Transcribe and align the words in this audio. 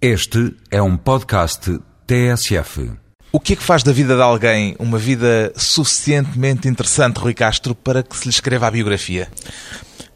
Este 0.00 0.54
é 0.70 0.82
um 0.82 0.94
podcast 0.94 1.78
TSF. 2.06 2.90
O 3.32 3.40
que 3.40 3.54
é 3.54 3.56
que 3.56 3.62
faz 3.62 3.82
da 3.82 3.92
vida 3.92 4.14
de 4.14 4.20
alguém 4.20 4.76
uma 4.78 4.98
vida 4.98 5.50
suficientemente 5.56 6.68
interessante, 6.68 7.16
Rui 7.16 7.32
Castro, 7.32 7.74
para 7.74 8.02
que 8.02 8.14
se 8.14 8.24
lhe 8.24 8.30
escreva 8.30 8.66
a 8.66 8.70
biografia? 8.70 9.26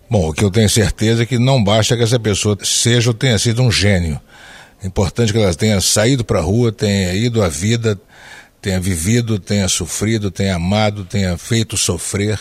Bom, 0.09 0.29
o 0.29 0.35
que 0.35 0.45
eu 0.45 0.51
tenho 0.51 0.69
certeza 0.69 1.23
é 1.23 1.27
que 1.27 1.39
não 1.39 1.65
basta 1.65 1.97
que 1.97 2.03
essa 2.03 2.21
pessoa 2.21 2.59
seja 2.63 3.09
ou 3.09 3.15
tenha 3.15 3.39
sido 3.39 3.63
um 3.63 3.73
gênio. 3.73 4.21
É 4.83 4.87
importante 4.87 5.33
que 5.33 5.39
ela 5.39 5.55
tenha 5.55 5.81
saído 5.81 6.27
para 6.27 6.41
a 6.41 6.43
rua, 6.43 6.71
tenha 6.71 7.15
ido 7.15 7.43
à 7.43 7.49
vida, 7.49 7.99
tenha 8.61 8.79
vivido, 8.79 9.39
tenha 9.39 9.67
sofrido, 9.67 10.31
tenha 10.31 10.57
amado, 10.57 11.07
tenha 11.07 11.39
feito 11.39 11.79
sofrer, 11.79 12.39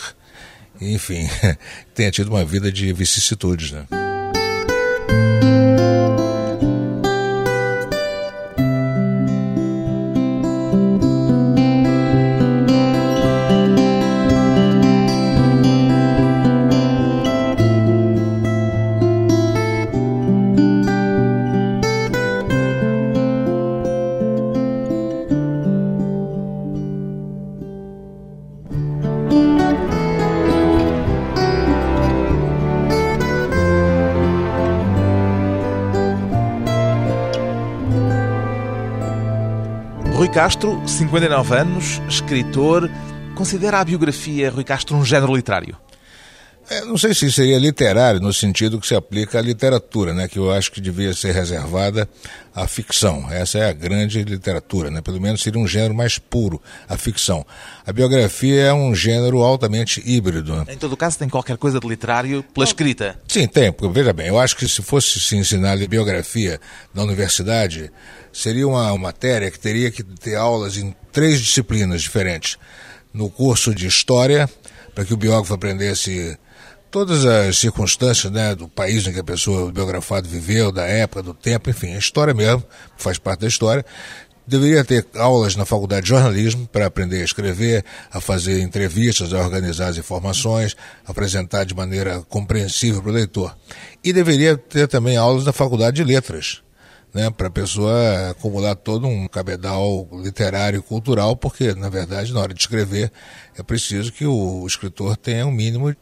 enfim, 0.78 1.26
tenha 1.94 2.10
tido 2.10 2.28
uma 2.28 2.44
vida 2.44 2.70
de 2.70 2.92
vicissitudes, 2.92 3.72
né? 3.72 3.86
Castro, 40.42 40.80
59 40.86 41.54
anos, 41.54 42.00
escritor, 42.08 42.90
considera 43.34 43.78
a 43.78 43.84
biografia 43.84 44.50
Rui 44.50 44.64
Castro 44.64 44.96
um 44.96 45.04
género 45.04 45.36
literário? 45.36 45.76
É, 46.70 46.84
não 46.84 46.96
sei 46.96 47.12
se 47.12 47.32
seria 47.32 47.58
literário 47.58 48.20
no 48.20 48.32
sentido 48.32 48.78
que 48.78 48.86
se 48.86 48.94
aplica 48.94 49.40
à 49.40 49.42
literatura, 49.42 50.14
né, 50.14 50.28
que 50.28 50.38
eu 50.38 50.52
acho 50.52 50.70
que 50.70 50.80
devia 50.80 51.12
ser 51.12 51.32
reservada 51.32 52.08
à 52.54 52.64
ficção. 52.68 53.26
Essa 53.28 53.58
é 53.58 53.68
a 53.68 53.72
grande 53.72 54.22
literatura, 54.22 54.88
né, 54.88 55.00
pelo 55.00 55.20
menos 55.20 55.42
seria 55.42 55.60
um 55.60 55.66
gênero 55.66 55.92
mais 55.92 56.16
puro, 56.16 56.62
a 56.88 56.96
ficção. 56.96 57.44
A 57.84 57.92
biografia 57.92 58.62
é 58.66 58.72
um 58.72 58.94
gênero 58.94 59.42
altamente 59.42 60.00
híbrido. 60.06 60.54
Né? 60.54 60.66
Em 60.68 60.76
todo 60.76 60.96
caso, 60.96 61.18
tem 61.18 61.28
qualquer 61.28 61.56
coisa 61.56 61.80
de 61.80 61.88
literário 61.88 62.44
pela 62.54 62.64
escrita? 62.64 63.18
Sim, 63.26 63.48
tem, 63.48 63.72
porque 63.72 63.92
veja 63.92 64.12
bem, 64.12 64.28
eu 64.28 64.38
acho 64.38 64.56
que 64.56 64.68
se 64.68 64.80
fosse 64.80 65.18
se 65.18 65.34
ensinar 65.34 65.76
biografia 65.88 66.60
na 66.94 67.02
universidade, 67.02 67.90
seria 68.32 68.68
uma 68.68 68.96
matéria 68.96 69.50
que 69.50 69.58
teria 69.58 69.90
que 69.90 70.04
ter 70.04 70.36
aulas 70.36 70.76
em 70.76 70.94
três 71.10 71.40
disciplinas 71.40 72.00
diferentes. 72.00 72.56
No 73.12 73.28
curso 73.28 73.74
de 73.74 73.88
História, 73.88 74.48
para 74.94 75.04
que 75.04 75.12
o 75.12 75.16
biógrafo 75.16 75.52
aprendesse 75.52 76.38
todas 76.90 77.24
as 77.24 77.58
circunstâncias 77.58 78.32
né, 78.32 78.54
do 78.54 78.68
país 78.68 79.06
em 79.06 79.12
que 79.12 79.20
a 79.20 79.24
pessoa 79.24 79.66
o 79.68 79.72
biografado 79.72 80.28
viveu, 80.28 80.72
da 80.72 80.84
época, 80.84 81.22
do 81.22 81.32
tempo, 81.32 81.70
enfim, 81.70 81.94
a 81.94 81.98
história 81.98 82.34
mesmo, 82.34 82.64
faz 82.96 83.18
parte 83.18 83.40
da 83.40 83.46
história. 83.46 83.84
Deveria 84.46 84.84
ter 84.84 85.06
aulas 85.14 85.54
na 85.54 85.64
faculdade 85.64 86.02
de 86.02 86.08
jornalismo 86.08 86.66
para 86.66 86.86
aprender 86.86 87.20
a 87.20 87.24
escrever, 87.24 87.84
a 88.10 88.20
fazer 88.20 88.60
entrevistas, 88.60 89.32
a 89.32 89.38
organizar 89.38 89.88
as 89.88 89.96
informações, 89.96 90.76
apresentar 91.06 91.64
de 91.64 91.74
maneira 91.74 92.20
compreensível 92.28 93.00
para 93.00 93.10
o 93.10 93.14
leitor. 93.14 93.56
E 94.02 94.12
deveria 94.12 94.56
ter 94.56 94.88
também 94.88 95.16
aulas 95.16 95.44
na 95.44 95.52
faculdade 95.52 95.96
de 95.96 96.04
letras, 96.04 96.62
né, 97.14 97.30
para 97.30 97.46
a 97.46 97.50
pessoa 97.50 98.30
acumular 98.30 98.74
todo 98.74 99.06
um 99.06 99.28
cabedal 99.28 100.08
literário 100.12 100.80
e 100.80 100.82
cultural, 100.82 101.36
porque, 101.36 101.72
na 101.74 101.88
verdade, 101.88 102.32
na 102.32 102.40
hora 102.40 102.54
de 102.54 102.60
escrever, 102.60 103.12
é 103.56 103.62
preciso 103.62 104.10
que 104.10 104.26
o 104.26 104.66
escritor 104.66 105.16
tenha 105.16 105.46
um 105.46 105.52
mínimo 105.52 105.94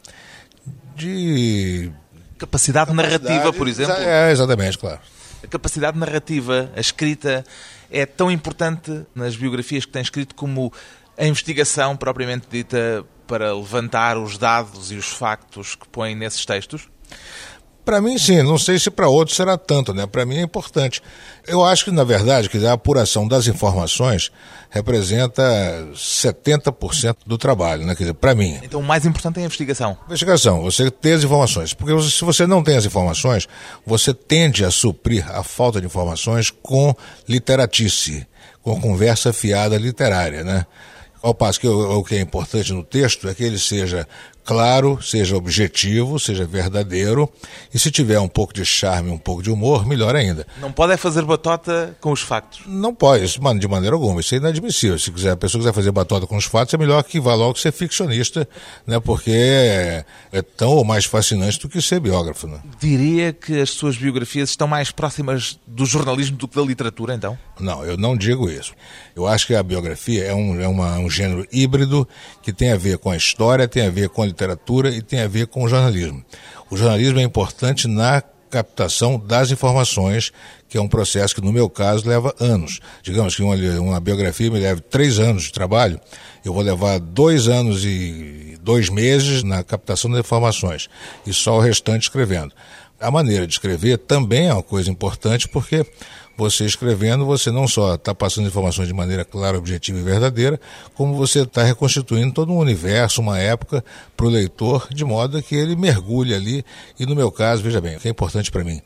de. 0.99 1.91
Capacidade, 2.37 2.93
narrativa, 2.93 3.51
por 3.51 3.67
exemplo? 3.67 3.93
É, 3.95 4.31
exatamente, 4.31 4.77
claro. 4.77 4.99
A 5.43 5.47
capacidade 5.47 5.97
narrativa, 5.97 6.71
a 6.75 6.79
escrita, 6.79 7.43
é 7.91 8.05
tão 8.05 8.31
importante 8.31 9.05
nas 9.13 9.35
biografias 9.35 9.85
que 9.85 9.91
tem 9.91 10.01
escrito 10.01 10.35
como 10.35 10.71
a 11.17 11.25
investigação 11.25 11.97
propriamente 11.97 12.47
dita 12.49 13.05
para 13.27 13.53
levantar 13.53 14.17
os 14.17 14.37
dados 14.37 14.91
e 14.91 14.95
os 14.95 15.09
factos 15.09 15.75
que 15.75 15.87
põe 15.89 16.15
nesses 16.15 16.45
textos? 16.45 16.89
Para 17.89 18.01
mim, 18.01 18.19
sim. 18.19 18.43
Não 18.43 18.55
sei 18.55 18.77
se 18.77 18.91
para 18.91 19.09
outros 19.09 19.35
será 19.35 19.57
tanto, 19.57 19.95
né? 19.95 20.05
Para 20.05 20.23
mim 20.23 20.37
é 20.37 20.43
importante. 20.43 21.01
Eu 21.47 21.65
acho 21.65 21.85
que, 21.85 21.89
na 21.89 22.03
verdade, 22.03 22.47
que 22.47 22.63
a 22.63 22.73
apuração 22.73 23.27
das 23.27 23.47
informações 23.47 24.31
representa 24.69 25.41
70% 25.95 27.15
do 27.25 27.35
trabalho, 27.35 27.87
né? 27.87 27.95
Quer 27.95 28.03
dizer, 28.03 28.13
para 28.13 28.35
mim. 28.35 28.59
Então, 28.61 28.79
o 28.79 28.83
mais 28.83 29.07
importante 29.07 29.37
é 29.37 29.41
a 29.41 29.45
investigação. 29.45 29.97
Investigação, 30.05 30.61
você 30.61 30.91
ter 30.91 31.13
as 31.13 31.23
informações. 31.23 31.73
Porque 31.73 31.99
se 32.07 32.23
você 32.23 32.45
não 32.45 32.61
tem 32.61 32.77
as 32.77 32.85
informações, 32.85 33.47
você 33.83 34.13
tende 34.13 34.63
a 34.63 34.69
suprir 34.69 35.25
a 35.27 35.41
falta 35.41 35.81
de 35.81 35.87
informações 35.87 36.51
com 36.51 36.93
literatice, 37.27 38.23
com 38.61 38.79
conversa 38.79 39.33
fiada 39.33 39.75
literária, 39.79 40.43
né? 40.43 40.63
Ao 41.23 41.33
passo 41.33 41.59
que 41.59 41.67
o, 41.67 42.03
que 42.03 42.15
é 42.15 42.21
importante 42.21 42.71
no 42.71 42.83
texto 42.83 43.27
é 43.27 43.33
que 43.33 43.43
ele 43.43 43.57
seja 43.57 44.07
claro, 44.49 44.99
seja 44.99 45.37
objetivo, 45.37 46.19
seja 46.19 46.43
verdadeiro, 46.43 47.31
e 47.71 47.77
se 47.77 47.91
tiver 47.91 48.19
um 48.19 48.27
pouco 48.27 48.51
de 48.51 48.65
charme, 48.65 49.11
um 49.11 49.17
pouco 49.19 49.43
de 49.43 49.51
humor, 49.51 49.85
melhor 49.85 50.15
ainda. 50.15 50.47
Não 50.59 50.71
pode 50.71 50.91
é 50.91 50.97
fazer 50.97 51.23
batota 51.23 51.95
com 52.01 52.11
os 52.11 52.21
factos? 52.21 52.61
Não 52.65 52.91
pode, 52.91 53.27
de 53.59 53.67
maneira 53.67 53.95
alguma, 53.95 54.21
isso 54.21 54.33
é 54.33 54.39
inadmissível. 54.39 54.97
Se 54.97 55.11
quiser, 55.11 55.33
a 55.33 55.37
pessoa 55.37 55.61
quiser 55.61 55.71
fazer 55.71 55.91
batota 55.91 56.25
com 56.25 56.35
os 56.35 56.45
fatos, 56.45 56.73
é 56.73 56.77
melhor 56.79 57.03
que 57.03 57.19
vá 57.19 57.35
logo 57.35 57.59
ser 57.59 57.71
ficcionista, 57.71 58.49
né, 58.87 58.99
porque 58.99 59.29
é, 59.29 60.03
é 60.31 60.41
tão 60.41 60.69
ou 60.69 60.83
mais 60.83 61.05
fascinante 61.05 61.59
do 61.59 61.69
que 61.69 61.79
ser 61.79 61.99
biógrafo. 61.99 62.47
Né? 62.47 62.59
Diria 62.79 63.31
que 63.31 63.61
as 63.61 63.69
suas 63.69 63.97
biografias 63.97 64.49
estão 64.49 64.67
mais 64.67 64.89
próximas 64.89 65.59
do 65.67 65.85
jornalismo 65.85 66.37
do 66.37 66.47
que 66.47 66.55
da 66.55 66.63
literatura, 66.63 67.13
então? 67.13 67.37
Não, 67.59 67.85
eu 67.85 67.95
não 67.95 68.17
digo 68.17 68.49
isso. 68.49 68.73
Eu 69.15 69.27
acho 69.27 69.45
que 69.45 69.53
a 69.53 69.61
biografia 69.61 70.23
é 70.23 70.33
um, 70.33 70.59
é 70.59 70.67
uma, 70.67 70.97
um 70.97 71.09
gênero 71.09 71.45
híbrido 71.51 72.07
que 72.41 72.51
tem 72.51 72.71
a 72.71 72.77
ver 72.77 72.97
com 72.97 73.11
a 73.11 73.17
história, 73.17 73.67
tem 73.67 73.85
a 73.85 73.91
ver 73.91 74.09
com 74.09 74.23
a 74.23 74.25
literatura 74.39 74.89
e 74.89 75.01
tem 75.01 75.21
a 75.21 75.27
ver 75.27 75.47
com 75.47 75.63
o 75.63 75.67
jornalismo. 75.67 76.23
O 76.69 76.77
jornalismo 76.77 77.19
é 77.19 77.23
importante 77.23 77.87
na 77.87 78.23
captação 78.49 79.19
das 79.19 79.51
informações, 79.51 80.31
que 80.67 80.77
é 80.77 80.81
um 80.81 80.87
processo 80.87 81.35
que, 81.35 81.41
no 81.41 81.51
meu 81.51 81.69
caso, 81.69 82.07
leva 82.07 82.33
anos. 82.39 82.79
Digamos 83.03 83.35
que 83.35 83.43
uma, 83.43 83.55
uma 83.79 83.99
biografia 83.99 84.49
me 84.49 84.59
leva 84.59 84.81
três 84.81 85.19
anos 85.19 85.43
de 85.43 85.51
trabalho, 85.51 85.99
eu 86.43 86.53
vou 86.53 86.63
levar 86.63 86.99
dois 86.99 87.47
anos 87.47 87.85
e 87.85 88.57
dois 88.61 88.89
meses 88.89 89.43
na 89.43 89.63
captação 89.63 90.09
das 90.09 90.21
informações, 90.21 90.89
e 91.27 91.33
só 91.33 91.57
o 91.57 91.59
restante 91.59 92.03
escrevendo. 92.03 92.53
A 92.99 93.11
maneira 93.11 93.45
de 93.45 93.53
escrever 93.53 93.97
também 93.99 94.47
é 94.47 94.53
uma 94.53 94.63
coisa 94.63 94.89
importante, 94.89 95.47
porque 95.47 95.85
você 96.39 96.65
escrevendo, 96.65 97.25
você 97.25 97.51
não 97.51 97.67
só 97.67 97.95
está 97.95 98.15
passando 98.15 98.47
informações 98.47 98.87
de 98.87 98.93
maneira 98.93 99.25
clara, 99.25 99.57
objetiva 99.57 99.99
e 99.99 100.01
verdadeira, 100.01 100.59
como 100.95 101.13
você 101.15 101.41
está 101.41 101.63
reconstituindo 101.63 102.33
todo 102.33 102.51
um 102.51 102.57
universo, 102.57 103.21
uma 103.21 103.37
época 103.37 103.83
para 104.15 104.25
o 104.25 104.29
leitor, 104.29 104.87
de 104.89 105.03
modo 105.03 105.41
que 105.43 105.55
ele 105.55 105.75
mergulhe 105.75 106.33
ali. 106.33 106.65
E 106.97 107.05
no 107.05 107.15
meu 107.15 107.31
caso, 107.31 107.61
veja 107.61 107.81
bem, 107.81 107.97
o 107.97 107.99
que 107.99 108.07
é 108.07 108.11
importante 108.11 108.49
para 108.49 108.63
mim 108.63 108.81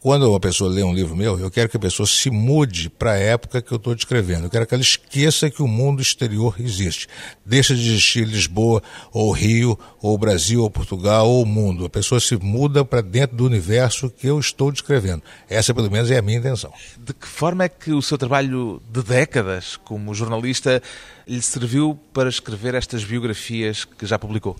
quando 0.00 0.28
uma 0.30 0.40
pessoa 0.40 0.70
lê 0.70 0.82
um 0.82 0.94
livro 0.94 1.14
meu, 1.14 1.38
eu 1.38 1.50
quero 1.50 1.68
que 1.68 1.76
a 1.76 1.80
pessoa 1.80 2.06
se 2.06 2.30
mude 2.30 2.88
para 2.88 3.12
a 3.12 3.18
época 3.18 3.60
que 3.60 3.70
eu 3.70 3.76
estou 3.76 3.94
descrevendo. 3.94 4.44
Eu 4.46 4.50
quero 4.50 4.66
que 4.66 4.72
ela 4.72 4.82
esqueça 4.82 5.50
que 5.50 5.62
o 5.62 5.68
mundo 5.68 6.00
exterior 6.00 6.54
existe. 6.58 7.06
Deixa 7.44 7.74
de 7.74 7.86
existir 7.86 8.26
Lisboa, 8.26 8.82
ou 9.12 9.30
Rio, 9.30 9.78
ou 10.00 10.16
Brasil, 10.16 10.62
ou 10.62 10.70
Portugal, 10.70 11.28
ou 11.28 11.42
o 11.42 11.46
mundo. 11.46 11.84
A 11.84 11.90
pessoa 11.90 12.18
se 12.18 12.34
muda 12.36 12.82
para 12.82 13.02
dentro 13.02 13.36
do 13.36 13.44
universo 13.44 14.08
que 14.08 14.26
eu 14.26 14.40
estou 14.40 14.72
descrevendo. 14.72 15.22
Essa, 15.48 15.74
pelo 15.74 15.90
menos, 15.90 16.10
é 16.10 16.16
a 16.16 16.22
minha 16.22 16.38
intenção. 16.38 16.72
De 16.98 17.12
que 17.12 17.26
forma 17.26 17.64
é 17.64 17.68
que 17.68 17.92
o 17.92 18.00
seu 18.00 18.16
trabalho 18.16 18.82
de 18.90 19.02
décadas 19.02 19.76
como 19.76 20.14
jornalista 20.14 20.82
lhe 21.28 21.42
serviu 21.42 21.98
para 22.12 22.30
escrever 22.30 22.74
estas 22.74 23.04
biografias 23.04 23.84
que 23.84 24.06
já 24.06 24.18
publicou? 24.18 24.56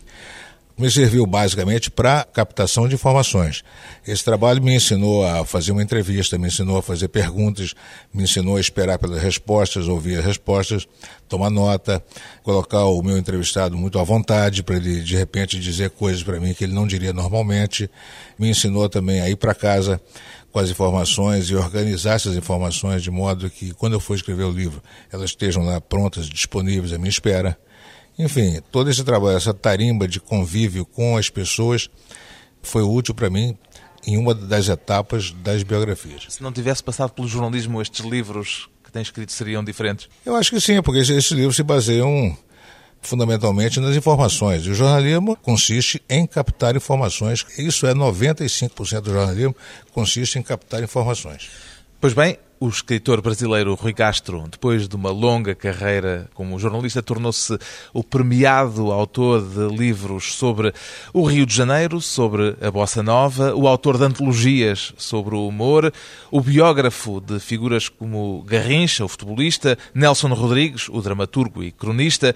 Me 0.79 0.91
serviu 0.91 1.27
basicamente 1.27 1.91
para 1.91 2.25
captação 2.25 2.89
de 2.89 2.95
informações. 2.95 3.63
Esse 4.07 4.25
trabalho 4.25 4.63
me 4.63 4.75
ensinou 4.75 5.25
a 5.27 5.45
fazer 5.45 5.73
uma 5.73 5.83
entrevista, 5.83 6.39
me 6.39 6.49
ensinou 6.49 6.79
a 6.79 6.83
fazer 6.83 7.09
perguntas, 7.09 7.75
me 8.13 8.23
ensinou 8.25 8.57
a 8.57 8.61
esperar 8.61 8.99
pelas 8.99 9.23
respostas, 9.23 9.89
ouvir 9.89 10.19
as 10.19 10.25
respostas, 10.25 10.89
tomar 11.29 11.51
nota, 11.51 12.03
colocar 12.43 12.85
o 12.85 13.03
meu 13.03 13.19
entrevistado 13.19 13.77
muito 13.77 13.99
à 13.99 14.03
vontade 14.03 14.63
para 14.63 14.77
ele 14.77 15.01
de 15.03 15.17
repente 15.17 15.59
dizer 15.61 15.91
coisas 15.91 16.23
para 16.23 16.41
mim 16.41 16.55
que 16.55 16.65
ele 16.65 16.73
não 16.73 16.87
diria 16.87 17.13
normalmente. 17.13 17.91
Me 18.39 18.49
ensinou 18.49 18.89
também 18.89 19.21
a 19.21 19.29
ir 19.29 19.37
para 19.37 19.55
casa 19.55 20.01
com 20.51 20.59
as 20.59 20.71
informações 20.71 21.49
e 21.49 21.55
organizar 21.55 22.15
essas 22.15 22.37
informações 22.37 23.03
de 23.03 23.11
modo 23.11 23.49
que 23.49 23.73
quando 23.75 23.93
eu 23.93 24.01
for 24.01 24.15
escrever 24.15 24.45
o 24.45 24.51
livro, 24.51 24.83
elas 25.13 25.31
estejam 25.31 25.65
lá 25.65 25.81
prontas, 25.81 26.29
disponíveis 26.29 26.93
à 26.93 26.99
minha 26.99 27.11
espera. 27.11 27.57
Enfim, 28.19 28.61
todo 28.71 28.91
esse 28.91 29.03
trabalho, 29.03 29.37
essa 29.37 29.55
tarimba 29.55 30.07
de 30.07 30.21
convívio 30.21 30.85
com 30.85 31.17
as 31.17 31.31
pessoas 31.31 31.89
foi 32.63 32.83
útil 32.83 33.15
para 33.15 33.31
mim 33.31 33.57
em 34.07 34.17
uma 34.17 34.35
das 34.35 34.69
etapas 34.69 35.31
das 35.31 35.63
biografias. 35.63 36.27
Se 36.31 36.43
não 36.43 36.53
tivesse 36.53 36.83
passado 36.83 37.13
pelo 37.13 37.29
jornalismo, 37.29 37.81
estes 37.81 38.05
livros 38.05 38.69
que 38.83 38.91
tem 38.93 39.03
escrito 39.03 39.33
seriam 39.33 39.63
diferentes? 39.63 40.09
Eu 40.25 40.35
acho 40.35 40.51
que 40.51 40.61
sim, 40.61 40.83
porque 40.83 41.01
esses 41.01 41.31
livros 41.31 41.57
se 41.57 41.63
baseiam 41.63 42.37
fundamentalmente 43.01 43.81
nas 43.81 43.97
informações. 43.97 44.65
E 44.67 44.71
o 44.71 44.75
jornalismo 44.75 45.37
consiste 45.37 46.03
em 46.09 46.27
captar 46.27 46.77
informações. 46.77 47.47
Isso 47.57 47.87
é 47.87 47.95
95% 47.95 49.01
do 49.01 49.13
jornalismo 49.13 49.57
consiste 49.93 50.39
em 50.39 50.43
captar 50.43 50.83
informações. 50.83 51.51
Pois 52.01 52.13
bem, 52.13 52.39
o 52.61 52.69
escritor 52.69 53.23
brasileiro 53.23 53.75
Rui 53.75 53.95
Castro, 53.95 54.47
depois 54.47 54.87
de 54.87 54.95
uma 54.95 55.11
longa 55.11 55.55
carreira 55.55 56.29
como 56.35 56.59
jornalista, 56.59 57.03
tornou-se 57.03 57.59
o 57.95 58.05
premiado 58.05 58.93
autor 58.93 59.41
de 59.41 59.75
livros 59.75 60.35
sobre 60.35 60.71
o 61.11 61.25
Rio 61.25 61.47
de 61.47 61.55
Janeiro, 61.55 62.03
sobre 62.03 62.55
a 62.61 62.71
Bossa 62.71 63.03
Nova, 63.03 63.55
o 63.55 63.67
autor 63.67 63.97
de 63.97 64.05
antologias 64.05 64.93
sobre 64.99 65.35
o 65.35 65.49
humor, 65.49 65.91
o 66.31 66.43
biógrafo 66.43 67.19
de 67.19 67.41
figuras 67.41 67.89
como 67.89 68.43
Garrincha, 68.43 69.07
o 69.07 69.09
futebolista, 69.09 69.79
Nelson 69.95 70.29
Rodrigues, 70.35 70.91
o 70.91 71.01
dramaturgo 71.01 71.65
e 71.65 71.73
cronista, 71.73 72.35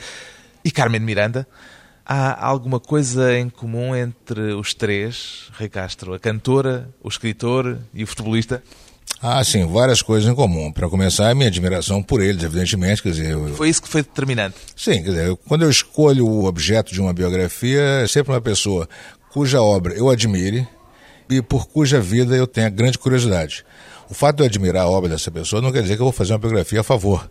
e 0.64 0.70
Carmen 0.70 1.02
Miranda. 1.02 1.46
Há 2.06 2.46
alguma 2.46 2.80
coisa 2.80 3.38
em 3.38 3.50
comum 3.50 3.94
entre 3.94 4.54
os 4.54 4.72
três, 4.72 5.50
Rui 5.58 5.68
Castro? 5.68 6.14
A 6.14 6.18
cantora, 6.18 6.88
o 7.02 7.08
escritor 7.08 7.78
e 7.92 8.02
o 8.02 8.06
futebolista? 8.06 8.62
Ah, 9.20 9.42
sim, 9.42 9.66
várias 9.66 10.02
coisas 10.02 10.30
em 10.30 10.34
comum. 10.34 10.70
Para 10.70 10.88
começar, 10.88 11.30
a 11.30 11.34
minha 11.34 11.48
admiração 11.48 12.02
por 12.02 12.22
eles, 12.22 12.42
evidentemente. 12.42 13.02
Quer 13.02 13.10
dizer, 13.10 13.30
eu... 13.30 13.54
Foi 13.54 13.68
isso 13.68 13.80
que 13.80 13.88
foi 13.88 14.02
determinante? 14.02 14.56
Sim, 14.76 15.02
quer 15.02 15.10
dizer, 15.10 15.36
quando 15.48 15.62
eu 15.62 15.70
escolho 15.70 16.26
o 16.26 16.44
objeto 16.44 16.92
de 16.92 17.00
uma 17.00 17.12
biografia, 17.12 17.80
é 18.02 18.06
sempre 18.06 18.32
uma 18.32 18.40
pessoa 18.40 18.88
cuja 19.30 19.60
obra 19.62 19.94
eu 19.94 20.10
admire 20.10 20.68
e 21.28 21.42
por 21.42 21.66
cuja 21.66 22.00
vida 22.00 22.36
eu 22.36 22.46
tenha 22.46 22.68
grande 22.68 22.98
curiosidade. 22.98 23.64
O 24.08 24.14
fato 24.14 24.36
de 24.36 24.42
eu 24.42 24.46
admirar 24.46 24.84
a 24.84 24.88
obra 24.88 25.08
dessa 25.08 25.30
pessoa 25.30 25.62
não 25.62 25.72
quer 25.72 25.82
dizer 25.82 25.96
que 25.96 26.02
eu 26.02 26.06
vou 26.06 26.12
fazer 26.12 26.34
uma 26.34 26.38
biografia 26.38 26.80
a 26.80 26.84
favor. 26.84 27.28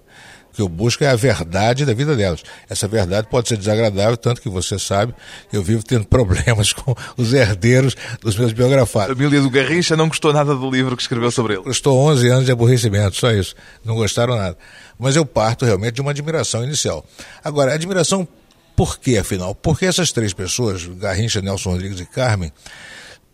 O 0.54 0.56
que 0.56 0.62
eu 0.62 0.70
busco 0.70 1.04
é 1.04 1.08
a 1.08 1.16
verdade 1.16 1.84
da 1.84 1.96
vida 1.96 2.16
delas. 2.16 2.44
Essa 2.70 2.88
verdade 2.88 3.28
pode 3.28 3.50
ser 3.50 3.58
desagradável, 3.58 4.16
tanto 4.16 4.40
que 4.40 4.48
você 4.48 4.78
sabe 4.78 5.12
que 5.50 5.58
eu 5.58 5.64
vivo 5.64 5.84
tendo 5.84 6.06
problemas 6.06 6.72
com 6.72 6.94
os 7.18 7.34
herdeiros 7.34 7.96
dos 8.22 8.38
meus 8.38 8.54
biografados. 8.54 9.14
A 9.14 9.16
família 9.16 9.42
do 9.42 9.50
Garrincha 9.50 9.98
não 9.98 10.08
gostou 10.08 10.32
nada 10.32 10.54
do 10.54 10.70
livro 10.70 10.96
que 10.96 11.02
escreveu 11.02 11.32
sobre 11.32 11.56
ele. 11.56 11.64
Estou 11.72 11.98
11 11.98 12.28
anos 12.30 12.46
de 12.46 12.52
aborrecimento, 12.52 13.16
só 13.16 13.32
isso. 13.32 13.56
Não 13.84 13.96
gostaram 13.96 14.36
nada. 14.36 14.56
Mas 15.00 15.16
eu 15.16 15.26
parto 15.26 15.66
realmente 15.66 15.96
de 15.96 16.02
uma 16.02 16.12
admiração 16.12 16.64
inicial. 16.64 17.04
Agora, 17.44 17.74
admiração 17.74 18.28
por 18.76 19.00
quê, 19.00 19.18
afinal? 19.18 19.56
Porque 19.56 19.88
essas 19.88 20.12
três 20.12 20.34
pessoas, 20.34 20.86
Garrincha, 20.86 21.42
Nelson 21.42 21.72
Rodrigues 21.72 22.00
e 22.00 22.06
Carmen, 22.06 22.52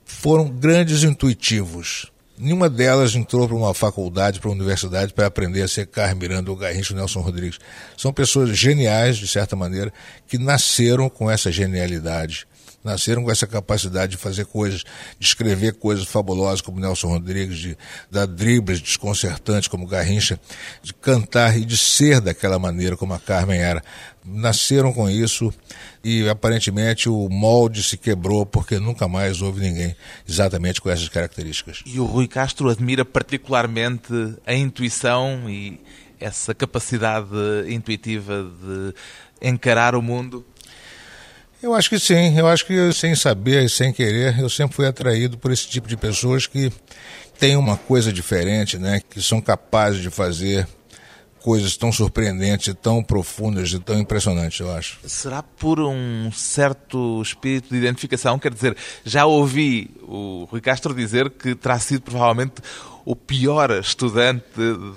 foram 0.05 0.47
grandes 0.47 1.03
intuitivos 1.03 2.09
Nenhuma 2.41 2.69
delas 2.69 3.13
entrou 3.15 3.45
para 3.49 3.57
uma 3.57 3.73
faculdade, 3.73 4.39
para 4.39 4.47
uma 4.49 4.55
universidade, 4.55 5.11
para 5.11 5.27
aprender 5.27 5.61
a 5.61 5.67
ser 5.67 5.85
Carmen 5.87 6.29
Miranda 6.29 6.49
ou 6.49 6.55
Garrincha 6.55 6.93
ou 6.93 6.97
Nelson 6.97 7.19
Rodrigues. 7.19 7.59
São 7.97 8.13
pessoas 8.13 8.57
geniais, 8.57 9.17
de 9.17 9.27
certa 9.27 9.57
maneira, 9.57 9.91
que 10.25 10.37
nasceram 10.37 11.09
com 11.09 11.29
essa 11.29 11.51
genialidade, 11.51 12.47
nasceram 12.81 13.25
com 13.25 13.29
essa 13.29 13.45
capacidade 13.45 14.13
de 14.13 14.17
fazer 14.17 14.45
coisas, 14.45 14.85
de 15.19 15.27
escrever 15.27 15.73
coisas 15.73 16.05
fabulosas 16.05 16.61
como 16.61 16.79
Nelson 16.79 17.09
Rodrigues, 17.09 17.57
de 17.57 17.77
dar 18.09 18.25
dribles 18.25 18.79
desconcertantes 18.79 19.67
como 19.67 19.85
Garrincha, 19.85 20.39
de 20.81 20.93
cantar 20.93 21.57
e 21.57 21.65
de 21.65 21.75
ser 21.77 22.21
daquela 22.21 22.57
maneira 22.57 22.95
como 22.95 23.13
a 23.13 23.19
Carmen 23.19 23.59
era. 23.59 23.83
Nasceram 24.23 24.93
com 24.93 25.09
isso 25.09 25.53
e 26.03 26.27
aparentemente 26.29 27.09
o 27.09 27.27
molde 27.29 27.83
se 27.83 27.97
quebrou 27.97 28.45
porque 28.45 28.79
nunca 28.79 29.07
mais 29.07 29.41
houve 29.41 29.61
ninguém 29.61 29.95
exatamente 30.27 30.81
com 30.81 30.89
essas 30.89 31.09
características. 31.09 31.81
E 31.85 31.99
o 31.99 32.05
Rui 32.05 32.27
Castro 32.27 32.69
admira 32.69 33.03
particularmente 33.03 34.13
a 34.45 34.53
intuição 34.53 35.49
e 35.49 35.79
essa 36.19 36.53
capacidade 36.53 37.27
intuitiva 37.69 38.43
de 38.43 38.93
encarar 39.41 39.95
o 39.95 40.01
mundo 40.01 40.45
eu 41.61 41.73
acho 41.73 41.89
que 41.89 41.99
sim, 41.99 42.39
eu 42.39 42.47
acho 42.47 42.65
que 42.65 42.93
sem 42.93 43.13
saber 43.15 43.65
e 43.65 43.69
sem 43.69 43.91
querer, 43.91 44.39
eu 44.39 44.49
sempre 44.49 44.77
fui 44.77 44.87
atraído 44.87 45.37
por 45.37 45.51
esse 45.51 45.67
tipo 45.67 45.89
de 45.89 45.97
pessoas 45.97 46.47
que 46.47 46.71
têm 47.37 47.57
uma 47.57 47.75
coisa 47.75 48.13
diferente, 48.13 48.77
né? 48.77 49.01
que 49.09 49.21
são 49.21 49.41
capazes 49.41 50.01
de 50.01 50.09
fazer 50.09 50.65
coisas 51.41 51.75
tão 51.77 51.91
surpreendentes, 51.91 52.73
tão 52.81 53.03
profundas 53.03 53.71
e 53.71 53.79
tão 53.79 53.99
impressionantes, 53.99 54.59
eu 54.59 54.71
acho. 54.71 54.99
Será 55.05 55.41
por 55.41 55.79
um 55.79 56.31
certo 56.31 57.21
espírito 57.21 57.69
de 57.69 57.77
identificação? 57.77 58.37
Quer 58.37 58.53
dizer, 58.53 58.75
já 59.03 59.25
ouvi 59.25 59.89
o 60.03 60.47
Rui 60.49 60.61
Castro 60.61 60.93
dizer 60.93 61.29
que 61.29 61.55
terá 61.55 61.79
sido 61.79 62.01
provavelmente 62.01 62.55
o 63.05 63.15
pior 63.15 63.71
estudante 63.71 64.45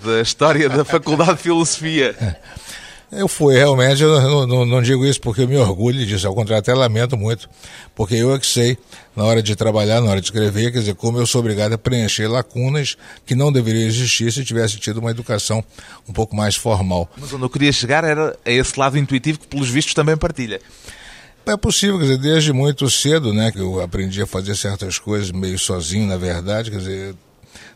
da 0.05 0.21
história 0.21 0.69
da 0.69 0.85
Faculdade 0.85 1.37
de 1.37 1.43
Filosofia. 1.43 2.17
Eu 3.15 3.29
fui, 3.29 3.55
realmente, 3.55 4.03
eu 4.03 4.47
não, 4.47 4.65
não, 4.65 4.81
digo 4.81 5.05
isso 5.05 5.21
porque 5.21 5.43
eu 5.43 5.49
me 5.49 5.59
orgulho 5.59 6.07
disso, 6.07 6.27
ao 6.27 6.35
contrário, 6.35 6.61
até 6.61 6.73
lamento 6.73 7.15
muito, 7.15 7.47
porque 7.95 8.15
eu 8.15 8.35
é 8.35 8.39
que 8.39 8.47
sei, 8.47 8.79
na 9.15 9.25
hora 9.25 9.43
de 9.43 9.55
trabalhar, 9.55 10.01
na 10.01 10.09
hora 10.09 10.19
de 10.19 10.29
escrever, 10.29 10.73
quer 10.73 10.79
dizer, 10.79 10.95
como 10.95 11.19
eu 11.19 11.27
sou 11.27 11.41
obrigado 11.41 11.75
a 11.75 11.79
preencher 11.79 12.27
lacunas 12.27 12.97
que 13.27 13.35
não 13.35 13.53
deveriam 13.53 13.87
existir 13.87 14.33
se 14.33 14.43
tivesse 14.43 14.79
tido 14.79 14.97
uma 14.97 15.11
educação 15.11 15.63
um 16.09 16.13
pouco 16.13 16.35
mais 16.35 16.57
formal. 16.57 17.07
Mas 17.15 17.31
onde 17.35 17.43
eu 17.43 17.51
queria 17.51 17.71
chegar 17.71 18.03
era 18.03 18.35
a 18.47 18.51
esse 18.51 18.81
lado 18.81 18.97
intuitivo 18.97 19.39
que, 19.41 19.47
pelos 19.47 19.69
vistos, 19.69 19.93
também 19.93 20.17
partilha. 20.17 20.59
É 21.45 21.55
possível, 21.55 21.99
quer 21.99 22.05
dizer, 22.05 22.19
desde 22.19 22.53
muito 22.55 22.89
cedo, 22.89 23.35
né, 23.35 23.53
que 23.53 23.59
eu 23.59 23.83
aprendi 23.83 24.23
a 24.23 24.27
fazer 24.27 24.57
certas 24.57 24.99
coisas 24.99 25.31
meio 25.31 25.59
sozinho, 25.59 26.07
na 26.07 26.17
verdade, 26.17 26.71
quer 26.71 26.79
dizer, 26.79 27.15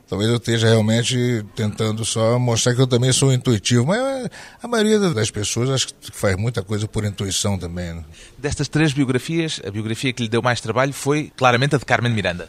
Talvez 0.08 0.30
eu 0.30 0.36
esteja 0.36 0.68
realmente 0.68 1.44
tentando 1.56 2.04
só 2.04 2.38
mostrar 2.38 2.74
que 2.74 2.80
eu 2.80 2.86
também 2.86 3.12
sou 3.12 3.32
intuitivo, 3.32 3.84
mas 3.86 4.28
a 4.62 4.68
maioria 4.68 5.00
das 5.00 5.30
pessoas 5.32 5.68
acho 5.68 5.88
que 5.88 5.94
faz 6.12 6.36
muita 6.36 6.62
coisa 6.62 6.86
por 6.86 7.04
intuição 7.04 7.58
também. 7.58 7.94
Né? 7.94 8.04
Destas 8.38 8.68
três 8.68 8.92
biografias, 8.92 9.60
a 9.66 9.70
biografia 9.70 10.12
que 10.12 10.22
lhe 10.22 10.28
deu 10.28 10.40
mais 10.40 10.60
trabalho 10.60 10.92
foi 10.92 11.32
claramente 11.36 11.74
a 11.74 11.78
de 11.78 11.84
Carmen 11.84 12.12
Miranda. 12.12 12.48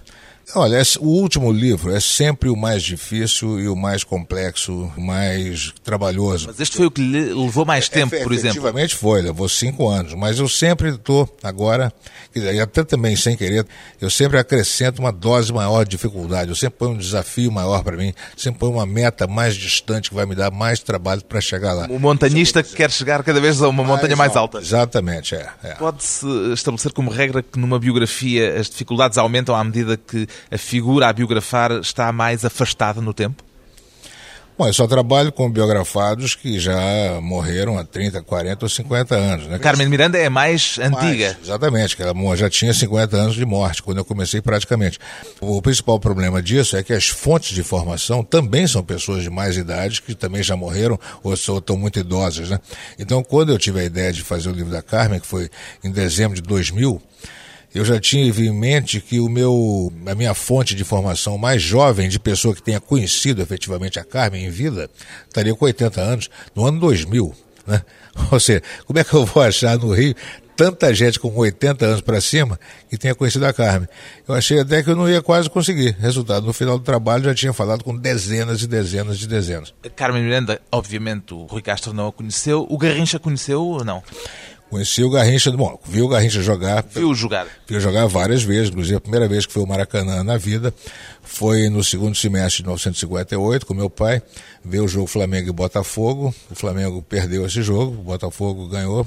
Olha, 0.56 0.82
o 1.02 1.08
último 1.08 1.52
livro 1.52 1.94
é 1.94 2.00
sempre 2.00 2.48
o 2.48 2.56
mais 2.56 2.82
difícil 2.82 3.60
e 3.60 3.68
o 3.68 3.76
mais 3.76 4.04
complexo, 4.06 4.90
o 4.96 5.02
mais 5.02 5.74
trabalhoso. 5.84 6.48
Mas 6.48 6.60
este 6.62 6.78
foi 6.78 6.86
o 6.86 6.92
que 6.92 7.02
levou 7.02 7.66
mais 7.66 7.90
tempo, 7.90 8.16
é, 8.16 8.24
por 8.24 8.32
exemplo? 8.32 8.52
Efetivamente 8.52 8.96
foi, 8.96 9.22
levou 9.22 9.50
cinco 9.50 9.90
anos. 9.90 10.14
Mas 10.14 10.40
eu 10.40 10.48
sempre 10.48 10.90
estou 10.90 11.30
agora, 11.44 11.92
e 12.34 12.60
até 12.62 12.86
também 12.86 13.16
sem 13.18 13.36
querer, 13.36 13.68
eu 14.00 14.10
sempre 14.10 14.38
acrescento 14.38 15.00
uma 15.00 15.12
dose 15.12 15.52
maior 15.52 15.84
de 15.84 15.92
dificuldade. 15.92 16.50
Eu 16.50 16.56
sempre 16.56 16.80
ponho 16.80 16.92
um 16.92 16.98
desafio 16.98 17.52
maior 17.52 17.84
para 17.84 17.98
mim, 17.98 18.14
sempre 18.38 18.60
ponho 18.60 18.74
uma 18.74 18.86
meta 18.86 19.28
mais 19.28 19.54
distante 19.54 20.10
que 20.10 20.16
vai 20.16 20.26
me 20.26 20.34
dar 20.34 20.50
mais 20.50 20.80
trabalho 20.80 21.24
para 21.26 21.42
chegar 21.42 21.74
lá. 21.74 21.88
O 21.90 22.00
montanhista 22.00 22.64
que 22.64 22.74
quer 22.74 22.90
chegar 22.90 23.22
cada 23.22 23.42
vez 23.42 23.62
a 23.62 23.68
uma 23.68 23.84
montanha 23.84 24.16
mais, 24.16 24.30
mais 24.30 24.38
alta. 24.38 24.60
Exatamente, 24.60 25.36
é. 25.36 25.50
é. 25.62 25.74
Pode-se 25.74 26.26
estabelecer 26.54 26.94
como 26.94 27.12
regra 27.12 27.44
que 27.44 27.60
numa 27.60 27.78
biografia 27.78 28.58
as 28.58 28.70
dificuldades 28.70 29.18
aumentam 29.18 29.54
à 29.54 29.62
medida 29.62 29.98
que 29.98 30.26
a 30.52 30.58
figura 30.58 31.08
a 31.08 31.14
biografar 31.14 31.72
está 31.74 32.12
mais 32.12 32.46
afastada 32.46 33.02
no 33.02 33.14
tempo? 33.14 33.48
Bom, 34.58 34.66
eu 34.66 34.74
só 34.74 34.88
trabalho 34.88 35.32
com 35.32 35.48
biografados 35.52 36.34
que 36.34 36.60
já 36.60 36.76
morreram 37.22 37.78
há 37.78 37.84
30, 37.84 38.24
40 38.24 38.66
ou 38.66 38.70
50 38.70 39.16
anos. 39.16 39.46
Né? 39.46 39.60
Carmen 39.60 39.88
Miranda 39.88 40.18
é 40.18 40.30
mais 40.30 40.80
antiga. 40.80 41.26
Mais, 41.26 41.38
exatamente, 41.44 41.96
que 41.96 42.02
ela 42.02 42.36
já 42.36 42.50
tinha 42.50 42.74
50 42.74 43.16
anos 43.16 43.36
de 43.36 43.46
morte, 43.46 43.84
quando 43.84 44.00
eu 44.00 44.06
comecei 44.06 44.42
praticamente. 44.42 44.98
O 45.40 45.62
principal 45.62 46.00
problema 46.00 46.42
disso 46.42 46.76
é 46.76 46.82
que 46.82 46.92
as 46.92 47.08
fontes 47.08 47.54
de 47.54 47.62
informação 47.62 48.24
também 48.24 48.66
são 48.66 48.84
pessoas 48.84 49.22
de 49.22 49.30
mais 49.30 49.58
idade, 49.58 50.02
que 50.02 50.16
também 50.16 50.42
já 50.42 50.56
morreram 50.56 51.00
ou 51.22 51.36
estão 51.36 51.78
muito 51.78 52.00
idosas. 52.00 52.50
Né? 52.50 52.60
Então, 52.98 53.24
quando 53.24 53.52
eu 53.52 53.60
tive 53.60 53.82
a 53.82 53.84
ideia 53.84 54.12
de 54.12 54.24
fazer 54.24 54.50
o 54.50 54.54
livro 54.54 54.72
da 54.72 54.82
Carmen, 54.82 55.20
que 55.20 55.28
foi 55.28 55.52
em 55.84 55.92
dezembro 55.92 56.34
de 56.34 56.42
2000, 56.42 57.00
eu 57.74 57.86
já 57.86 58.00
tinha 58.00 58.26
em 58.26 58.52
mente 58.52 59.00
que 59.02 59.20
o 59.20 59.30
meu, 59.30 59.92
a 60.06 60.16
minha 60.16 60.34
fonte 60.34 60.74
de 60.74 60.82
informação 60.82 61.38
mais 61.38 61.62
jovem, 61.62 62.10
de 62.10 62.20
pessoa 62.20 62.56
que 62.56 62.62
tenha 62.62 62.80
conhecido 62.80 63.42
efetivamente 63.42 64.00
a 64.00 64.04
Carmen 64.04 64.46
em 64.46 64.50
vida, 64.50 64.90
estaria 65.28 65.54
com 65.54 65.66
80 65.66 66.02
anos, 66.02 66.30
no 66.56 66.66
ano 66.66 66.80
2000. 66.80 67.34
Né? 67.66 67.82
Ou 68.32 68.40
seja, 68.40 68.64
como 68.86 68.98
é 68.98 69.04
que 69.04 69.14
eu 69.14 69.26
vou 69.26 69.44
achar 69.44 69.78
no 69.78 69.94
Rio 69.94 70.16
tanta 70.56 70.92
gente 70.92 71.20
com 71.20 71.32
80 71.36 71.86
anos 71.86 72.02
para 72.02 72.20
cima 72.20 72.60
que 72.90 72.98
tenha 72.98 73.14
conhecido 73.14 73.46
a 73.46 73.54
Carmen? 73.54 73.88
Eu 74.28 74.34
achei 74.34 74.60
até 74.60 74.82
que 74.82 74.90
eu 74.90 74.96
não 74.96 75.08
ia 75.08 75.22
quase 75.22 75.50
conseguir. 75.50 75.96
Resultado, 76.00 76.48
no 76.48 76.54
final 76.54 76.80
do 76.80 76.84
trabalho 76.84 77.26
já 77.26 77.36
tinha 77.36 77.54
falado 77.54 77.84
com 77.84 77.96
dezenas 77.96 78.64
e 78.64 78.68
dezenas 78.68 79.20
de 79.20 79.28
dezenas. 79.28 79.74
Carmen 79.96 80.24
Miranda, 80.24 80.60
obviamente, 80.72 81.34
o 81.34 81.46
Rui 81.46 81.62
Castro 81.62 81.94
não 81.94 82.08
a 82.08 82.12
conheceu. 82.12 82.66
O 82.68 82.78
Garrincha 82.78 83.20
conheceu 83.20 83.64
ou 83.64 83.86
não? 83.86 84.02
Conheci 84.70 85.02
o 85.04 85.10
Garrincha, 85.10 85.50
bom, 85.52 85.80
vi 85.86 86.02
o 86.02 86.08
Garrincha 86.08 86.42
jogar. 86.42 86.86
Viu 86.94 87.14
jogar? 87.14 87.48
Viu 87.66 87.80
jogar 87.80 88.06
várias 88.08 88.44
vezes, 88.44 88.70
inclusive 88.70 88.98
a 88.98 89.02
primeira 89.02 89.28
vez 89.28 89.46
que 89.46 89.54
foi 89.54 89.64
o 89.64 89.68
Maracanã 89.68 90.24
na 90.24 90.38
vida 90.38 90.74
foi 91.28 91.70
no 91.70 91.84
segundo 91.84 92.16
semestre 92.16 92.64
de 92.64 92.64
1958 92.64 93.66
com 93.66 93.74
meu 93.74 93.90
pai, 93.90 94.22
ver 94.64 94.80
o 94.80 94.88
jogo 94.88 95.08
Flamengo 95.08 95.50
e 95.50 95.52
Botafogo. 95.52 96.34
O 96.50 96.56
Flamengo 96.56 97.02
perdeu 97.02 97.46
esse 97.46 97.62
jogo, 97.62 97.92
o 98.00 98.04
Botafogo 98.04 98.68
ganhou 98.68 99.06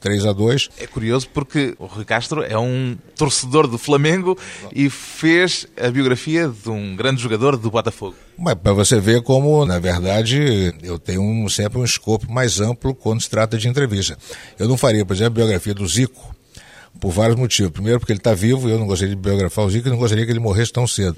3 0.00 0.26
a 0.26 0.32
2. 0.32 0.68
É 0.78 0.86
curioso 0.86 1.28
porque 1.32 1.74
o 1.78 1.86
Rui 1.86 2.04
Castro 2.04 2.42
é 2.42 2.58
um 2.58 2.98
torcedor 3.16 3.68
do 3.68 3.78
Flamengo 3.78 4.36
e 4.74 4.90
fez 4.90 5.66
a 5.80 5.88
biografia 5.90 6.48
de 6.48 6.68
um 6.68 6.96
grande 6.96 7.22
jogador 7.22 7.56
do 7.56 7.70
Botafogo. 7.70 8.16
Mas 8.40 8.54
para 8.54 8.72
você 8.72 8.98
ver 8.98 9.20
como, 9.20 9.66
na 9.66 9.78
verdade, 9.78 10.74
eu 10.82 10.98
tenho 10.98 11.20
um, 11.20 11.46
sempre 11.46 11.78
um 11.78 11.84
escopo 11.84 12.32
mais 12.32 12.58
amplo 12.58 12.94
quando 12.94 13.20
se 13.20 13.28
trata 13.28 13.58
de 13.58 13.68
entrevista. 13.68 14.16
Eu 14.58 14.66
não 14.66 14.78
faria, 14.78 15.04
por 15.04 15.12
exemplo, 15.12 15.32
a 15.32 15.44
biografia 15.44 15.74
do 15.74 15.86
Zico, 15.86 16.34
por 16.98 17.10
vários 17.10 17.36
motivos. 17.36 17.72
Primeiro, 17.72 17.98
porque 17.98 18.12
ele 18.12 18.18
está 18.18 18.34
vivo 18.34 18.68
e 18.68 18.72
eu 18.72 18.78
não 18.78 18.86
gostaria 18.86 19.14
de 19.14 19.20
biografar 19.20 19.64
o 19.64 19.70
Zico 19.70 19.88
e 19.88 19.90
não 19.90 19.98
gostaria 19.98 20.24
que 20.24 20.32
ele 20.32 20.40
morresse 20.40 20.72
tão 20.72 20.86
cedo. 20.86 21.16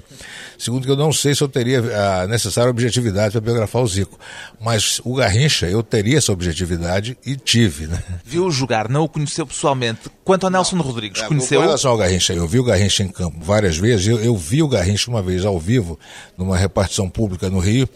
Segundo, 0.57 0.85
que 0.85 0.91
eu 0.91 0.95
não 0.95 1.11
sei 1.11 1.35
se 1.35 1.41
eu 1.43 1.49
teria 1.49 1.79
a 2.21 2.27
necessária 2.27 2.69
objetividade 2.69 3.31
para 3.31 3.41
biografar 3.41 3.81
o 3.81 3.87
Zico. 3.87 4.17
Mas 4.61 5.01
o 5.03 5.15
Garrincha, 5.15 5.67
eu 5.67 5.83
teria 5.83 6.17
essa 6.17 6.31
objetividade 6.31 7.17
e 7.25 7.35
tive. 7.35 7.87
Né? 7.87 8.01
Viu 8.23 8.49
jogar, 8.51 8.87
não 8.87 9.03
o 9.03 9.09
conheceu 9.09 9.45
pessoalmente. 9.45 10.01
Quanto 10.23 10.45
ao 10.45 10.49
Nelson 10.49 10.77
não, 10.77 10.83
Rodrigues, 10.83 11.21
é, 11.21 11.27
conheceu? 11.27 11.59
Com 11.59 11.65
relação 11.65 11.91
ao 11.91 11.97
Garrincha, 11.97 12.33
eu 12.33 12.47
vi 12.47 12.59
o 12.59 12.63
Garrincha 12.63 13.03
em 13.03 13.09
campo 13.09 13.37
várias 13.41 13.77
vezes. 13.77 14.07
Eu, 14.07 14.19
eu 14.19 14.37
vi 14.37 14.63
o 14.63 14.67
Garrincha 14.67 15.09
uma 15.09 15.21
vez 15.21 15.43
ao 15.43 15.59
vivo, 15.59 15.99
numa 16.37 16.57
repartição 16.57 17.09
pública 17.09 17.49
no 17.49 17.59
Rio. 17.59 17.89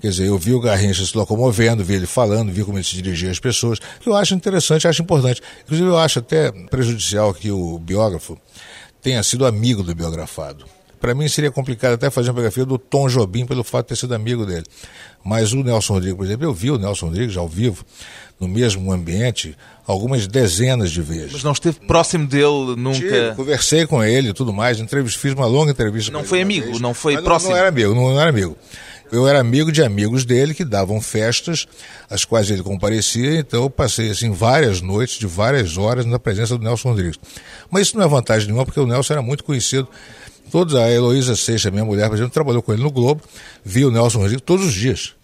Quer 0.00 0.10
dizer, 0.10 0.26
eu 0.26 0.38
vi 0.38 0.54
o 0.54 0.60
Garrincha 0.60 1.04
se 1.04 1.16
locomovendo, 1.16 1.82
vi 1.84 1.94
ele 1.94 2.06
falando, 2.06 2.52
vi 2.52 2.62
como 2.62 2.78
ele 2.78 2.84
se 2.84 2.94
dirigia 2.94 3.30
às 3.30 3.40
pessoas, 3.40 3.78
que 3.78 4.08
eu 4.08 4.14
acho 4.14 4.34
interessante, 4.34 4.86
acho 4.86 5.02
importante. 5.02 5.42
Inclusive, 5.64 5.88
eu 5.88 5.98
acho 5.98 6.20
até 6.20 6.52
prejudicial 6.52 7.34
que 7.34 7.50
o 7.50 7.78
biógrafo 7.78 8.38
tenha 9.02 9.22
sido 9.22 9.44
amigo 9.44 9.82
do 9.82 9.94
biografado. 9.94 10.64
Para 11.00 11.14
mim 11.14 11.28
seria 11.28 11.50
complicado 11.50 11.94
até 11.94 12.10
fazer 12.10 12.28
uma 12.28 12.34
biografia 12.34 12.64
do 12.64 12.76
Tom 12.76 13.08
Jobim 13.08 13.46
pelo 13.46 13.62
fato 13.62 13.86
de 13.86 13.88
ter 13.90 13.96
sido 13.96 14.14
amigo 14.14 14.44
dele. 14.44 14.64
Mas 15.24 15.52
o 15.52 15.62
Nelson 15.62 15.94
Rodrigues, 15.94 16.16
por 16.16 16.26
exemplo, 16.26 16.44
eu 16.44 16.52
vi 16.52 16.70
o 16.70 16.78
Nelson 16.78 17.06
Rodrigues 17.06 17.36
ao 17.36 17.48
vivo, 17.48 17.84
no 18.38 18.48
mesmo 18.48 18.92
ambiente, 18.92 19.56
algumas 19.86 20.26
dezenas 20.26 20.90
de 20.90 21.02
vezes. 21.02 21.32
Mas 21.32 21.44
não 21.44 21.52
esteve 21.52 21.80
próximo 21.86 22.26
dele 22.26 22.74
nunca? 22.76 22.98
Tive, 22.98 23.34
conversei 23.34 23.86
com 23.86 24.02
ele 24.02 24.30
e 24.30 24.32
tudo 24.32 24.52
mais, 24.52 24.80
entrevista, 24.80 25.18
fiz 25.20 25.34
uma 25.34 25.46
longa 25.46 25.70
entrevista 25.70 26.12
não 26.12 26.20
com 26.20 26.26
foi 26.26 26.40
ele. 26.40 26.44
Amigo, 26.44 26.78
não 26.80 26.94
foi 26.94 27.14
amigo, 27.14 27.18
não 27.18 27.22
foi 27.22 27.22
próximo? 27.22 27.50
Não, 27.50 27.56
não 27.56 27.60
era 27.60 27.68
amigo, 27.68 27.94
não, 27.94 28.10
não 28.10 28.20
era 28.20 28.30
amigo. 28.30 28.56
Eu 29.10 29.26
era 29.26 29.40
amigo 29.40 29.72
de 29.72 29.82
amigos 29.82 30.24
dele 30.24 30.52
que 30.52 30.64
davam 30.64 31.00
festas, 31.00 31.66
às 32.10 32.24
quais 32.24 32.50
ele 32.50 32.62
comparecia, 32.62 33.38
então 33.38 33.62
eu 33.62 33.70
passei 33.70 34.10
assim 34.10 34.30
várias 34.30 34.80
noites, 34.80 35.18
de 35.18 35.26
várias 35.26 35.78
horas, 35.78 36.04
na 36.04 36.18
presença 36.18 36.58
do 36.58 36.64
Nelson 36.64 36.90
Rodrigues. 36.90 37.18
Mas 37.70 37.88
isso 37.88 37.96
não 37.96 38.04
é 38.04 38.08
vantagem 38.08 38.46
nenhuma, 38.48 38.66
porque 38.66 38.80
o 38.80 38.86
Nelson 38.86 39.14
era 39.14 39.22
muito 39.22 39.44
conhecido. 39.44 39.88
Todos, 40.50 40.74
a 40.74 40.90
Heloísa 40.90 41.36
Seixas, 41.36 41.72
minha 41.72 41.84
mulher, 41.84 42.08
por 42.08 42.14
exemplo, 42.14 42.32
trabalhou 42.32 42.62
com 42.62 42.72
ele 42.72 42.82
no 42.82 42.90
Globo, 42.90 43.22
via 43.64 43.88
o 43.88 43.90
Nelson 43.90 44.18
Rodrigues 44.18 44.42
todos 44.44 44.66
os 44.66 44.74
dias. 44.74 45.14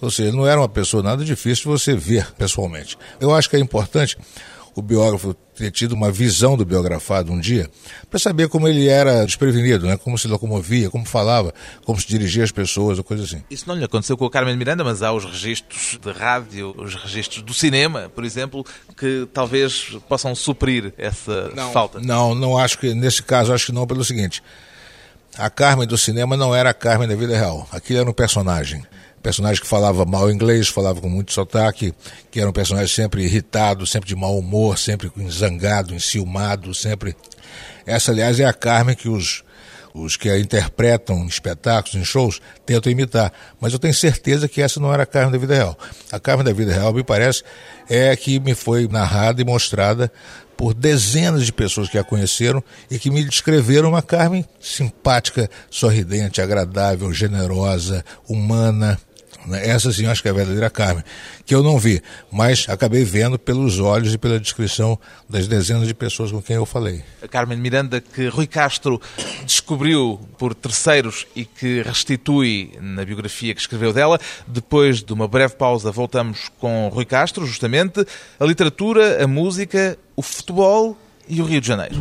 Ou 0.00 0.10
seja, 0.10 0.28
ele 0.28 0.36
não 0.36 0.46
era 0.46 0.60
uma 0.60 0.68
pessoa 0.68 1.02
nada 1.02 1.24
difícil 1.24 1.64
de 1.64 1.70
você 1.70 1.94
ver 1.96 2.32
pessoalmente. 2.34 2.96
Eu 3.20 3.34
acho 3.34 3.50
que 3.50 3.56
é 3.56 3.58
importante 3.58 4.16
o 4.78 4.82
biógrafo 4.82 5.34
ter 5.56 5.72
tido 5.72 5.92
uma 5.92 6.10
visão 6.10 6.56
do 6.56 6.64
biografado 6.64 7.32
um 7.32 7.40
dia, 7.40 7.68
para 8.08 8.18
saber 8.18 8.48
como 8.48 8.68
ele 8.68 8.86
era 8.86 9.24
desprevenido, 9.24 9.86
né? 9.86 9.96
como 9.96 10.16
se 10.16 10.28
locomovia, 10.28 10.88
como 10.88 11.04
falava, 11.04 11.52
como 11.84 12.00
se 12.00 12.06
dirigia 12.06 12.44
às 12.44 12.52
pessoas, 12.52 12.96
ou 12.96 13.02
coisa 13.02 13.24
assim. 13.24 13.42
Isso 13.50 13.64
não 13.66 13.74
lhe 13.74 13.84
aconteceu 13.84 14.16
com 14.16 14.24
o 14.24 14.30
Carmen 14.30 14.56
Miranda, 14.56 14.84
mas 14.84 15.02
há 15.02 15.12
os 15.12 15.24
registros 15.24 15.98
de 16.00 16.12
rádio, 16.12 16.72
os 16.78 16.94
registros 16.94 17.42
do 17.42 17.52
cinema, 17.52 18.08
por 18.14 18.24
exemplo, 18.24 18.64
que 18.96 19.28
talvez 19.32 19.96
possam 20.08 20.32
suprir 20.34 20.92
essa 20.96 21.50
não, 21.56 21.72
falta. 21.72 21.98
Não, 22.00 22.36
não 22.36 22.56
acho 22.56 22.78
que, 22.78 22.94
nesse 22.94 23.22
caso, 23.22 23.52
acho 23.52 23.66
que 23.66 23.72
não, 23.72 23.84
pelo 23.84 24.04
seguinte. 24.04 24.40
A 25.36 25.50
Carmen 25.50 25.88
do 25.88 25.98
cinema 25.98 26.36
não 26.36 26.54
era 26.54 26.70
a 26.70 26.74
Carmen 26.74 27.08
da 27.08 27.16
vida 27.16 27.36
real. 27.36 27.68
Aquilo 27.72 27.98
era 27.98 28.08
um 28.08 28.14
personagem 28.14 28.84
personagem 29.22 29.62
que 29.62 29.68
falava 29.68 30.04
mal 30.04 30.30
inglês, 30.30 30.68
falava 30.68 31.00
com 31.00 31.08
muito 31.08 31.32
sotaque, 31.32 31.92
que 32.30 32.40
era 32.40 32.48
um 32.48 32.52
personagem 32.52 32.94
sempre 32.94 33.24
irritado, 33.24 33.86
sempre 33.86 34.08
de 34.08 34.16
mau 34.16 34.38
humor, 34.38 34.78
sempre 34.78 35.10
zangado, 35.30 35.94
enciumado, 35.94 36.74
sempre. 36.74 37.16
Essa, 37.86 38.12
aliás, 38.12 38.38
é 38.40 38.44
a 38.44 38.52
Carmen 38.52 38.94
que 38.94 39.08
os, 39.08 39.42
os 39.94 40.16
que 40.16 40.30
a 40.30 40.38
interpretam 40.38 41.16
em 41.24 41.26
espetáculos, 41.26 41.94
em 41.94 42.04
shows, 42.04 42.40
tentam 42.64 42.90
imitar. 42.90 43.32
Mas 43.60 43.72
eu 43.72 43.78
tenho 43.78 43.94
certeza 43.94 44.48
que 44.48 44.62
essa 44.62 44.80
não 44.80 44.92
era 44.92 45.02
a 45.02 45.06
Carmen 45.06 45.32
da 45.32 45.38
vida 45.38 45.54
real. 45.54 45.78
A 46.10 46.20
Carmen 46.20 46.44
da 46.44 46.52
vida 46.52 46.72
real, 46.72 46.92
me 46.92 47.02
parece, 47.02 47.42
é 47.88 48.10
a 48.10 48.16
que 48.16 48.38
me 48.38 48.54
foi 48.54 48.86
narrada 48.88 49.40
e 49.40 49.44
mostrada 49.44 50.10
por 50.58 50.74
dezenas 50.74 51.46
de 51.46 51.52
pessoas 51.52 51.88
que 51.88 51.96
a 51.96 52.02
conheceram 52.02 52.62
e 52.90 52.98
que 52.98 53.12
me 53.12 53.22
descreveram 53.22 53.90
uma 53.90 54.02
Carmen 54.02 54.44
simpática, 54.60 55.48
sorridente, 55.70 56.42
agradável, 56.42 57.12
generosa, 57.12 58.04
humana. 58.28 58.98
Né? 59.48 59.66
Essa 59.66 59.92
sim, 59.92 60.06
acho 60.06 60.22
que 60.22 60.28
é 60.28 60.30
a 60.30 60.34
verdadeira 60.34 60.70
Carmen, 60.70 61.02
que 61.44 61.54
eu 61.54 61.62
não 61.62 61.78
vi, 61.78 62.02
mas 62.30 62.66
acabei 62.68 63.04
vendo 63.04 63.38
pelos 63.38 63.80
olhos 63.80 64.14
e 64.14 64.18
pela 64.18 64.38
descrição 64.38 64.98
das 65.28 65.48
dezenas 65.48 65.88
de 65.88 65.94
pessoas 65.94 66.30
com 66.30 66.42
quem 66.42 66.56
eu 66.56 66.66
falei. 66.66 67.02
A 67.22 67.28
Carmen 67.28 67.58
Miranda, 67.58 68.00
que 68.00 68.28
Rui 68.28 68.46
Castro 68.46 69.00
descobriu 69.44 70.20
por 70.36 70.54
terceiros 70.54 71.26
e 71.34 71.44
que 71.44 71.82
restitui 71.82 72.72
na 72.80 73.04
biografia 73.04 73.54
que 73.54 73.60
escreveu 73.60 73.92
dela. 73.92 74.20
Depois 74.46 75.02
de 75.02 75.12
uma 75.12 75.26
breve 75.26 75.54
pausa, 75.54 75.90
voltamos 75.90 76.50
com 76.58 76.88
Rui 76.88 77.04
Castro, 77.04 77.46
justamente, 77.46 78.06
a 78.38 78.44
literatura, 78.44 79.22
a 79.22 79.26
música, 79.26 79.98
o 80.14 80.22
futebol 80.22 80.96
e 81.28 81.40
o 81.40 81.44
Rio 81.44 81.60
de 81.60 81.66
Janeiro. 81.66 81.96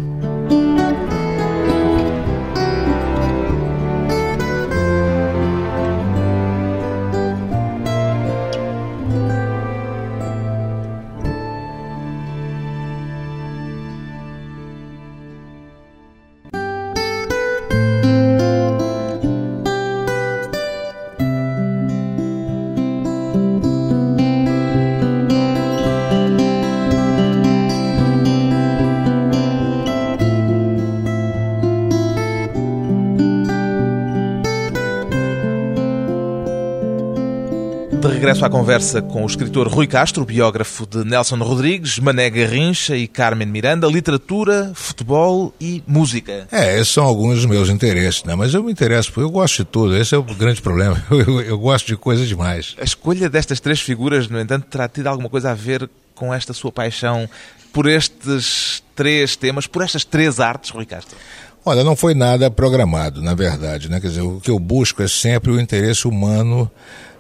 Regresso 38.27 38.45
à 38.45 38.49
conversa 38.49 39.01
com 39.01 39.23
o 39.23 39.25
escritor 39.25 39.69
Rui 39.69 39.87
Castro, 39.87 40.25
biógrafo 40.25 40.85
de 40.85 41.05
Nelson 41.05 41.37
Rodrigues, 41.37 41.97
Mané 41.97 42.29
Garrincha 42.29 42.93
e 42.93 43.07
Carmen 43.07 43.47
Miranda, 43.47 43.87
literatura, 43.87 44.69
futebol 44.73 45.53
e 45.61 45.81
música. 45.87 46.45
É, 46.51 46.77
esses 46.77 46.89
são 46.89 47.05
alguns 47.05 47.35
dos 47.35 47.45
meus 47.45 47.69
interesses, 47.69 48.25
né? 48.25 48.35
mas 48.35 48.53
eu 48.53 48.61
me 48.61 48.69
interesso, 48.69 49.13
eu 49.15 49.29
gosto 49.29 49.59
de 49.59 49.65
tudo, 49.65 49.95
esse 49.95 50.13
é 50.13 50.17
o 50.17 50.23
grande 50.23 50.61
problema, 50.61 51.01
eu, 51.09 51.21
eu, 51.23 51.41
eu 51.41 51.57
gosto 51.57 51.87
de 51.87 51.95
coisas 51.95 52.27
demais. 52.27 52.75
A 52.81 52.83
escolha 52.83 53.29
destas 53.29 53.61
três 53.61 53.79
figuras, 53.79 54.27
no 54.27 54.37
entanto, 54.41 54.67
terá 54.67 54.89
tido 54.89 55.07
alguma 55.07 55.29
coisa 55.29 55.51
a 55.51 55.53
ver 55.53 55.89
com 56.13 56.33
esta 56.33 56.51
sua 56.51 56.71
paixão 56.71 57.29
por 57.71 57.87
estes 57.87 58.83
três 58.93 59.37
temas, 59.37 59.67
por 59.67 59.83
estas 59.83 60.03
três 60.03 60.41
artes, 60.41 60.71
Rui 60.71 60.85
Castro? 60.85 61.15
Olha, 61.63 61.83
não 61.83 61.95
foi 61.95 62.13
nada 62.13 62.51
programado, 62.51 63.21
na 63.21 63.33
verdade, 63.33 63.89
né? 63.89 64.01
Quer 64.01 64.07
dizer, 64.07 64.21
o 64.21 64.39
que 64.39 64.51
eu 64.51 64.59
busco 64.59 65.01
é 65.01 65.07
sempre 65.07 65.51
o 65.51 65.59
interesse 65.59 66.07
humano 66.07 66.69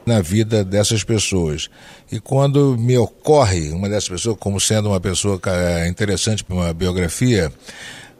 na 0.07 0.21
vida 0.21 0.63
dessas 0.63 1.03
pessoas. 1.03 1.69
E 2.09 2.17
quando 2.17 2.77
me 2.77 2.97
ocorre 2.97 3.69
uma 3.71 3.89
dessas 3.89 4.07
pessoas 4.07 4.37
como 4.39 4.59
sendo 4.59 4.87
uma 4.87 5.01
pessoa 5.01 5.39
interessante 5.85 6.45
para 6.45 6.55
uma 6.55 6.73
biografia, 6.73 7.51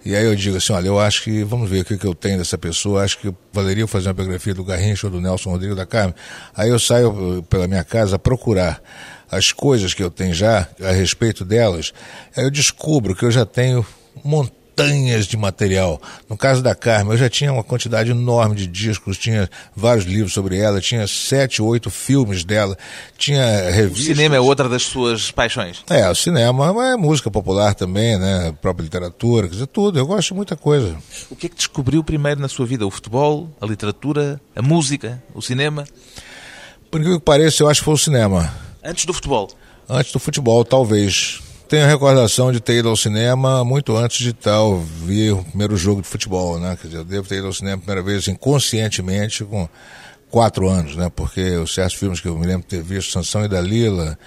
e 0.03 0.13
aí 0.13 0.25
eu 0.25 0.35
digo 0.35 0.57
assim, 0.57 0.73
olha, 0.73 0.87
eu 0.87 0.99
acho 0.99 1.23
que, 1.23 1.43
vamos 1.45 1.69
ver 1.69 1.81
o 1.81 1.85
que, 1.85 2.05
eu 2.05 2.13
tenho 2.13 2.37
dessa 2.37 2.57
pessoa, 2.57 3.03
acho 3.03 3.17
que 3.19 3.33
valeria 3.53 3.87
fazer 3.87 4.09
uma 4.09 4.13
biografia 4.13 4.53
do 4.53 4.65
Garrincha 4.65 5.07
ou 5.07 5.11
do 5.11 5.21
Nelson 5.21 5.49
Rodrigues 5.49 5.77
da 5.77 5.85
Carmen. 5.85 6.13
Aí 6.53 6.69
eu 6.69 6.77
saio 6.77 7.41
pela 7.49 7.67
minha 7.67 7.85
casa 7.85 8.19
procurar 8.19 8.81
as 9.31 9.53
coisas 9.53 9.93
que 9.93 10.03
eu 10.03 10.11
tenho 10.11 10.33
já 10.33 10.67
a 10.81 10.91
respeito 10.91 11.45
delas. 11.45 11.93
Aí 12.35 12.43
eu 12.43 12.51
descubro 12.51 13.15
que 13.15 13.23
eu 13.23 13.31
já 13.31 13.45
tenho 13.45 13.85
um 14.23 14.29
montão 14.29 14.57
montanhas 14.77 15.25
de 15.25 15.35
material. 15.35 15.99
No 16.29 16.37
caso 16.37 16.61
da 16.61 16.75
Carmen, 16.75 17.13
eu 17.13 17.17
já 17.17 17.29
tinha 17.29 17.51
uma 17.51 17.63
quantidade 17.63 18.11
enorme 18.11 18.55
de 18.55 18.67
discos, 18.67 19.17
tinha 19.17 19.49
vários 19.75 20.05
livros 20.05 20.33
sobre 20.33 20.57
ela, 20.57 20.79
tinha 20.79 21.07
sete, 21.07 21.61
oito 21.61 21.89
filmes 21.89 22.43
dela, 22.43 22.77
tinha 23.17 23.71
revistas. 23.71 24.05
O 24.05 24.15
cinema 24.15 24.35
é 24.35 24.39
outra 24.39 24.69
das 24.69 24.83
suas 24.83 25.31
paixões? 25.31 25.83
É, 25.89 26.07
o 26.09 26.15
cinema, 26.15 26.73
mas 26.73 26.93
é 26.93 26.95
música 26.95 27.31
popular 27.31 27.73
também, 27.73 28.17
né? 28.17 28.49
A 28.49 28.53
própria 28.53 28.83
literatura, 28.83 29.47
quer 29.47 29.53
dizer, 29.53 29.67
tudo. 29.67 29.97
Eu 29.97 30.05
gosto 30.05 30.29
de 30.29 30.33
muita 30.35 30.55
coisa. 30.55 30.95
O 31.29 31.35
que 31.35 31.47
é 31.47 31.49
que 31.49 31.55
descobriu 31.55 32.03
primeiro 32.03 32.39
na 32.39 32.47
sua 32.47 32.65
vida? 32.65 32.85
O 32.85 32.91
futebol, 32.91 33.49
a 33.59 33.65
literatura, 33.65 34.39
a 34.55 34.61
música, 34.61 35.21
o 35.33 35.41
cinema? 35.41 35.85
Por 36.91 36.99
incrível 36.99 37.19
que 37.19 37.25
pareça, 37.25 37.63
eu 37.63 37.69
acho 37.69 37.81
que 37.81 37.85
foi 37.85 37.95
o 37.95 37.97
cinema. 37.97 38.53
Antes 38.83 39.05
do 39.05 39.13
futebol? 39.13 39.49
Antes 39.89 40.11
do 40.11 40.19
futebol, 40.19 40.63
talvez 40.63 41.41
Tenho 41.67 41.85
recordação 41.85 42.49
de 42.49 42.61
ter 42.61 42.77
ido 42.77 42.87
ao 42.87 42.95
cinema 42.95 43.61
muito 43.65 43.97
antes 43.97 44.19
de 44.19 44.31
tal 44.31 44.79
ver 44.79 45.33
o 45.33 45.43
primeiro 45.43 45.75
jogo 45.75 46.01
de 46.01 46.07
futebol, 46.07 46.57
né? 46.57 46.77
Quer 46.79 46.87
dizer, 46.87 46.99
eu 46.99 47.03
devo 47.03 47.27
ter 47.27 47.39
ido 47.39 47.47
ao 47.47 47.51
cinema 47.51 47.75
a 47.75 47.77
primeira 47.79 48.01
vez 48.01 48.25
inconscientemente 48.29 49.43
com 49.43 49.67
quatro 50.29 50.69
anos, 50.69 50.95
né? 50.95 51.11
Porque 51.13 51.57
os 51.57 51.73
certos 51.73 51.95
filmes 51.95 52.21
que 52.21 52.27
eu 52.29 52.37
me 52.37 52.45
lembro 52.45 52.61
de 52.61 52.67
ter 52.67 52.81
visto, 52.81 53.11
Sansão 53.11 53.43
e 53.43 53.49
Dalila, 53.49 54.17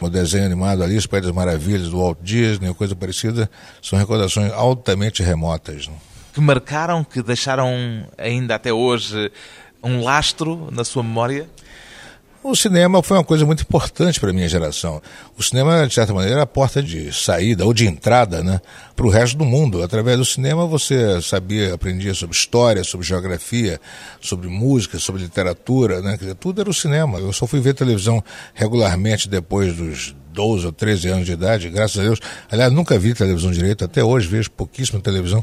o 0.00 0.08
desenho 0.08 0.46
animado 0.46 0.84
Alice 0.84 1.08
País 1.08 1.24
das 1.24 1.34
Maravilhas, 1.34 1.88
do 1.88 1.98
Walt 1.98 2.18
Disney, 2.22 2.72
coisa 2.74 2.94
parecida, 2.94 3.50
são 3.82 3.98
recordações 3.98 4.52
altamente 4.52 5.20
remotas. 5.20 5.88
Né? 5.88 5.94
Que 6.32 6.40
marcaram, 6.40 7.02
que 7.02 7.24
deixaram 7.24 8.06
ainda 8.16 8.54
até 8.54 8.72
hoje 8.72 9.32
um 9.82 10.00
lastro 10.00 10.68
na 10.70 10.84
sua 10.84 11.02
memória? 11.02 11.48
O 12.46 12.54
cinema 12.54 13.02
foi 13.02 13.16
uma 13.16 13.24
coisa 13.24 13.46
muito 13.46 13.62
importante 13.62 14.20
para 14.20 14.28
a 14.28 14.32
minha 14.34 14.46
geração. 14.46 15.00
O 15.34 15.42
cinema, 15.42 15.86
de 15.86 15.94
certa 15.94 16.12
maneira, 16.12 16.40
é 16.40 16.42
a 16.42 16.46
porta 16.46 16.82
de 16.82 17.10
saída 17.10 17.64
ou 17.64 17.72
de 17.72 17.86
entrada 17.86 18.44
né, 18.44 18.60
para 18.94 19.06
o 19.06 19.08
resto 19.08 19.38
do 19.38 19.46
mundo. 19.46 19.82
Através 19.82 20.18
do 20.18 20.26
cinema 20.26 20.66
você 20.66 21.22
sabia, 21.22 21.72
aprendia 21.72 22.12
sobre 22.12 22.36
história, 22.36 22.84
sobre 22.84 23.06
geografia, 23.06 23.80
sobre 24.20 24.46
música, 24.48 24.98
sobre 24.98 25.22
literatura, 25.22 26.02
né, 26.02 26.18
dizer, 26.18 26.34
tudo 26.34 26.60
era 26.60 26.68
o 26.68 26.74
cinema. 26.74 27.18
Eu 27.18 27.32
só 27.32 27.46
fui 27.46 27.60
ver 27.60 27.72
televisão 27.72 28.22
regularmente 28.52 29.26
depois 29.26 29.74
dos 29.74 30.14
12 30.34 30.66
ou 30.66 30.72
13 30.72 31.08
anos 31.08 31.24
de 31.24 31.32
idade, 31.32 31.70
graças 31.70 31.98
a 31.98 32.02
Deus. 32.02 32.20
Aliás, 32.50 32.70
nunca 32.70 32.98
vi 32.98 33.14
televisão 33.14 33.50
direito, 33.52 33.86
até 33.86 34.04
hoje 34.04 34.28
vejo 34.28 34.50
pouquíssima 34.50 35.00
televisão. 35.00 35.42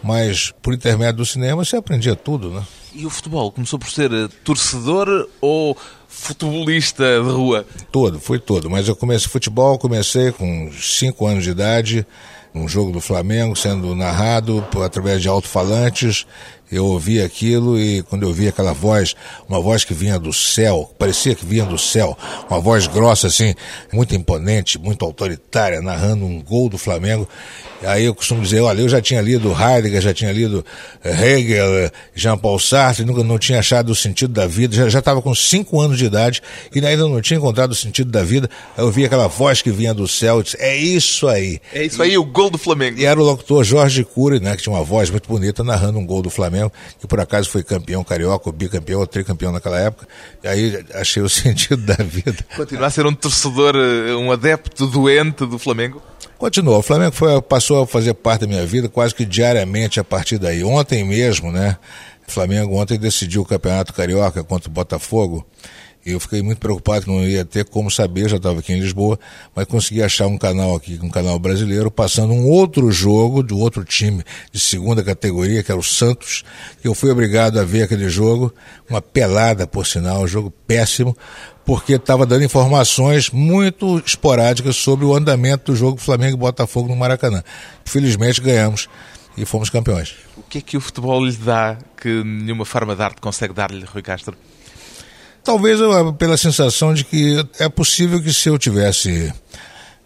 Mas 0.00 0.52
por 0.62 0.72
intermédio 0.72 1.16
do 1.16 1.26
cinema 1.26 1.64
você 1.64 1.76
aprendia 1.76 2.14
tudo, 2.14 2.50
né? 2.50 2.64
E 2.94 3.04
o 3.04 3.10
futebol 3.10 3.52
começou 3.52 3.78
por 3.78 3.90
ser 3.90 4.10
eh, 4.12 4.28
torcedor 4.42 5.28
ou 5.40 5.76
futebolista 6.10 7.04
de 7.22 7.30
rua? 7.30 7.64
Todo, 7.90 8.20
foi 8.20 8.38
todo. 8.38 8.68
Mas 8.68 8.88
eu 8.88 8.96
comecei 8.96 9.28
futebol, 9.28 9.78
comecei 9.78 10.32
com 10.32 10.70
5 10.72 11.26
anos 11.26 11.44
de 11.44 11.50
idade, 11.50 12.06
um 12.54 12.68
jogo 12.68 12.90
do 12.90 13.00
Flamengo 13.00 13.54
sendo 13.54 13.94
narrado 13.94 14.66
através 14.84 15.22
de 15.22 15.28
alto-falantes. 15.28 16.26
Eu 16.70 16.86
ouvi 16.86 17.20
aquilo 17.20 17.78
e 17.78 18.02
quando 18.02 18.22
eu 18.22 18.28
ouvi 18.28 18.48
aquela 18.48 18.72
voz, 18.72 19.14
uma 19.48 19.60
voz 19.60 19.84
que 19.84 19.92
vinha 19.92 20.18
do 20.18 20.32
céu, 20.32 20.90
parecia 20.98 21.34
que 21.34 21.44
vinha 21.44 21.64
do 21.64 21.78
céu, 21.78 22.16
uma 22.48 22.60
voz 22.60 22.86
grossa 22.86 23.26
assim, 23.26 23.54
muito 23.92 24.14
imponente, 24.14 24.78
muito 24.78 25.04
autoritária, 25.04 25.80
narrando 25.80 26.24
um 26.24 26.40
gol 26.42 26.68
do 26.68 26.78
Flamengo, 26.78 27.28
Aí 27.82 28.04
eu 28.04 28.14
costumo 28.14 28.42
dizer, 28.42 28.60
olha, 28.60 28.82
eu 28.82 28.88
já 28.88 29.00
tinha 29.00 29.22
lido 29.22 29.50
Heidegger, 29.50 30.02
já 30.02 30.12
tinha 30.12 30.30
lido 30.30 30.64
eh, 31.02 31.10
Hegel, 31.10 31.78
eh, 31.78 31.90
Jean-Paul 32.14 32.58
Sartre, 32.58 33.06
nunca 33.06 33.24
não 33.24 33.38
tinha 33.38 33.58
achado 33.58 33.90
o 33.90 33.94
sentido 33.94 34.34
da 34.34 34.46
vida, 34.46 34.90
já 34.90 34.98
estava 34.98 35.22
com 35.22 35.34
cinco 35.34 35.80
anos 35.80 35.96
de 35.96 36.04
idade 36.04 36.42
e 36.74 36.84
ainda 36.84 37.08
não 37.08 37.22
tinha 37.22 37.38
encontrado 37.38 37.70
o 37.70 37.74
sentido 37.74 38.10
da 38.10 38.22
vida. 38.22 38.50
Aí 38.76 38.84
eu 38.84 38.90
vi 38.90 39.06
aquela 39.06 39.28
voz 39.28 39.62
que 39.62 39.70
vinha 39.70 39.94
do 39.94 40.06
céu, 40.06 40.42
disse, 40.42 40.58
é 40.60 40.76
isso 40.76 41.26
aí. 41.26 41.58
É 41.72 41.82
isso 41.82 42.02
aí, 42.02 42.18
o 42.18 42.24
gol 42.24 42.50
do 42.50 42.58
Flamengo. 42.58 42.98
E 42.98 43.06
era 43.06 43.18
o 43.18 43.24
locutor 43.24 43.64
Jorge 43.64 44.04
Cury, 44.04 44.40
né, 44.40 44.56
que 44.56 44.62
tinha 44.62 44.74
uma 44.74 44.84
voz 44.84 45.08
muito 45.08 45.26
bonita, 45.26 45.64
narrando 45.64 45.98
um 45.98 46.04
gol 46.04 46.20
do 46.20 46.28
Flamengo, 46.28 46.59
que 46.98 47.06
por 47.06 47.20
acaso 47.20 47.48
foi 47.48 47.62
campeão 47.62 48.02
carioca, 48.02 48.50
bicampeão, 48.50 49.00
ou 49.00 49.06
tricampeão 49.06 49.52
naquela 49.52 49.78
época. 49.78 50.06
E 50.42 50.48
aí 50.48 50.84
achei 50.94 51.22
o 51.22 51.28
sentido 51.30 51.82
da 51.84 52.02
vida. 52.02 52.44
Continuar 52.56 52.88
a 52.88 52.90
ser 52.90 53.06
um 53.06 53.14
torcedor, 53.14 53.76
um 54.18 54.32
adepto 54.32 54.86
doente 54.88 55.46
do 55.46 55.58
Flamengo? 55.58 56.02
Continua. 56.36 56.78
O 56.78 56.82
Flamengo 56.82 57.12
foi, 57.12 57.40
passou 57.42 57.82
a 57.82 57.86
fazer 57.86 58.14
parte 58.14 58.40
da 58.40 58.46
minha 58.46 58.66
vida 58.66 58.88
quase 58.88 59.14
que 59.14 59.24
diariamente 59.24 60.00
a 60.00 60.04
partir 60.04 60.38
daí. 60.38 60.64
Ontem 60.64 61.04
mesmo, 61.04 61.52
né? 61.52 61.76
O 62.26 62.32
Flamengo 62.32 62.76
ontem 62.76 62.98
decidiu 62.98 63.42
o 63.42 63.44
Campeonato 63.44 63.92
Carioca 63.92 64.42
contra 64.42 64.68
o 64.68 64.72
Botafogo. 64.72 65.46
Eu 66.04 66.18
fiquei 66.18 66.40
muito 66.40 66.58
preocupado 66.58 67.04
que 67.04 67.10
não 67.10 67.22
ia 67.22 67.44
ter 67.44 67.66
como 67.66 67.90
saber, 67.90 68.28
já 68.28 68.38
estava 68.38 68.60
aqui 68.60 68.72
em 68.72 68.80
Lisboa, 68.80 69.18
mas 69.54 69.66
consegui 69.66 70.02
achar 70.02 70.26
um 70.26 70.38
canal 70.38 70.74
aqui, 70.74 70.98
um 71.02 71.10
canal 71.10 71.38
brasileiro, 71.38 71.90
passando 71.90 72.32
um 72.32 72.48
outro 72.48 72.90
jogo 72.90 73.42
do 73.42 73.58
outro 73.58 73.84
time 73.84 74.24
de 74.50 74.58
segunda 74.58 75.02
categoria, 75.04 75.62
que 75.62 75.70
era 75.70 75.78
o 75.78 75.84
Santos, 75.84 76.42
que 76.80 76.88
eu 76.88 76.94
fui 76.94 77.10
obrigado 77.10 77.60
a 77.60 77.64
ver 77.64 77.82
aquele 77.82 78.08
jogo, 78.08 78.52
uma 78.88 79.02
pelada, 79.02 79.66
por 79.66 79.86
sinal, 79.86 80.22
um 80.22 80.26
jogo 80.26 80.50
péssimo, 80.66 81.14
porque 81.66 81.92
estava 81.92 82.24
dando 82.24 82.44
informações 82.44 83.30
muito 83.30 84.02
esporádicas 84.04 84.76
sobre 84.76 85.04
o 85.04 85.14
andamento 85.14 85.70
do 85.70 85.76
jogo 85.76 85.98
Flamengo 85.98 86.34
e 86.34 86.40
Botafogo 86.40 86.88
no 86.88 86.96
Maracanã. 86.96 87.44
Felizmente 87.84 88.40
ganhamos 88.40 88.88
e 89.36 89.44
fomos 89.44 89.68
campeões. 89.68 90.14
O 90.36 90.42
que 90.42 90.58
é 90.58 90.60
que 90.62 90.76
o 90.76 90.80
futebol 90.80 91.24
lhe 91.24 91.32
dá 91.32 91.76
que 92.00 92.24
nenhuma 92.24 92.64
forma 92.64 92.96
de 92.96 93.02
arte 93.02 93.20
consegue 93.20 93.52
dar-lhe, 93.52 93.84
Rui 93.84 94.02
Castro? 94.02 94.34
Talvez 95.42 95.78
pela 96.18 96.36
sensação 96.36 96.92
de 96.92 97.04
que 97.04 97.44
é 97.58 97.68
possível 97.68 98.22
que 98.22 98.32
se 98.32 98.48
eu 98.48 98.58
tivesse 98.58 99.32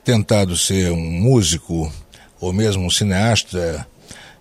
tentado 0.05 0.57
ser 0.57 0.92
um 0.92 1.11
músico 1.11 1.92
ou 2.40 2.53
mesmo 2.53 2.85
um 2.85 2.90
cineasta, 2.90 3.87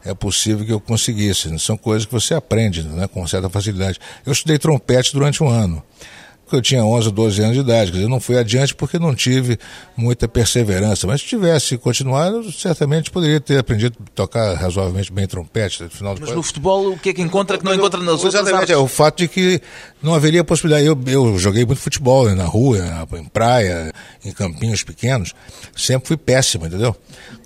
é 0.06 0.14
possível 0.14 0.66
que 0.66 0.74
eu 0.74 0.80
conseguisse. 0.80 1.58
São 1.60 1.78
coisas 1.78 2.06
que 2.06 2.12
você 2.12 2.34
aprende 2.34 2.84
né, 2.84 3.08
com 3.08 3.26
certa 3.26 3.50
facilidade. 3.50 4.00
Eu 4.26 4.34
estudei 4.34 4.60
trompete 4.60 5.14
durante 5.14 5.42
um 5.42 5.50
ano 5.50 5.84
eu 6.56 6.62
tinha 6.62 6.84
11, 6.84 7.12
12 7.12 7.42
anos 7.42 7.56
de 7.56 7.62
idade. 7.62 7.92
Quer 7.92 7.98
dizer, 7.98 8.10
não 8.10 8.20
fui 8.20 8.38
adiante 8.38 8.74
porque 8.74 9.00
não 9.00 9.14
tive 9.14 9.58
muita 9.96 10.28
perseverança. 10.28 11.08
Mas 11.08 11.22
se 11.22 11.28
tivesse 11.28 11.78
continuado, 11.78 12.52
certamente 12.52 13.12
poderia 13.12 13.40
ter 13.40 13.58
aprendido 13.58 13.98
a 14.00 14.10
tocar 14.12 14.54
razoavelmente 14.56 15.12
bem 15.12 15.28
trompete. 15.28 15.88
Final 15.90 16.16
mas 16.20 16.32
no 16.32 16.44
futebol, 16.44 16.94
o 16.94 16.98
que 16.98 17.10
é 17.10 17.14
que 17.14 17.22
encontra 17.22 17.58
que 17.58 17.66
não 17.66 17.74
encontra 17.74 18.00
nas 18.00 18.24
outras 18.24 18.36
Exatamente, 18.36 18.62
artes? 18.62 18.76
é 18.76 18.78
o 18.78 18.88
fato 18.88 19.18
de 19.20 19.28
que 19.28 19.62
não 20.02 20.14
haveria 20.14 20.44
possibilidade. 20.44 20.86
Eu, 20.86 21.00
eu 21.08 21.38
joguei 21.38 21.66
muito 21.66 21.82
futebol 21.82 22.26
né, 22.26 22.36
na 22.36 22.46
rua, 22.46 22.80
em 23.14 23.26
praia, 23.26 23.92
em 24.24 24.32
campinhos 24.32 24.84
pequenos. 24.84 25.34
Sempre 25.76 26.08
fui 26.08 26.18
péssimo, 26.18 26.66
entendeu? 26.66 26.96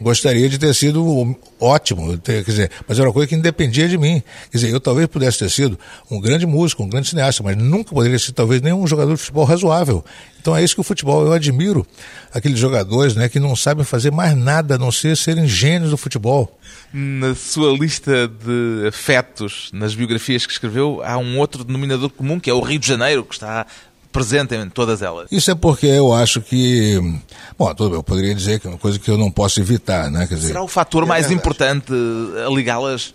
Gostaria 0.01 0.47
de 0.49 0.57
ter 0.57 0.73
sido 0.73 1.35
ótimo, 1.59 2.17
ter, 2.17 2.43
quer 2.43 2.51
dizer, 2.51 2.71
mas 2.87 2.99
era 2.99 3.07
uma 3.07 3.13
coisa 3.13 3.27
que 3.27 3.35
independia 3.35 3.87
de 3.87 3.97
mim. 3.97 4.21
Quer 4.51 4.57
dizer, 4.57 4.69
eu 4.71 4.79
talvez 4.79 5.07
pudesse 5.07 5.39
ter 5.39 5.49
sido 5.49 5.79
um 6.09 6.19
grande 6.19 6.45
músico, 6.45 6.83
um 6.83 6.89
grande 6.89 7.09
cineasta, 7.09 7.43
mas 7.43 7.55
nunca 7.57 7.93
poderia 7.93 8.19
ser 8.19 8.31
talvez 8.31 8.61
nenhum 8.61 8.85
jogador 8.85 8.96
de 9.05 9.17
futebol 9.17 9.45
razoável. 9.45 10.03
Então 10.39 10.55
é 10.55 10.63
isso 10.63 10.75
que 10.75 10.81
o 10.81 10.83
futebol, 10.83 11.25
eu 11.25 11.33
admiro 11.33 11.85
aqueles 12.33 12.57
jogadores 12.57 13.15
né, 13.15 13.27
que 13.27 13.39
não 13.39 13.55
sabem 13.55 13.83
fazer 13.83 14.11
mais 14.11 14.35
nada 14.35 14.75
a 14.75 14.77
não 14.77 14.91
ser 14.91 15.17
serem 15.17 15.47
gênios 15.47 15.91
do 15.91 15.97
futebol. 15.97 16.57
Na 16.93 17.35
sua 17.35 17.77
lista 17.77 18.27
de 18.27 18.87
afetos, 18.87 19.69
nas 19.73 19.93
biografias 19.93 20.45
que 20.45 20.53
escreveu, 20.53 21.01
há 21.03 21.17
um 21.17 21.37
outro 21.37 21.65
denominador 21.65 22.09
comum, 22.09 22.39
que 22.39 22.49
é 22.49 22.53
o 22.53 22.61
Rio 22.61 22.79
de 22.79 22.87
Janeiro, 22.87 23.25
que 23.25 23.33
está 23.33 23.65
presente 24.09 24.55
em 24.55 24.69
todas 24.69 25.01
elas. 25.01 25.27
Isso 25.31 25.51
é 25.51 25.55
porque 25.55 25.85
eu 25.85 26.13
acho 26.13 26.41
que, 26.41 26.97
bom, 27.57 27.73
eu 27.77 28.01
poderia 28.01 28.33
dizer 28.33 28.59
que 28.59 28.67
é 28.67 28.69
uma 28.69 28.79
coisa 28.79 28.97
que 28.97 29.11
eu 29.11 29.17
não 29.17 29.29
posso 29.29 29.59
evitar, 29.59 30.09
né? 30.09 30.25
Quer 30.27 30.35
dizer, 30.35 30.47
Será 30.47 30.63
o 30.63 30.67
fator 30.67 31.03
é 31.03 31.05
mais 31.05 31.29
importante 31.29 31.91
a 32.45 32.49
ligá-las 32.49 33.13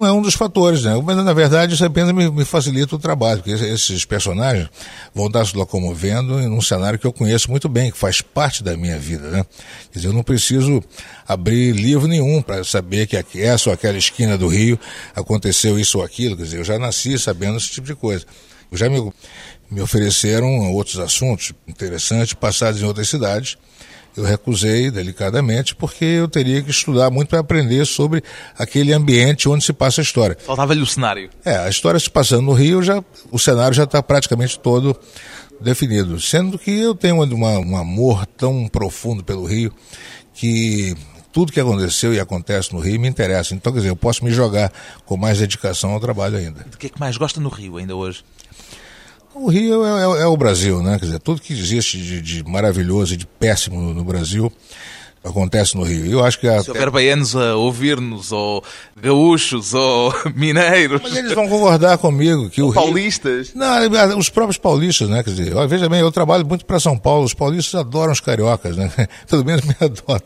é 0.00 0.10
um 0.10 0.20
dos 0.20 0.34
fatores, 0.34 0.82
né? 0.82 1.00
Mas 1.04 1.16
na 1.16 1.32
verdade 1.32 1.74
isso 1.74 1.84
apenas 1.84 2.12
me, 2.12 2.30
me 2.30 2.44
facilita 2.44 2.96
o 2.96 2.98
trabalho, 2.98 3.42
porque 3.42 3.64
esses 3.64 4.04
personagens 4.04 4.68
vão 5.14 5.26
estar 5.26 5.44
se 5.44 5.56
locomovendo 5.56 6.40
em 6.40 6.48
um 6.48 6.60
cenário 6.60 6.98
que 6.98 7.06
eu 7.06 7.12
conheço 7.12 7.50
muito 7.50 7.68
bem, 7.68 7.90
que 7.90 7.98
faz 7.98 8.20
parte 8.20 8.62
da 8.62 8.76
minha 8.76 8.98
vida, 8.98 9.28
né? 9.30 9.44
Quer 9.92 9.98
dizer, 9.98 10.08
eu 10.08 10.12
não 10.12 10.22
preciso 10.22 10.82
abrir 11.26 11.72
livro 11.72 12.08
nenhum 12.08 12.42
para 12.42 12.64
saber 12.64 13.06
que 13.06 13.16
essa 13.40 13.70
ou 13.70 13.74
aquela 13.74 13.96
esquina 13.96 14.36
do 14.36 14.48
Rio 14.48 14.78
aconteceu 15.14 15.78
isso 15.78 15.98
ou 15.98 16.04
aquilo, 16.04 16.36
quer 16.36 16.44
dizer, 16.44 16.58
eu 16.58 16.64
já 16.64 16.78
nasci 16.78 17.18
sabendo 17.18 17.56
esse 17.56 17.70
tipo 17.70 17.86
de 17.86 17.94
coisa. 17.94 18.24
Eu 18.72 18.78
já 18.78 18.88
me, 18.88 19.12
me 19.70 19.80
ofereceram 19.80 20.72
outros 20.72 20.98
assuntos 20.98 21.52
interessantes 21.68 22.34
passados 22.34 22.82
em 22.82 22.84
outras 22.84 23.08
cidades 23.08 23.56
eu 24.16 24.24
recusei 24.24 24.90
delicadamente 24.90 25.74
porque 25.74 26.04
eu 26.04 26.28
teria 26.28 26.62
que 26.62 26.70
estudar 26.70 27.10
muito 27.10 27.28
para 27.28 27.40
aprender 27.40 27.84
sobre 27.84 28.22
aquele 28.56 28.92
ambiente 28.92 29.48
onde 29.48 29.64
se 29.64 29.72
passa 29.72 30.00
a 30.00 30.04
história. 30.04 30.36
Faltava-lhe 30.40 30.80
o 30.80 30.86
cenário. 30.86 31.30
É, 31.44 31.56
a 31.56 31.68
história 31.68 31.98
se 31.98 32.10
passando 32.10 32.42
no 32.42 32.52
Rio, 32.52 32.82
já, 32.82 33.02
o 33.30 33.38
cenário 33.38 33.74
já 33.74 33.84
está 33.84 34.02
praticamente 34.02 34.58
todo 34.58 34.96
definido. 35.60 36.20
Sendo 36.20 36.58
que 36.58 36.70
eu 36.70 36.94
tenho 36.94 37.22
uma, 37.22 37.58
um 37.58 37.76
amor 37.76 38.26
tão 38.26 38.68
profundo 38.68 39.24
pelo 39.24 39.44
Rio 39.44 39.72
que 40.32 40.94
tudo 41.32 41.52
que 41.52 41.58
aconteceu 41.58 42.14
e 42.14 42.20
acontece 42.20 42.72
no 42.72 42.78
Rio 42.78 43.00
me 43.00 43.08
interessa. 43.08 43.54
Então, 43.54 43.72
quer 43.72 43.80
dizer, 43.80 43.90
eu 43.90 43.96
posso 43.96 44.24
me 44.24 44.30
jogar 44.30 44.72
com 45.04 45.16
mais 45.16 45.38
dedicação 45.38 45.90
ao 45.90 45.98
trabalho 45.98 46.36
ainda. 46.36 46.62
Do 46.62 46.78
que 46.78 46.86
é 46.86 46.88
que 46.88 47.00
mais 47.00 47.16
gosta 47.16 47.40
no 47.40 47.48
Rio 47.48 47.76
ainda 47.76 47.96
hoje? 47.96 48.24
O 49.34 49.48
Rio 49.48 49.84
é, 49.84 50.00
é, 50.00 50.22
é, 50.22 50.26
o 50.26 50.36
Brasil, 50.36 50.82
né? 50.82 50.98
Quer 50.98 51.06
dizer, 51.06 51.18
tudo 51.18 51.42
que 51.42 51.52
existe 51.52 51.98
de, 51.98 52.20
de 52.20 52.44
maravilhoso 52.44 53.14
e 53.14 53.16
de 53.16 53.26
péssimo 53.26 53.80
no, 53.80 53.92
no 53.92 54.04
Brasil 54.04 54.52
acontece 55.24 55.74
no 55.74 55.82
Rio. 55.82 56.06
Eu 56.06 56.24
acho 56.24 56.38
que 56.38 56.46
a... 56.46 56.62
Se 56.62 56.70
houver 56.70 56.90
baianos 56.90 57.34
a 57.34 57.56
ouvir-nos, 57.56 58.30
ou 58.30 58.62
gaúchos, 58.94 59.72
ou 59.72 60.14
mineiros... 60.36 61.00
Mas 61.02 61.16
eles 61.16 61.32
vão 61.32 61.48
concordar 61.48 61.96
comigo 61.96 62.50
que 62.50 62.60
o 62.60 62.66
Rio... 62.68 62.74
paulistas? 62.74 63.54
Não, 63.54 64.18
os 64.18 64.28
próprios 64.28 64.58
paulistas, 64.58 65.08
né? 65.08 65.22
Quer 65.22 65.30
dizer, 65.30 65.56
ó, 65.56 65.66
veja 65.66 65.88
bem, 65.88 66.00
eu 66.00 66.12
trabalho 66.12 66.46
muito 66.46 66.66
para 66.66 66.78
São 66.78 66.98
Paulo, 66.98 67.24
os 67.24 67.32
paulistas 67.32 67.80
adoram 67.80 68.12
os 68.12 68.20
cariocas, 68.20 68.76
né? 68.76 68.92
Pelo 69.28 69.44
menos 69.44 69.64
me 69.64 69.74
adoram. 69.80 70.24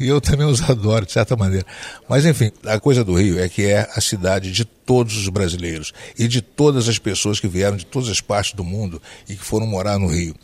E 0.00 0.08
eu 0.08 0.20
também 0.20 0.46
os 0.46 0.68
adoro, 0.68 1.06
de 1.06 1.12
certa 1.12 1.36
maneira. 1.36 1.64
Mas, 2.08 2.26
enfim, 2.26 2.50
a 2.66 2.80
coisa 2.80 3.04
do 3.04 3.14
Rio 3.14 3.38
é 3.38 3.48
que 3.48 3.64
é 3.66 3.88
a 3.94 4.00
cidade 4.00 4.50
de 4.50 4.64
todos 4.90 5.16
os 5.16 5.28
brasileiros 5.28 5.92
e 6.18 6.26
de 6.26 6.42
todas 6.42 6.88
as 6.88 6.98
pessoas 6.98 7.38
que 7.38 7.46
vieram 7.46 7.76
de 7.76 7.86
todas 7.86 8.08
as 8.08 8.20
partes 8.20 8.54
do 8.54 8.64
mundo 8.64 9.00
e 9.28 9.36
que 9.36 9.44
foram 9.44 9.64
morar 9.64 10.00
no 10.00 10.08
Rio. 10.08 10.34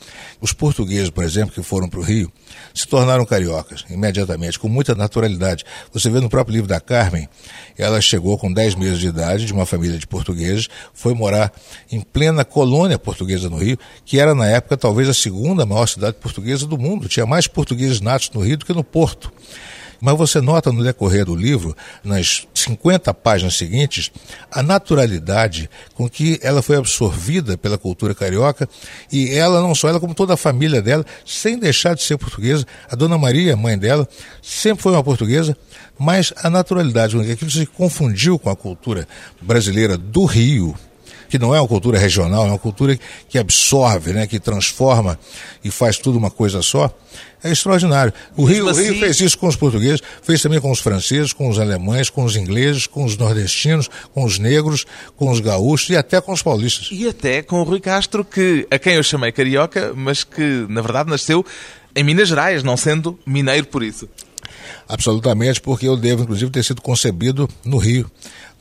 Os 0.41 0.53
portugueses, 0.53 1.11
por 1.11 1.25
exemplo, 1.25 1.53
que 1.53 1.65
foram 1.65 1.89
para 1.89 1.99
o 1.99 2.03
Rio, 2.05 2.31
se 2.73 2.87
tornaram 2.87 3.27
cariocas 3.27 3.85
imediatamente, 3.91 4.57
com 4.57 4.69
muita 4.69 4.95
naturalidade. 4.95 5.65
Você 5.93 6.09
vê 6.09 6.21
no 6.21 6.31
próprio 6.31 6.55
livro 6.55 6.69
da 6.69 6.79
Carmen, 6.79 7.29
ela 7.77 8.01
chegou 8.01 8.39
com 8.39 8.53
10 8.53 8.77
meses 8.77 9.01
de 9.01 9.09
idade, 9.09 9.47
de 9.47 9.53
uma 9.53 9.67
família 9.67 9.99
de 9.99 10.07
portugueses, 10.07 10.69
foi 10.95 11.13
morar 11.13 11.53
em 11.91 12.01
plena 12.01 12.45
colônia 12.45 13.01
portuguesa 13.01 13.51
no 13.51 13.57
Rio, 13.57 13.77
que 14.05 14.21
era 14.21 14.33
na 14.33 14.47
época 14.47 14.77
talvez 14.77 15.09
a 15.09 15.15
segunda 15.15 15.67
maior 15.67 15.87
cidade 15.87 16.19
portuguesa 16.21 16.69
do 16.69 16.79
mundo. 16.79 17.09
Tinha 17.09 17.27
mais 17.27 17.49
portugueses 17.49 18.01
natos 18.01 18.31
no 18.31 18.43
Rio 18.43 18.59
do 18.59 18.65
que 18.65 18.73
no 18.73 18.85
Porto. 18.85 19.33
Mas 20.01 20.17
você 20.17 20.41
nota 20.41 20.73
no 20.73 20.83
decorrer 20.83 21.25
do 21.25 21.35
livro, 21.35 21.77
nas 22.05 22.47
50 22.55 23.13
páginas 23.15 23.57
seguintes, 23.57 24.11
a 24.51 24.63
naturalidade 24.63 25.71
com 25.95 26.09
que 26.09 26.39
ela 26.43 26.63
foi 26.63 26.77
absorvida 26.77 27.57
pela 27.57 27.79
cultura 27.79 28.15
carioca 28.15 28.69
e 29.11 29.35
ela, 29.35 29.61
não 29.61 29.75
só 29.75 29.89
ela, 29.89 30.01
como 30.01 30.15
toda 30.15 30.35
a 30.35 30.37
família 30.37 30.83
dela, 30.83 31.05
sem 31.25 31.59
deixar 31.59 31.95
de 31.95 32.03
ser 32.03 32.19
portuguesa. 32.19 32.67
A 32.91 32.97
dona 32.97 33.17
Maria, 33.17 33.57
mãe 33.57 33.79
dela, 33.79 34.09
sempre 34.43 34.83
foi 34.83 34.93
uma 34.93 35.05
portuguesa, 35.05 35.57
mas 35.99 36.33
a 36.37 36.51
naturalidade 36.51 37.19
aquilo 37.31 37.51
se 37.51 37.67
confundiu 37.67 38.39
com 38.39 38.51
a 38.51 38.57
cultura 38.57 39.07
brasileira 39.41 39.97
do 39.97 40.25
Rio, 40.25 40.75
que 41.29 41.39
não 41.39 41.55
é 41.55 41.61
uma 41.61 41.69
cultura 41.69 41.99
regional, 41.99 42.47
é 42.47 42.51
uma 42.51 42.59
cultura 42.59 42.99
que 43.29 43.39
absorve, 43.39 44.13
né, 44.13 44.27
que 44.27 44.39
transforma 44.39 45.19
e 45.65 45.71
faz 45.71 45.99
tudo 45.99 46.19
uma 46.19 46.31
coisa 46.31 46.63
só, 46.63 46.93
é 47.47 47.53
extraordinário. 47.53 48.13
O 48.37 48.45
Rio, 48.45 48.69
assim... 48.69 48.81
o 48.81 48.85
Rio 48.93 49.01
fez 49.01 49.21
isso 49.21 49.39
com 49.39 49.47
os 49.47 49.57
portugueses, 49.57 50.01
fez 50.23 50.43
também 50.43 50.61
com 50.61 50.71
os 50.71 50.81
franceses, 50.81 51.33
com 51.33 51.49
os 51.49 51.59
alemães, 51.59 52.11
com 52.11 52.25
os 52.25 52.37
ingleses, 52.37 52.87
com 52.87 53.05
os 53.05 53.17
nordestinos, 53.17 53.89
com 54.13 54.25
os 54.25 54.39
negros, 54.39 54.85
com 55.17 55.31
os 55.31 55.41
gaúchos 55.41 55.91
e 55.91 55.97
até 55.97 56.21
com 56.21 56.33
os 56.33 56.43
paulistas. 56.43 56.89
E 56.91 57.09
até 57.09 57.43
com 57.43 57.61
o 57.61 57.63
Rui 57.63 57.81
Castro, 57.81 58.25
que, 58.25 58.67
a 58.71 58.79
quem 58.79 58.95
eu 58.95 59.03
chamei 59.03 59.33
carioca, 59.33 59.93
mas 59.95 60.25
que 60.25 60.67
na 60.69 60.81
verdade 60.81 61.11
nasceu 61.11 61.45
em 61.95 62.05
Minas 62.05 62.29
Gerais, 62.29 62.63
não 62.63 62.77
sendo 62.77 63.19
mineiro 63.27 63.67
por 63.67 63.83
isso. 63.83 64.09
Absolutamente, 64.89 65.61
porque 65.61 65.89
eu 65.89 65.97
devo, 65.97 66.23
inclusive, 66.23 66.51
ter 66.51 66.63
sido 66.63 66.81
concebido 66.81 67.49
no 67.65 67.79
Rio, 67.79 68.11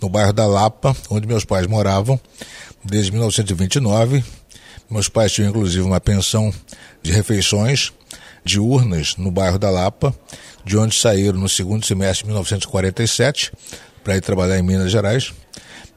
no 0.02 0.10
bairro 0.10 0.34
da 0.34 0.48
Lapa, 0.48 0.96
onde 1.10 1.28
meus 1.28 1.46
pais 1.46 1.68
moravam 1.68 2.20
desde 2.84 3.12
1929. 3.12 4.24
Meus 4.90 5.10
pais 5.10 5.32
tinham, 5.32 5.50
inclusive, 5.50 5.84
uma 5.84 6.00
pensão 6.00 6.54
de 7.02 7.12
refeições 7.12 7.92
diurnas 8.46 9.18
no 9.18 9.32
bairro 9.32 9.60
da 9.60 9.70
Lapa, 9.70 10.16
de 10.64 10.78
onde 10.78 10.96
saíram 10.96 11.40
no 11.40 11.50
segundo 11.50 11.86
semestre 11.86 12.24
de 12.24 12.28
1947 12.28 13.52
para 14.04 14.16
ir 14.16 14.22
trabalhar 14.22 14.58
em 14.58 14.64
Minas 14.64 14.92
Gerais. 14.92 15.34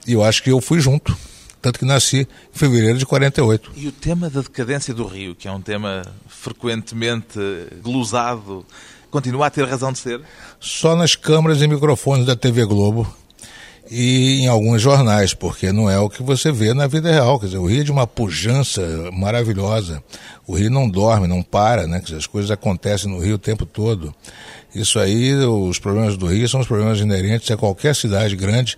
E 0.07 0.15
eu 0.15 0.25
acho 0.25 0.43
que 0.43 0.51
eu 0.51 0.61
fui 0.61 0.81
junto, 0.81 1.17
tanto 1.61 1.79
que 1.79 1.85
nasci 1.85 2.27
em 2.55 2.59
fevereiro 2.59 2.99
de 2.99 3.05
48. 3.05 3.73
E 3.77 3.87
o 3.87 3.93
tema 3.93 4.31
da 4.31 4.41
decadência 4.41 4.95
do 4.95 5.07
Rio, 5.07 5.35
que 5.35 5.47
é 5.47 5.53
um 5.53 5.61
tema 5.61 6.03
frequentemente 6.27 7.39
glosado 7.83 8.65
continua 9.11 9.47
a 9.47 9.51
ter 9.51 9.67
razão 9.67 9.93
de 9.93 9.99
ser? 9.99 10.21
Só 10.61 10.95
nas 10.95 11.17
câmaras 11.17 11.63
e 11.63 11.69
microfones 11.69 12.27
da 12.27 12.37
TV 12.37 12.65
Globo 12.65 13.07
e 13.91 14.41
em 14.41 14.47
alguns 14.47 14.83
jornais, 14.83 15.33
porque 15.33 15.73
não 15.73 15.89
é 15.89 15.99
o 15.99 16.11
que 16.11 16.23
você 16.23 16.53
vê 16.53 16.75
na 16.75 16.87
vida 16.87 17.11
real. 17.11 17.39
Quer 17.39 17.47
dizer, 17.47 17.59
o 17.59 17.67
Rio 17.67 17.81
é 17.81 17.85
de 17.85 17.93
uma 17.93 18.07
pujança 18.07 18.83
maravilhosa. 19.13 20.03
O 20.47 20.55
Rio 20.55 20.71
não 20.71 20.89
dorme, 20.89 21.27
não 21.27 21.43
para, 21.43 21.87
né? 21.87 21.99
Quer 21.99 22.05
dizer, 22.05 22.17
as 22.17 22.27
coisas 22.27 22.51
acontecem 22.51 23.11
no 23.11 23.19
Rio 23.19 23.37
o 23.37 23.39
tempo 23.39 23.65
todo. 23.65 24.15
Isso 24.75 24.99
aí, 24.99 25.35
os 25.35 25.79
problemas 25.79 26.17
do 26.17 26.27
Rio 26.27 26.49
são 26.49 26.61
os 26.61 26.67
problemas 26.67 27.01
inerentes 27.01 27.51
a 27.51 27.57
qualquer 27.57 27.95
cidade 27.95 28.37
grande. 28.37 28.77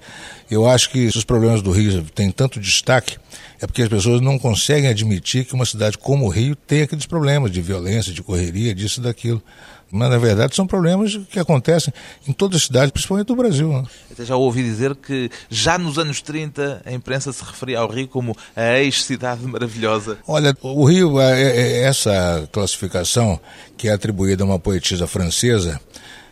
Eu 0.50 0.68
acho 0.68 0.90
que 0.90 1.06
os 1.06 1.24
problemas 1.24 1.60
do 1.62 1.72
Rio 1.72 2.04
têm 2.14 2.30
tanto 2.30 2.60
destaque 2.60 3.18
é 3.60 3.66
porque 3.66 3.82
as 3.82 3.88
pessoas 3.88 4.22
não 4.22 4.38
conseguem 4.38 4.88
admitir 4.88 5.44
que 5.44 5.52
uma 5.54 5.66
cidade 5.66 5.98
como 5.98 6.24
o 6.24 6.28
Rio 6.30 6.56
tem 6.56 6.82
aqueles 6.82 7.04
problemas 7.04 7.50
de 7.50 7.60
violência, 7.60 8.10
de 8.12 8.22
correria, 8.22 8.74
disso 8.74 9.00
e 9.00 9.02
daquilo. 9.02 9.42
Mas, 9.90 10.10
na 10.10 10.18
verdade, 10.18 10.54
são 10.54 10.66
problemas 10.66 11.18
que 11.30 11.38
acontecem 11.38 11.92
em 12.26 12.32
todas 12.32 12.56
as 12.58 12.62
cidades, 12.64 12.90
principalmente 12.90 13.26
do 13.26 13.36
Brasil. 13.36 13.68
Né? 13.68 13.84
Até 14.10 14.24
já 14.24 14.36
ouvi 14.36 14.62
dizer 14.62 14.94
que 14.94 15.30
já 15.48 15.76
nos 15.78 15.98
anos 15.98 16.22
30 16.22 16.82
a 16.84 16.92
imprensa 16.92 17.32
se 17.32 17.42
referia 17.42 17.80
ao 17.80 17.90
Rio 17.90 18.06
como 18.06 18.36
a 18.54 18.78
ex-cidade 18.78 19.44
maravilhosa. 19.46 20.18
Olha, 20.26 20.56
o 20.62 20.84
Rio, 20.84 21.20
é, 21.20 21.42
é, 21.42 21.56
é 21.56 21.82
essa 21.82 22.48
classificação 22.52 23.40
que 23.76 23.88
é 23.88 23.92
atribuída 23.92 24.44
a 24.44 24.46
uma 24.46 24.58
poetisa 24.58 25.06
francesa, 25.06 25.80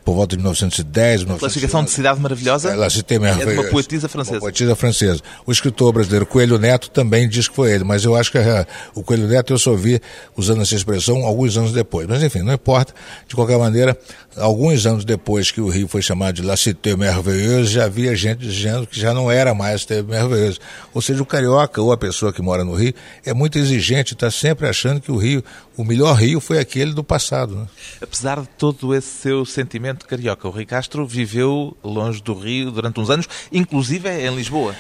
por 0.08 0.14
volta 0.14 0.36
de 0.36 0.42
1910. 0.42 1.30
A 1.30 1.38
classificação 1.38 1.84
de 1.84 1.90
cidade 1.90 2.18
maravilhosa 2.18 2.70
ela 2.70 2.88
se 2.88 3.02
tem 3.02 3.18
é 3.26 3.34
de 3.34 3.44
uma 3.44 3.64
poetisa 3.64 4.08
francesa. 4.08 4.36
Uma 4.36 4.40
poetisa 4.40 4.74
francesa. 4.74 5.20
O 5.44 5.52
escritor 5.52 5.92
brasileiro 5.92 6.24
Coelho 6.24 6.58
Neto 6.58 6.88
também 6.88 7.28
diz 7.28 7.46
que 7.46 7.54
foi 7.54 7.72
ele, 7.72 7.84
mas 7.84 8.06
eu 8.06 8.16
acho 8.16 8.32
que 8.32 8.38
a, 8.38 8.66
o 8.94 9.02
Coelho 9.02 9.28
Neto 9.28 9.52
eu 9.52 9.58
só 9.58 9.74
vi 9.74 10.00
usando 10.34 10.62
essa 10.62 10.74
expressão 10.74 11.26
alguns 11.26 11.58
anos 11.58 11.72
depois. 11.72 12.06
Mas 12.06 12.22
enfim, 12.22 12.40
não 12.40 12.54
importa. 12.54 12.94
De 13.26 13.34
qualquer 13.34 13.58
maneira, 13.58 13.98
alguns 14.36 14.86
anos 14.86 15.04
depois 15.04 15.50
que 15.50 15.60
o 15.60 15.68
Rio 15.68 15.88
foi 15.88 16.02
chamado 16.02 16.36
de 16.36 16.42
La 16.42 16.56
Cité 16.56 16.96
Merveilleuse, 16.96 17.72
já 17.72 17.84
havia 17.84 18.14
gente 18.14 18.40
dizendo 18.40 18.86
que 18.86 18.98
já 18.98 19.12
não 19.12 19.30
era 19.30 19.54
mais 19.54 19.82
Cité 19.82 20.02
Merveilleuse. 20.02 20.58
Ou 20.94 21.02
seja, 21.02 21.22
o 21.22 21.26
carioca 21.26 21.80
ou 21.80 21.92
a 21.92 21.96
pessoa 21.96 22.32
que 22.32 22.42
mora 22.42 22.64
no 22.64 22.74
Rio 22.74 22.94
é 23.24 23.32
muito 23.32 23.58
exigente, 23.58 24.14
está 24.14 24.30
sempre 24.30 24.68
achando 24.68 25.00
que 25.00 25.10
o 25.10 25.16
Rio, 25.16 25.42
o 25.76 25.84
melhor 25.84 26.14
Rio 26.14 26.40
foi 26.40 26.58
aquele 26.58 26.92
do 26.92 27.04
passado. 27.04 27.54
Né? 27.54 27.66
Apesar 28.00 28.40
de 28.40 28.48
todo 28.58 28.94
esse 28.94 29.08
seu 29.08 29.44
sentimento 29.44 30.06
carioca, 30.06 30.46
o 30.46 30.50
Rui 30.50 30.66
Castro 30.66 31.06
viveu 31.06 31.76
longe 31.82 32.22
do 32.22 32.34
Rio 32.34 32.70
durante 32.70 33.00
uns 33.00 33.10
anos, 33.10 33.28
inclusive 33.52 34.08
em 34.08 34.34
Lisboa. 34.34 34.74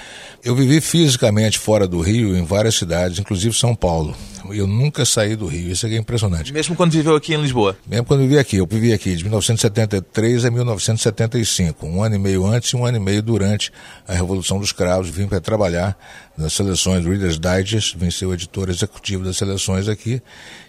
Eu 0.44 0.54
vivi 0.54 0.80
fisicamente 0.80 1.58
fora 1.58 1.86
do 1.88 2.00
Rio, 2.00 2.36
em 2.36 2.44
várias 2.44 2.76
cidades, 2.76 3.18
inclusive 3.18 3.54
São 3.56 3.74
Paulo. 3.74 4.16
Eu 4.50 4.66
nunca 4.66 5.04
saí 5.04 5.36
do 5.36 5.46
Rio, 5.46 5.70
isso 5.72 5.86
é 5.86 5.96
impressionante. 5.96 6.52
Mesmo 6.52 6.74
quando 6.76 6.92
viveu 6.92 7.16
aqui 7.16 7.34
em 7.34 7.40
Lisboa? 7.40 7.76
Mesmo 7.86 8.04
quando 8.04 8.20
vivi 8.20 8.38
aqui. 8.38 8.56
Eu 8.56 8.66
vivi 8.66 8.92
aqui 8.92 9.14
de 9.14 9.24
1973 9.24 10.44
a 10.44 10.50
1975, 10.50 11.86
um 11.86 12.02
ano 12.02 12.16
e 12.16 12.18
meio 12.18 12.46
antes 12.46 12.70
e 12.70 12.76
um 12.76 12.84
ano 12.84 12.96
e 12.96 13.00
meio 13.00 13.22
durante 13.22 13.72
a 14.06 14.12
Revolução 14.14 14.58
dos 14.58 14.72
Cravos. 14.72 15.08
Vim 15.08 15.26
para 15.26 15.40
trabalhar 15.40 15.98
nas 16.36 16.52
seleções 16.52 17.04
Reader's 17.04 17.38
Digest, 17.38 17.96
vim 17.96 18.10
ser 18.10 18.26
o 18.26 18.34
editor 18.34 18.68
executivo 18.68 19.24
das 19.24 19.36
seleções 19.36 19.88
aqui, 19.88 20.22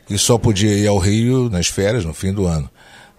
e 0.09 0.17
só 0.17 0.37
podia 0.37 0.73
ir 0.73 0.87
ao 0.87 0.97
Rio 0.97 1.49
nas 1.49 1.67
férias, 1.67 2.05
no 2.05 2.13
fim 2.13 2.33
do 2.33 2.47
ano 2.47 2.69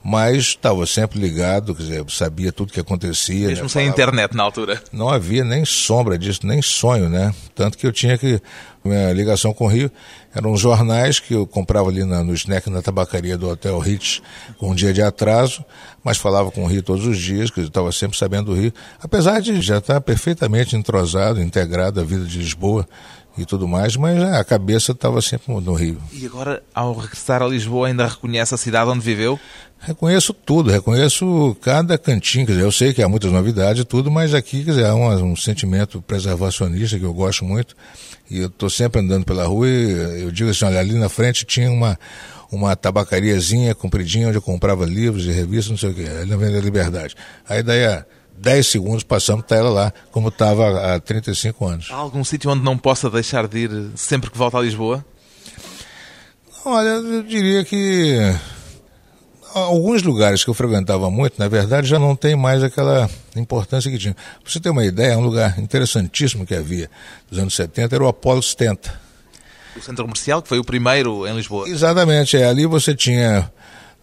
mas 0.02 0.36
estava 0.38 0.86
sempre 0.86 1.18
ligado, 1.18 1.74
quer 1.74 1.82
dizer, 1.82 2.04
sabia 2.08 2.50
tudo 2.50 2.72
que 2.72 2.80
acontecia. 2.80 3.48
Mesmo 3.48 3.64
né? 3.64 3.68
sem 3.68 3.82
Falava... 3.82 3.90
internet 3.90 4.36
na 4.36 4.42
altura. 4.42 4.82
Não 4.92 5.08
havia 5.08 5.44
nem 5.44 5.64
sombra 5.64 6.18
disso, 6.18 6.40
nem 6.44 6.62
sonho, 6.62 7.08
né? 7.08 7.34
Tanto 7.54 7.76
que 7.76 7.86
eu 7.86 7.92
tinha 7.92 8.16
que. 8.16 8.40
Minha 8.82 9.12
ligação 9.12 9.52
com 9.52 9.64
o 9.64 9.68
Rio 9.68 9.90
eram 10.34 10.56
jornais 10.56 11.20
que 11.20 11.34
eu 11.34 11.46
comprava 11.46 11.90
ali 11.90 12.04
na, 12.04 12.24
no 12.24 12.32
snack 12.32 12.70
na 12.70 12.80
tabacaria 12.80 13.36
do 13.36 13.48
Hotel 13.48 13.78
Ritz 13.78 14.22
com 14.56 14.70
um 14.70 14.74
dia 14.74 14.92
de 14.92 15.02
atraso, 15.02 15.62
mas 16.02 16.16
falava 16.16 16.50
com 16.50 16.64
o 16.64 16.66
Rio 16.66 16.82
todos 16.82 17.06
os 17.06 17.18
dias, 17.18 17.50
que 17.50 17.60
eu 17.60 17.64
estava 17.64 17.92
sempre 17.92 18.16
sabendo 18.16 18.46
do 18.46 18.54
Rio, 18.54 18.72
apesar 19.02 19.40
de 19.40 19.60
já 19.60 19.78
estar 19.78 20.00
perfeitamente 20.00 20.76
entrosado, 20.76 21.42
integrado 21.42 22.00
à 22.00 22.04
vida 22.04 22.24
de 22.24 22.38
Lisboa 22.38 22.88
e 23.36 23.44
tudo 23.44 23.68
mais, 23.68 23.96
mas 23.96 24.18
né, 24.18 24.38
a 24.38 24.44
cabeça 24.44 24.92
estava 24.92 25.20
sempre 25.20 25.52
no 25.52 25.74
Rio. 25.74 25.98
E 26.12 26.26
agora, 26.26 26.62
ao 26.74 26.94
regressar 26.94 27.42
a 27.42 27.46
Lisboa, 27.46 27.88
ainda 27.88 28.06
reconhece 28.06 28.54
a 28.54 28.58
cidade 28.58 28.90
onde 28.90 29.00
viveu? 29.00 29.38
Reconheço 29.82 30.34
tudo, 30.34 30.70
reconheço 30.70 31.56
cada 31.62 31.96
cantinho, 31.96 32.44
quer 32.44 32.52
dizer, 32.52 32.64
eu 32.64 32.72
sei 32.72 32.92
que 32.92 33.02
há 33.02 33.08
muitas 33.08 33.32
novidades 33.32 33.80
e 33.80 33.84
tudo, 33.84 34.10
mas 34.10 34.34
aqui, 34.34 34.62
quer 34.62 34.72
dizer, 34.72 34.84
há 34.84 34.94
um, 34.94 35.32
um 35.32 35.34
sentimento 35.34 36.02
preservacionista 36.02 36.98
que 36.98 37.04
eu 37.04 37.14
gosto 37.14 37.46
muito, 37.46 37.74
e 38.30 38.40
eu 38.40 38.48
estou 38.48 38.68
sempre 38.68 39.00
andando 39.00 39.24
pela 39.24 39.46
rua 39.46 39.66
e 39.66 40.22
eu 40.22 40.30
digo 40.30 40.50
assim, 40.50 40.66
olha, 40.66 40.80
ali 40.80 40.92
na 40.92 41.08
frente 41.08 41.46
tinha 41.46 41.72
uma, 41.72 41.98
uma 42.52 42.76
tabacariazinha 42.76 43.74
compridinha 43.74 44.28
onde 44.28 44.36
eu 44.36 44.42
comprava 44.42 44.84
livros 44.84 45.24
e 45.24 45.30
revistas, 45.30 45.70
não 45.70 45.78
sei 45.78 45.90
o 45.90 45.94
quê, 45.94 46.02
ali 46.02 46.28
na 46.28 46.34
Avenida 46.34 46.60
Liberdade. 46.60 47.16
Aí 47.48 47.62
daí 47.62 47.86
a 47.86 48.04
10 48.36 48.66
segundos 48.66 49.02
passamos 49.02 49.46
para 49.46 49.56
ela 49.56 49.70
lá, 49.70 49.92
como 50.10 50.28
estava 50.28 50.94
há 50.94 51.00
35 51.00 51.66
anos. 51.66 51.88
Há 51.90 51.96
algum 51.96 52.22
sítio 52.22 52.50
onde 52.50 52.62
não 52.62 52.76
possa 52.76 53.08
deixar 53.08 53.48
de 53.48 53.58
ir 53.60 53.90
sempre 53.96 54.30
que 54.30 54.36
volta 54.36 54.58
a 54.58 54.60
Lisboa? 54.60 55.02
Olha, 56.66 56.88
eu 56.88 57.22
diria 57.22 57.64
que 57.64 58.18
alguns 59.54 60.02
lugares 60.02 60.44
que 60.44 60.50
eu 60.50 60.54
frequentava 60.54 61.10
muito, 61.10 61.38
na 61.38 61.48
verdade, 61.48 61.88
já 61.88 61.98
não 61.98 62.14
tem 62.14 62.36
mais 62.36 62.62
aquela 62.62 63.08
importância 63.36 63.90
que 63.90 63.98
tinha. 63.98 64.14
Pra 64.14 64.52
você 64.52 64.60
ter 64.60 64.70
uma 64.70 64.84
ideia, 64.84 65.18
um 65.18 65.22
lugar 65.22 65.58
interessantíssimo 65.58 66.46
que 66.46 66.54
havia 66.54 66.90
nos 67.30 67.38
anos 67.38 67.54
70 67.54 67.94
era 67.94 68.04
o 68.04 68.08
Apolo 68.08 68.42
70. 68.42 69.00
O 69.76 69.82
centro 69.82 70.04
comercial, 70.04 70.42
que 70.42 70.48
foi 70.48 70.58
o 70.58 70.64
primeiro 70.64 71.26
em 71.26 71.34
Lisboa. 71.34 71.68
Exatamente, 71.68 72.36
é. 72.36 72.44
ali 72.44 72.66
você 72.66 72.94
tinha, 72.94 73.50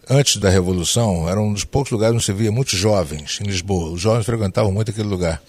antes 0.08 0.36
da 0.36 0.48
Revolução, 0.48 1.28
era 1.28 1.40
um 1.40 1.52
dos 1.52 1.64
poucos 1.64 1.90
lugares 1.92 2.14
onde 2.14 2.24
você 2.24 2.32
via 2.32 2.50
muitos 2.50 2.78
jovens 2.78 3.38
em 3.42 3.44
Lisboa. 3.44 3.90
Os 3.90 4.00
jovens 4.00 4.24
frequentavam 4.24 4.72
muito 4.72 4.90
aquele 4.90 5.08
lugar. 5.08 5.42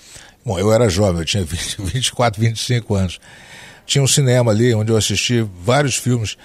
Bom, 0.46 0.58
eu 0.58 0.72
era 0.72 0.90
jovem, 0.90 1.22
eu 1.22 1.26
tinha 1.26 1.44
20, 1.44 1.82
24, 1.82 2.42
25 2.42 2.96
anos. 2.96 3.20
Tinha 3.86 4.04
um 4.04 4.08
cinema 4.08 4.52
ali 4.52 4.74
onde 4.76 4.92
eu 4.92 4.98
assisti 4.98 5.42
vários 5.64 5.96
filmes. 5.96 6.38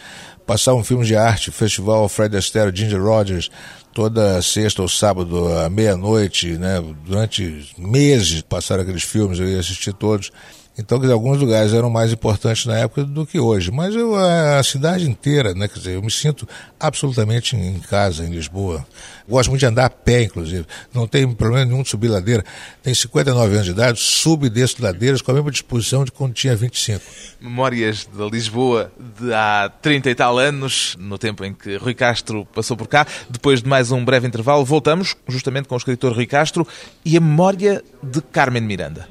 Passavam 0.47 0.85
filmes 0.85 1.07
de 1.07 1.17
arte, 1.17 1.51
Festival 1.51 2.09
Fred 2.09 2.37
Astaire, 2.37 2.75
Ginger 2.75 3.03
Rogers, 3.03 3.51
toda 3.95 4.43
sexta 4.43 4.83
ou 4.83 4.89
sábado 4.89 5.49
à 5.59 5.71
meia-noite, 5.71 6.59
né? 6.59 6.83
Durante 7.05 7.73
meses 7.79 8.43
passaram 8.43 8.83
aqueles 8.83 9.05
filmes, 9.05 9.39
eu 9.39 9.49
ia 9.49 9.61
assistir 9.61 9.95
todos. 9.95 10.31
Então, 10.77 10.99
dizer, 10.99 11.13
alguns 11.13 11.39
lugares 11.39 11.73
eram 11.73 11.89
mais 11.89 12.13
importantes 12.13 12.67
na 12.67 12.77
época 12.77 13.05
do 13.05 13.25
que 13.25 13.39
hoje. 13.39 13.71
Mas 13.71 13.95
eu, 13.95 14.17
a, 14.17 14.63
cidade 14.63 15.09
inteira, 15.09 15.55
né? 15.55 15.69
Quer 15.69 15.79
dizer, 15.79 15.95
eu 15.95 16.03
me 16.03 16.11
sinto 16.11 16.49
absolutamente 16.81 17.55
em 17.55 17.79
casa, 17.79 18.25
em 18.25 18.31
Lisboa. 18.31 18.85
Gosto 19.29 19.51
muito 19.51 19.61
de 19.61 19.67
andar 19.67 19.87
a 19.87 19.91
pé, 19.91 20.25
inclusive. 20.25 20.67
Não 20.93 21.07
tem 21.07 21.31
problema 21.33 21.65
nenhum 21.65 21.83
de 21.83 21.89
subir 21.89 22.09
ladeira. 22.09 22.45
Tenho 22.83 22.97
59 22.97 23.55
anos 23.55 23.67
de 23.67 23.71
idade, 23.71 24.01
subo 24.01 24.47
e 24.47 24.51
desço 24.51 24.83
ladeiras 24.83 25.23
com 25.23 25.31
a 25.31 25.35
mesma 25.35 25.51
disposição 25.51 26.05
de 26.05 26.11
quando 26.11 26.35
tinha 26.35 26.57
25. 26.57 27.01
Memórias 27.41 28.09
da 28.13 28.25
Lisboa 28.27 28.91
de 29.19 29.33
há 29.33 29.71
30 29.81 30.11
e 30.11 30.15
tal 30.15 30.39
anos, 30.39 30.97
no 30.99 31.19
tempo 31.19 31.45
em 31.45 31.55
que 31.55 31.77
Rui 31.77 31.95
Castro 31.95 32.45
passou 32.53 32.77
por 32.77 32.89
cá. 32.89 33.07
Depois 33.31 33.63
de 33.63 33.69
mais 33.69 33.93
um 33.93 34.05
breve 34.05 34.27
intervalo, 34.27 34.65
voltamos 34.65 35.15
justamente 35.29 35.69
com 35.69 35.77
o 35.77 35.79
escritor 35.79 36.13
Rui 36.13 36.27
Castro 36.27 36.67
e 37.05 37.17
a 37.17 37.21
memória 37.21 37.81
de 38.03 38.21
Carmen 38.21 38.63
Miranda. 38.63 39.07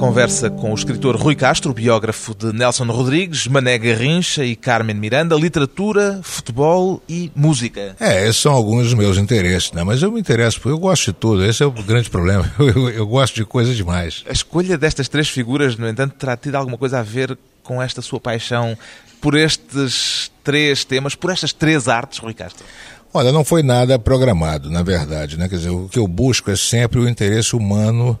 Conversa 0.00 0.48
com 0.48 0.72
o 0.72 0.74
escritor 0.74 1.14
Rui 1.14 1.34
Castro, 1.34 1.74
biógrafo 1.74 2.34
de 2.34 2.54
Nelson 2.54 2.86
Rodrigues, 2.86 3.46
Mané 3.46 3.76
Garrincha 3.76 4.42
e 4.42 4.56
Carmen 4.56 4.96
Miranda, 4.96 5.36
literatura, 5.36 6.20
futebol 6.22 7.02
e 7.06 7.30
música. 7.36 7.94
É, 8.00 8.26
esses 8.26 8.38
são 8.38 8.54
alguns 8.54 8.84
dos 8.84 8.94
meus 8.94 9.18
interesses, 9.18 9.70
né? 9.72 9.84
mas 9.84 10.02
eu 10.02 10.10
me 10.10 10.18
interesso, 10.18 10.58
eu 10.66 10.78
gosto 10.78 11.04
de 11.04 11.12
tudo, 11.12 11.44
esse 11.44 11.62
é 11.62 11.66
o 11.66 11.70
grande 11.70 12.08
problema, 12.08 12.50
eu, 12.58 12.68
eu, 12.72 12.88
eu 12.88 13.06
gosto 13.06 13.34
de 13.34 13.44
coisa 13.44 13.74
demais. 13.74 14.24
A 14.26 14.32
escolha 14.32 14.78
destas 14.78 15.06
três 15.06 15.28
figuras, 15.28 15.76
no 15.76 15.86
entanto, 15.86 16.14
terá 16.14 16.34
tido 16.34 16.54
alguma 16.54 16.78
coisa 16.78 17.00
a 17.00 17.02
ver 17.02 17.36
com 17.62 17.82
esta 17.82 18.00
sua 18.00 18.18
paixão 18.18 18.78
por 19.20 19.36
estes 19.36 20.32
três 20.42 20.82
temas, 20.82 21.14
por 21.14 21.30
estas 21.30 21.52
três 21.52 21.88
artes, 21.88 22.20
Rui 22.20 22.32
Castro? 22.32 22.64
Olha, 23.12 23.32
não 23.32 23.44
foi 23.44 23.62
nada 23.62 23.98
programado, 23.98 24.70
na 24.70 24.82
verdade, 24.82 25.36
né? 25.36 25.46
Quer 25.46 25.56
dizer, 25.56 25.70
o 25.70 25.90
que 25.90 25.98
eu 25.98 26.08
busco 26.08 26.50
é 26.50 26.56
sempre 26.56 26.98
o 26.98 27.06
interesse 27.06 27.54
humano 27.54 28.18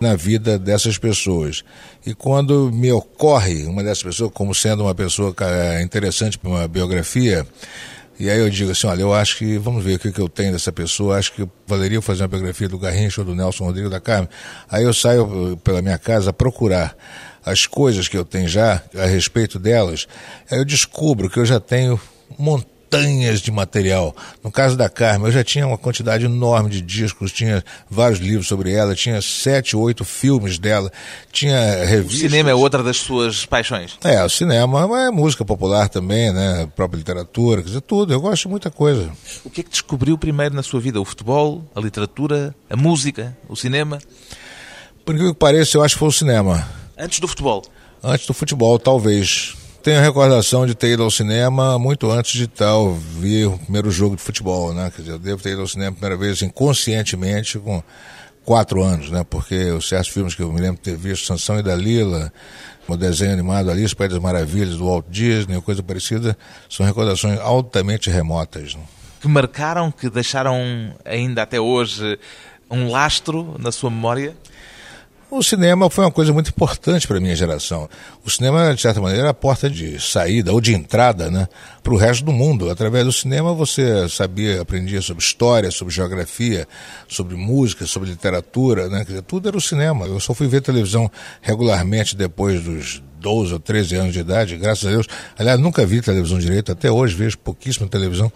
na 0.00 0.14
vida 0.14 0.58
dessas 0.58 0.98
pessoas. 0.98 1.64
E 2.04 2.14
quando 2.14 2.70
me 2.72 2.92
ocorre 2.92 3.64
uma 3.64 3.82
dessas 3.82 4.02
pessoas 4.02 4.30
como 4.32 4.54
sendo 4.54 4.82
uma 4.84 4.94
pessoa 4.94 5.34
interessante 5.82 6.38
para 6.38 6.50
uma 6.50 6.68
biografia, 6.68 7.46
e 8.18 8.30
aí 8.30 8.38
eu 8.38 8.48
digo 8.48 8.70
assim, 8.70 8.86
olha, 8.86 9.02
eu 9.02 9.12
acho 9.12 9.36
que, 9.36 9.58
vamos 9.58 9.84
ver 9.84 9.96
o 9.96 9.98
que, 9.98 10.10
que 10.10 10.20
eu 10.20 10.28
tenho 10.28 10.52
dessa 10.52 10.72
pessoa, 10.72 11.18
acho 11.18 11.32
que 11.32 11.46
valeria 11.66 12.00
fazer 12.00 12.22
uma 12.22 12.28
biografia 12.28 12.68
do 12.68 12.78
Garrincha 12.78 13.20
ou 13.20 13.26
do 13.26 13.34
Nelson 13.34 13.64
Rodrigues 13.64 13.90
da 13.90 14.00
Carmen. 14.00 14.28
Aí 14.70 14.84
eu 14.84 14.94
saio 14.94 15.52
eh, 15.52 15.56
pela 15.62 15.82
minha 15.82 15.98
casa 15.98 16.32
procurar 16.32 16.96
as 17.44 17.66
coisas 17.66 18.08
que 18.08 18.16
eu 18.16 18.24
tenho 18.24 18.48
já 18.48 18.82
a 18.94 19.04
respeito 19.04 19.58
delas, 19.58 20.08
aí 20.50 20.58
eu 20.58 20.64
descubro 20.64 21.30
que 21.30 21.38
eu 21.38 21.44
já 21.44 21.60
tenho 21.60 22.00
montão 22.38 22.75
montanhas 22.86 23.40
de 23.40 23.50
material. 23.50 24.14
No 24.42 24.50
caso 24.50 24.76
da 24.76 24.88
Carmen, 24.88 25.26
eu 25.26 25.32
já 25.32 25.44
tinha 25.44 25.66
uma 25.66 25.76
quantidade 25.76 26.24
enorme 26.24 26.70
de 26.70 26.80
discos, 26.80 27.32
tinha 27.32 27.64
vários 27.90 28.20
livros 28.20 28.46
sobre 28.46 28.72
ela, 28.72 28.94
tinha 28.94 29.20
sete, 29.20 29.76
oito 29.76 30.04
filmes 30.04 30.58
dela, 30.58 30.90
tinha 31.32 31.84
revistas. 31.84 32.18
O 32.18 32.30
cinema 32.30 32.50
é 32.50 32.54
outra 32.54 32.82
das 32.82 32.96
suas 32.98 33.44
paixões? 33.44 33.98
É, 34.04 34.22
o 34.24 34.28
cinema, 34.28 34.86
mas 34.86 35.06
é 35.06 35.10
música 35.10 35.44
popular 35.44 35.88
também, 35.88 36.32
né? 36.32 36.62
A 36.62 36.66
própria 36.66 36.98
literatura, 36.98 37.62
quer 37.62 37.68
dizer, 37.68 37.80
tudo. 37.82 38.12
Eu 38.12 38.20
gosto 38.20 38.42
de 38.42 38.48
muita 38.48 38.70
coisa. 38.70 39.10
O 39.44 39.50
que 39.50 39.60
é 39.60 39.64
que 39.64 39.70
descobriu 39.70 40.16
primeiro 40.16 40.54
na 40.54 40.62
sua 40.62 40.80
vida? 40.80 41.00
O 41.00 41.04
futebol, 41.04 41.64
a 41.74 41.80
literatura, 41.80 42.54
a 42.70 42.76
música, 42.76 43.36
o 43.48 43.56
cinema? 43.56 43.98
Por 45.04 45.16
que 45.16 45.34
pareça, 45.34 45.76
eu 45.76 45.84
acho 45.84 45.94
que 45.94 45.98
foi 45.98 46.08
o 46.08 46.12
cinema. 46.12 46.66
Antes 46.98 47.20
do 47.20 47.28
futebol? 47.28 47.62
Antes 48.02 48.26
do 48.26 48.34
futebol, 48.34 48.78
talvez 48.78 49.55
tenho 49.86 50.00
recordação 50.00 50.66
de 50.66 50.74
ter 50.74 50.94
ido 50.94 51.04
ao 51.04 51.10
cinema 51.12 51.78
muito 51.78 52.10
antes 52.10 52.32
de 52.32 52.48
tal 52.48 52.92
ver 52.92 53.46
o 53.46 53.56
primeiro 53.56 53.88
jogo 53.88 54.16
de 54.16 54.22
futebol, 54.22 54.74
né? 54.74 54.90
Quer 54.90 55.02
dizer, 55.02 55.12
eu 55.12 55.18
devo 55.20 55.40
ter 55.40 55.52
ido 55.52 55.60
ao 55.60 55.68
cinema 55.68 55.90
a 55.90 55.92
primeira 55.92 56.16
vez 56.16 56.42
inconscientemente 56.42 57.56
com 57.60 57.80
quatro 58.44 58.82
anos, 58.82 59.12
né? 59.12 59.22
Porque 59.22 59.70
os 59.70 59.88
certos 59.88 60.08
filmes 60.08 60.34
que 60.34 60.42
eu 60.42 60.52
me 60.52 60.60
lembro 60.60 60.78
de 60.78 60.82
ter 60.82 60.96
visto, 60.96 61.24
Sansão 61.24 61.60
e 61.60 61.62
Dalila, 61.62 62.32
o 62.88 62.96
desenho 62.96 63.32
animado 63.32 63.70
Alice, 63.70 63.94
País 63.94 64.10
das 64.10 64.20
Maravilhas, 64.20 64.76
do 64.76 64.86
Walt 64.86 65.04
Disney, 65.08 65.60
coisa 65.60 65.84
parecida, 65.84 66.36
são 66.68 66.84
recordações 66.84 67.38
altamente 67.38 68.10
remotas. 68.10 68.74
Né? 68.74 68.82
Que 69.20 69.28
marcaram, 69.28 69.92
que 69.92 70.10
deixaram 70.10 70.96
ainda 71.04 71.42
até 71.42 71.60
hoje 71.60 72.18
um 72.68 72.90
lastro 72.90 73.54
na 73.60 73.70
sua 73.70 73.88
memória? 73.88 74.34
O 75.28 75.42
cinema 75.42 75.90
foi 75.90 76.04
uma 76.04 76.10
coisa 76.10 76.32
muito 76.32 76.50
importante 76.50 77.06
para 77.06 77.16
a 77.16 77.20
minha 77.20 77.34
geração. 77.34 77.88
O 78.24 78.30
cinema, 78.30 78.72
de 78.72 78.80
certa 78.80 79.00
maneira, 79.00 79.24
era 79.24 79.30
a 79.30 79.34
porta 79.34 79.68
de 79.68 80.00
saída 80.00 80.52
ou 80.52 80.60
de 80.60 80.72
entrada 80.72 81.28
né, 81.28 81.48
para 81.82 81.92
o 81.92 81.96
resto 81.96 82.24
do 82.24 82.32
mundo. 82.32 82.70
Através 82.70 83.04
do 83.04 83.12
cinema 83.12 83.52
você 83.52 84.08
sabia, 84.08 84.60
aprendia 84.60 85.02
sobre 85.02 85.24
história, 85.24 85.68
sobre 85.72 85.92
geografia, 85.92 86.68
sobre 87.08 87.34
música, 87.34 87.86
sobre 87.86 88.10
literatura, 88.10 88.88
né, 88.88 89.04
dizer, 89.04 89.22
tudo 89.22 89.48
era 89.48 89.56
o 89.56 89.60
cinema. 89.60 90.06
Eu 90.06 90.20
só 90.20 90.32
fui 90.32 90.46
ver 90.46 90.60
televisão 90.62 91.10
regularmente 91.42 92.14
depois 92.14 92.62
dos 92.62 93.02
12 93.18 93.52
ou 93.52 93.58
13 93.58 93.96
anos 93.96 94.12
de 94.12 94.20
idade, 94.20 94.56
graças 94.56 94.86
a 94.86 94.90
Deus. 94.90 95.08
Aliás, 95.36 95.58
nunca 95.58 95.84
vi 95.84 96.00
televisão 96.00 96.38
direito, 96.38 96.70
até 96.70 96.88
hoje 96.88 97.16
vejo 97.16 97.36
pouquíssima 97.38 97.88
televisão. 97.88 98.30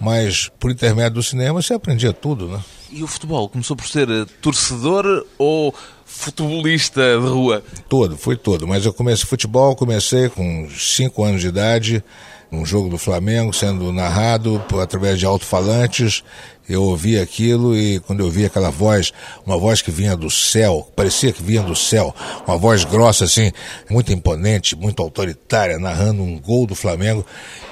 Mas 0.00 0.50
por 0.58 0.70
intermédio 0.70 1.14
do 1.14 1.22
cinema 1.22 1.60
você 1.60 1.74
aprendia 1.74 2.12
tudo, 2.12 2.48
né? 2.48 2.60
E 2.90 3.02
o 3.02 3.06
futebol 3.06 3.48
começou 3.48 3.76
por 3.76 3.86
ser 3.86 4.08
torcedor 4.40 5.24
ou 5.38 5.74
futebolista 6.12 7.00
de 7.00 7.26
rua? 7.26 7.62
Todo, 7.88 8.16
foi 8.16 8.36
todo. 8.36 8.66
Mas 8.68 8.84
eu 8.84 8.92
comecei 8.92 9.26
futebol, 9.26 9.74
comecei 9.74 10.28
com 10.28 10.68
5 10.70 11.24
anos 11.24 11.40
de 11.40 11.48
idade, 11.48 12.04
um 12.50 12.64
jogo 12.64 12.88
do 12.88 12.98
Flamengo 12.98 13.52
sendo 13.52 13.92
narrado 13.92 14.62
através 14.80 15.18
de 15.18 15.24
alto-falantes. 15.24 16.22
Eu 16.68 16.82
ouvi 16.84 17.18
aquilo 17.18 17.76
e 17.76 18.00
quando 18.00 18.20
eu 18.20 18.30
vi 18.30 18.44
aquela 18.44 18.70
voz, 18.70 19.12
uma 19.44 19.58
voz 19.58 19.82
que 19.82 19.90
vinha 19.90 20.16
do 20.16 20.30
céu, 20.30 20.88
parecia 20.94 21.32
que 21.32 21.42
vinha 21.42 21.62
do 21.62 21.74
céu, 21.74 22.14
uma 22.46 22.56
voz 22.56 22.84
grossa 22.84 23.24
assim, 23.24 23.52
muito 23.90 24.12
imponente, 24.12 24.76
muito 24.76 25.02
autoritária, 25.02 25.78
narrando 25.78 26.22
um 26.22 26.38
gol 26.38 26.66
do 26.66 26.74
Flamengo. 26.74 27.24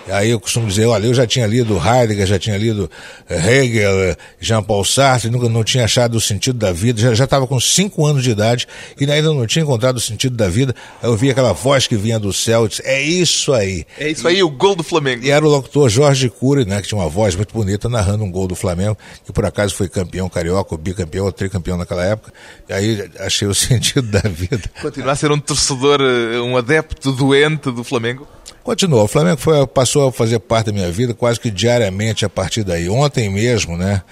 Aí 0.09 0.31
eu 0.31 0.41
costumo 0.41 0.67
dizer, 0.67 0.87
olha, 0.87 1.07
eu 1.07 1.15
já 1.15 1.27
tinha 1.27 1.47
lido 1.47 1.77
Heidegger, 1.77 2.27
já 2.27 2.39
tinha 2.39 2.57
lido 2.57 2.91
eh, 3.29 3.63
Hegel, 3.63 4.03
eh, 4.03 4.17
Jean-Paul 4.41 4.85
Sartre, 4.85 5.31
nunca 5.31 5.49
não 5.49 5.63
tinha 5.63 5.85
achado 5.85 6.17
o 6.17 6.21
sentido 6.21 6.59
da 6.59 6.73
vida, 6.73 7.15
já 7.15 7.25
estava 7.25 7.47
com 7.47 7.61
cinco 7.61 8.07
anos 8.07 8.25
de 8.25 8.31
idade 8.31 8.67
e 8.99 9.11
ainda 9.11 9.33
não 9.33 9.47
tinha 9.47 9.63
encontrado 9.63 9.99
o 9.99 10.01
sentido 10.01 10.37
da 10.37 10.49
vida. 10.49 10.75
Aí 11.03 11.09
eu 11.09 11.17
vi 11.17 11.31
aquela 11.31 11.53
voz 11.53 11.87
que 11.87 11.97
vinha 11.97 12.19
do 12.19 12.33
céu 12.33 12.67
e 12.67 12.69
disse, 12.69 12.83
é 12.85 13.01
isso 13.01 13.53
aí. 13.53 13.85
É 13.99 14.09
isso 14.09 14.27
aí, 14.27 14.43
o 14.43 14.51
gol 14.51 14.75
do 14.75 14.83
Flamengo. 14.83 15.25
E 15.25 15.31
era 15.31 15.45
o 15.45 15.49
locutor 15.49 15.89
Jorge 15.89 16.29
Cury, 16.29 16.65
né, 16.65 16.81
que 16.81 16.89
tinha 16.89 16.99
uma 16.99 17.09
voz 17.09 17.37
muito 17.37 17.53
bonita, 17.53 17.89
narrando 17.89 18.25
um 18.25 18.31
gol 18.31 18.49
do 18.49 18.57
Flamengo, 18.57 18.80
que 19.25 19.33
por 19.33 19.45
acaso 19.45 19.75
foi 19.75 19.89
campeão 19.89 20.29
carioca, 20.29 20.75
ou 20.75 20.79
bicampeão, 20.79 21.27
ou 21.27 21.33
tricampeão 21.33 21.77
naquela 21.77 22.05
época. 22.05 22.33
E 22.69 22.73
aí 22.73 23.11
achei 23.19 23.47
o 23.47 23.55
sentido 23.55 24.09
da 24.09 24.29
vida. 24.29 24.63
Continuar 24.81 25.13
a 25.13 25.17
ser 25.17 25.31
um 25.31 25.39
torcedor, 25.39 26.01
eh, 26.01 26.41
um 26.41 26.57
adepto 26.57 27.13
doente 27.13 27.71
do 27.71 27.85
Flamengo? 27.85 28.27
Continuou. 28.63 29.05
O 29.05 29.09
Flamengo 29.09 29.39
foi, 29.39 29.67
passou 29.67 30.09
a 30.09 30.13
fazer 30.13 30.39
parte 30.39 30.67
da 30.67 30.73
minha 30.73 30.91
vida 30.91 31.15
quase 31.15 31.41
que 31.41 31.51
diariamente 31.51 32.25
a 32.25 32.29
partir 32.29 32.63
daí. 32.63 32.89
Ontem 32.89 33.31
mesmo, 33.31 33.77
né? 33.77 34.03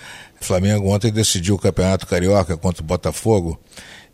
O 0.40 0.44
Flamengo 0.44 0.88
ontem 0.88 1.12
decidiu 1.12 1.56
o 1.56 1.58
Campeonato 1.58 2.06
Carioca 2.06 2.56
contra 2.56 2.82
o 2.82 2.86
Botafogo. 2.86 3.58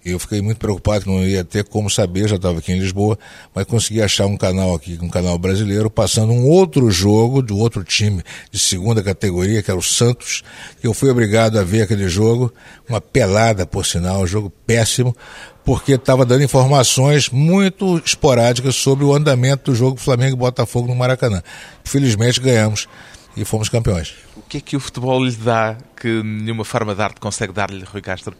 Eu 0.04 0.18
fiquei 0.18 0.42
muito 0.42 0.58
preocupado 0.58 1.04
que 1.04 1.10
não 1.10 1.22
ia 1.22 1.42
ter 1.42 1.64
como 1.64 1.88
saber, 1.88 2.28
já 2.28 2.36
estava 2.36 2.58
aqui 2.58 2.72
em 2.72 2.78
Lisboa, 2.78 3.18
mas 3.54 3.64
consegui 3.64 4.02
achar 4.02 4.26
um 4.26 4.36
canal 4.36 4.74
aqui, 4.74 4.98
um 5.00 5.08
canal 5.08 5.38
brasileiro, 5.38 5.88
passando 5.88 6.32
um 6.32 6.46
outro 6.46 6.90
jogo 6.90 7.42
de 7.42 7.52
outro 7.52 7.82
time 7.82 8.22
de 8.50 8.58
segunda 8.58 9.02
categoria, 9.02 9.62
que 9.62 9.70
era 9.70 9.78
o 9.78 9.82
Santos, 9.82 10.42
eu 10.82 10.92
fui 10.92 11.10
obrigado 11.10 11.58
a 11.58 11.64
ver 11.64 11.82
aquele 11.82 12.08
jogo, 12.08 12.52
uma 12.88 13.00
pelada 13.00 13.64
por 13.64 13.86
sinal, 13.86 14.20
um 14.20 14.26
jogo 14.26 14.52
péssimo, 14.66 15.16
porque 15.64 15.92
estava 15.92 16.26
dando 16.26 16.44
informações 16.44 17.30
muito 17.30 17.96
esporádicas 18.04 18.76
sobre 18.76 19.04
o 19.04 19.14
andamento 19.14 19.70
do 19.70 19.74
jogo 19.74 19.96
Flamengo 19.96 20.36
e 20.36 20.38
Botafogo 20.38 20.88
no 20.88 20.94
Maracanã. 20.94 21.42
Felizmente 21.82 22.40
ganhamos 22.40 22.86
e 23.34 23.44
fomos 23.44 23.70
campeões 23.70 24.14
que 24.54 24.58
é 24.58 24.60
que 24.60 24.76
o 24.76 24.80
futebol 24.80 25.24
lhe 25.24 25.32
dá 25.32 25.76
que 25.96 26.22
nenhuma 26.22 26.64
forma 26.64 26.94
de 26.94 27.02
arte 27.02 27.20
consegue 27.20 27.52
dar-lhe, 27.52 27.84
Rui 27.84 28.00
Castro? 28.00 28.36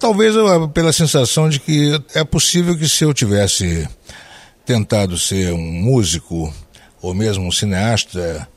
Talvez 0.00 0.34
eu, 0.34 0.66
pela 0.70 0.94
sensação 0.94 1.50
de 1.50 1.60
que 1.60 2.02
é 2.14 2.24
possível 2.24 2.76
que 2.76 2.88
se 2.88 3.04
eu 3.04 3.12
tivesse 3.12 3.86
tentado 4.64 5.18
ser 5.18 5.52
um 5.52 5.60
músico 5.60 6.50
ou 7.02 7.12
mesmo 7.12 7.46
um 7.46 7.52
cineasta, 7.52 8.48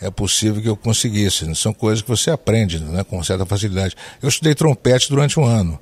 é 0.00 0.08
possível 0.08 0.62
que 0.62 0.68
eu 0.68 0.76
conseguisse. 0.76 1.52
São 1.56 1.74
coisas 1.74 2.00
que 2.00 2.08
você 2.08 2.30
aprende 2.30 2.78
né, 2.78 3.02
com 3.02 3.20
certa 3.24 3.44
facilidade. 3.44 3.96
Eu 4.22 4.28
estudei 4.28 4.54
trompete 4.54 5.10
durante 5.10 5.40
um 5.40 5.44
ano 5.44 5.80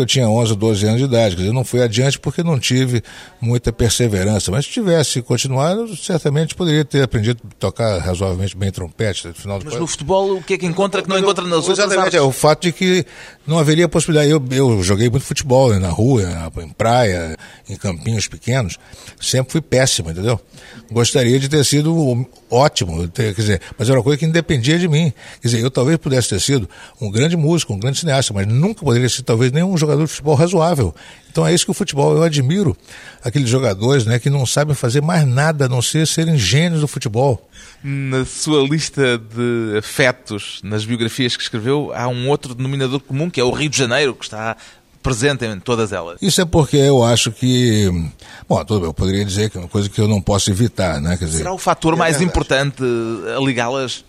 eu 0.00 0.06
tinha 0.06 0.28
11, 0.28 0.56
12 0.56 0.86
anos 0.86 0.98
de 0.98 1.04
idade. 1.04 1.36
Quer 1.36 1.42
dizer, 1.42 1.54
não 1.54 1.64
fui 1.64 1.82
adiante 1.82 2.18
porque 2.18 2.42
não 2.42 2.58
tive 2.58 3.02
muita 3.40 3.72
perseverança. 3.72 4.50
Mas 4.50 4.64
se 4.64 4.72
tivesse 4.72 5.20
continuado, 5.22 5.94
certamente 5.96 6.54
poderia 6.54 6.84
ter 6.84 7.02
aprendido 7.02 7.40
a 7.44 7.54
tocar 7.58 7.98
razoavelmente 7.98 8.56
bem 8.56 8.70
trompete. 8.70 9.28
Afinal 9.28 9.60
mas 9.64 9.74
no 9.74 9.86
futebol, 9.86 10.36
o 10.36 10.42
que 10.42 10.54
é 10.54 10.58
que 10.58 10.66
encontra 10.66 11.02
que 11.02 11.08
não 11.08 11.18
encontra 11.18 11.44
nas 11.44 11.68
outras 11.68 11.78
Exatamente, 11.78 12.16
é 12.16 12.22
o 12.22 12.32
fato 12.32 12.62
de 12.62 12.72
que 12.72 13.04
não 13.46 13.58
haveria 13.58 13.88
possibilidade. 13.88 14.30
Eu, 14.30 14.42
eu 14.50 14.82
joguei 14.82 15.08
muito 15.10 15.24
futebol 15.24 15.70
né, 15.70 15.78
na 15.78 15.88
rua, 15.88 16.22
em 16.58 16.68
praia, 16.68 17.36
em 17.68 17.76
campinhos 17.76 18.26
pequenos. 18.26 18.78
Sempre 19.20 19.52
fui 19.52 19.60
péssimo, 19.60 20.10
entendeu? 20.10 20.40
Gostaria 20.90 21.38
de 21.38 21.48
ter 21.48 21.64
sido 21.64 22.26
ótimo, 22.50 23.08
quer 23.08 23.32
dizer, 23.32 23.60
mas 23.78 23.88
era 23.88 23.98
uma 23.98 24.04
coisa 24.04 24.18
que 24.18 24.26
independia 24.26 24.78
de 24.78 24.86
mim. 24.86 25.12
Quer 25.40 25.48
dizer, 25.48 25.60
eu 25.60 25.70
talvez 25.70 25.96
pudesse 25.98 26.28
ter 26.28 26.40
sido 26.40 26.68
um 27.00 27.10
grande 27.10 27.36
músico, 27.36 27.72
um 27.72 27.78
grande 27.78 27.98
cineasta, 27.98 28.32
mas 28.34 28.46
nunca 28.46 28.84
poderia 28.84 29.08
ser 29.08 29.22
talvez 29.22 29.50
nenhum 29.50 29.76
jogador 29.76 30.04
de 30.04 30.10
futebol 30.10 30.34
razoável. 30.34 30.94
Então 31.32 31.46
é 31.46 31.54
isso 31.54 31.64
que 31.64 31.70
o 31.70 31.74
futebol, 31.74 32.14
eu 32.14 32.22
admiro 32.22 32.76
aqueles 33.24 33.48
jogadores 33.48 34.04
né, 34.04 34.18
que 34.18 34.28
não 34.28 34.44
sabem 34.44 34.74
fazer 34.74 35.00
mais 35.00 35.26
nada 35.26 35.64
a 35.64 35.68
não 35.68 35.80
ser 35.80 36.06
serem 36.06 36.36
gênios 36.36 36.82
do 36.82 36.86
futebol. 36.86 37.48
Na 37.82 38.24
sua 38.26 38.62
lista 38.62 39.18
de 39.18 39.78
afetos, 39.78 40.60
nas 40.62 40.84
biografias 40.84 41.34
que 41.34 41.42
escreveu, 41.42 41.90
há 41.94 42.06
um 42.06 42.28
outro 42.28 42.54
denominador 42.54 43.00
comum, 43.00 43.30
que 43.32 43.40
é 43.40 43.44
o 43.44 43.50
Rio 43.50 43.68
de 43.68 43.78
Janeiro, 43.78 44.14
que 44.14 44.24
está 44.24 44.56
presente 45.02 45.44
em 45.44 45.58
todas 45.58 45.92
elas. 45.92 46.18
Isso 46.22 46.40
é 46.40 46.44
porque 46.44 46.76
eu 46.76 47.02
acho 47.02 47.32
que. 47.32 47.90
Bom, 48.48 48.64
tudo 48.64 48.80
bem, 48.80 48.88
eu 48.88 48.94
poderia 48.94 49.24
dizer 49.24 49.50
que 49.50 49.56
é 49.56 49.60
uma 49.60 49.68
coisa 49.68 49.88
que 49.88 50.00
eu 50.00 50.06
não 50.06 50.20
posso 50.20 50.50
evitar, 50.50 51.00
né? 51.00 51.16
Quer 51.16 51.24
dizer, 51.24 51.38
Será 51.38 51.52
o 51.52 51.58
fator 51.58 51.96
mais 51.96 52.20
é 52.20 52.24
importante 52.24 52.82
a 53.36 53.40
ligá-las 53.40 54.04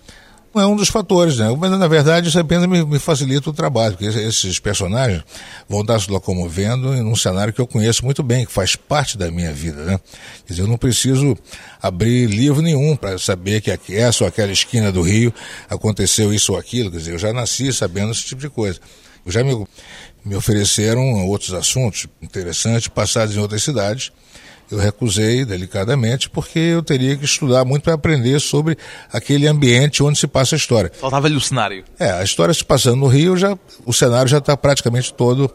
é 0.62 0.66
um 0.68 0.76
dos 0.76 0.90
fatores, 0.90 1.38
né? 1.38 1.56
Mas 1.58 1.72
na 1.72 1.88
verdade 1.88 2.28
isso 2.28 2.40
apenas 2.40 2.68
me, 2.68 2.86
me, 2.86 3.00
facilita 3.00 3.50
o 3.50 3.54
trabalho, 3.54 3.98
porque 3.98 4.06
esses 4.06 4.60
personagens 4.60 5.24
vão 5.68 5.82
estar 5.82 6.00
se 6.00 6.12
locomovendo 6.12 6.94
em 6.94 7.04
um 7.04 7.16
cenário 7.16 7.52
que 7.52 7.60
eu 7.60 7.66
conheço 7.66 8.06
muito 8.06 8.22
bem, 8.22 8.46
que 8.46 8.52
faz 8.52 8.76
parte 8.76 9.18
da 9.18 9.32
minha 9.32 9.52
vida, 9.52 9.84
né? 9.84 10.00
Quer 10.46 10.54
dizer, 10.54 10.62
eu 10.62 10.68
não 10.68 10.78
preciso 10.78 11.36
abrir 11.82 12.28
livro 12.28 12.62
nenhum 12.62 12.96
para 12.96 13.18
saber 13.18 13.62
que 13.62 13.72
aqui, 13.72 13.96
essa 13.96 14.24
ou 14.24 14.28
aquela 14.28 14.52
esquina 14.52 14.92
do 14.92 15.02
Rio 15.02 15.34
aconteceu 15.68 16.32
isso 16.34 16.54
ou 16.54 16.60
aquilo, 16.60 16.92
quer 16.92 16.98
dizer, 16.98 17.14
eu 17.14 17.20
já 17.20 17.34
nasci 17.34 17.74
sabendo 17.74 18.12
esse 18.12 18.24
tipo 18.24 18.42
de 18.42 18.50
coisa. 18.50 18.80
Já 19.28 19.44
me, 19.44 19.66
me 20.24 20.36
ofereceram 20.36 21.26
outros 21.28 21.54
assuntos 21.54 22.08
interessantes 22.22 22.88
passados 22.88 23.36
em 23.36 23.40
outras 23.40 23.64
cidades 23.64 24.12
eu 24.74 24.80
recusei 24.80 25.46
delicadamente 25.46 26.30
porque 26.30 26.58
eu 26.58 26.82
teria 26.82 27.16
que 27.16 27.26
estudar 27.26 27.64
muito 27.64 27.84
para 27.84 27.94
aprender 27.94 28.40
sobre 28.40 28.78
aquele 29.12 29.48
ambiente 29.48 30.02
onde 30.02 30.18
se 30.18 30.28
passa 30.28 30.56
a 30.56 30.58
história. 30.58 30.92
Faltava-lhe 31.00 31.36
o 31.36 31.42
cenário. 31.42 31.84
É, 32.00 32.12
a 32.12 32.24
história 32.24 32.54
se 32.54 32.66
passando 32.66 32.98
no 32.98 33.08
Rio, 33.08 33.38
já, 33.38 33.58
o 33.86 33.94
cenário 33.94 34.28
já 34.28 34.40
está 34.40 34.58
praticamente 34.58 35.14
todo 35.14 35.54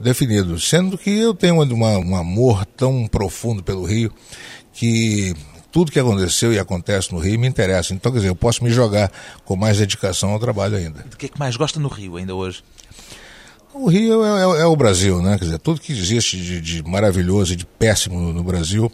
definido. 0.00 0.58
Sendo 0.58 0.98
que 0.98 1.10
eu 1.10 1.34
tenho 1.34 1.62
uma, 1.62 1.98
um 1.98 2.16
amor 2.16 2.66
tão 2.66 3.06
profundo 3.06 3.62
pelo 3.62 3.84
Rio 3.84 4.12
que 4.72 5.34
tudo 5.70 5.92
que 5.92 5.98
aconteceu 5.98 6.52
e 6.52 6.58
acontece 6.58 7.12
no 7.12 7.18
Rio 7.18 7.38
me 7.38 7.46
interessa. 7.46 7.92
Então, 7.94 8.10
quer 8.10 8.18
dizer, 8.18 8.28
eu 8.28 8.36
posso 8.36 8.64
me 8.64 8.70
jogar 8.70 9.10
com 9.44 9.56
mais 9.56 9.78
dedicação 9.78 10.30
ao 10.30 10.38
trabalho 10.38 10.76
ainda. 10.76 11.04
De 11.08 11.16
que 11.16 11.26
é 11.26 11.28
que 11.28 11.38
mais 11.38 11.56
gosta 11.56 11.78
no 11.78 11.88
Rio 11.88 12.16
ainda 12.16 12.34
hoje? 12.34 12.62
O 13.74 13.88
Rio 13.88 14.24
é, 14.24 14.58
é, 14.58 14.62
é, 14.62 14.66
o 14.66 14.74
Brasil, 14.74 15.22
né? 15.22 15.38
Quer 15.38 15.44
dizer, 15.44 15.58
tudo 15.58 15.80
que 15.80 15.92
existe 15.92 16.36
de, 16.36 16.60
de 16.60 16.82
maravilhoso 16.82 17.52
e 17.52 17.56
de 17.56 17.66
péssimo 17.66 18.32
no 18.32 18.42
Brasil 18.42 18.90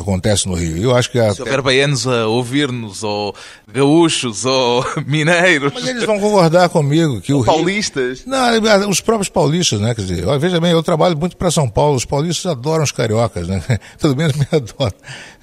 acontece 0.00 0.48
no 0.48 0.54
Rio. 0.54 0.76
Eu 0.76 0.94
acho 0.94 1.10
que 1.10 1.18
a... 1.18 1.32
Se 1.32 1.42
houver 1.42 1.62
baianos 1.62 2.06
a 2.06 2.26
ouvir-nos, 2.26 3.02
ou 3.02 3.34
gaúchos, 3.72 4.44
ou 4.44 4.84
mineiros... 5.06 5.72
Mas 5.74 5.86
eles 5.86 6.04
vão 6.04 6.18
concordar 6.18 6.68
comigo 6.68 7.20
que 7.20 7.32
ou 7.32 7.42
o 7.42 7.44
paulistas. 7.44 8.20
Rio... 8.20 8.30
Não, 8.30 8.88
os 8.88 9.00
próprios 9.00 9.28
paulistas, 9.28 9.80
né? 9.80 9.94
Quer 9.94 10.02
dizer, 10.02 10.38
veja 10.38 10.60
bem, 10.60 10.72
eu 10.72 10.82
trabalho 10.82 11.16
muito 11.16 11.36
para 11.36 11.50
São 11.50 11.68
Paulo, 11.68 11.96
os 11.96 12.04
paulistas 12.04 12.50
adoram 12.50 12.84
os 12.84 12.92
cariocas, 12.92 13.48
né? 13.48 13.62
Pelo 14.00 14.16
menos 14.16 14.36
me 14.36 14.46
adoram. 14.52 14.94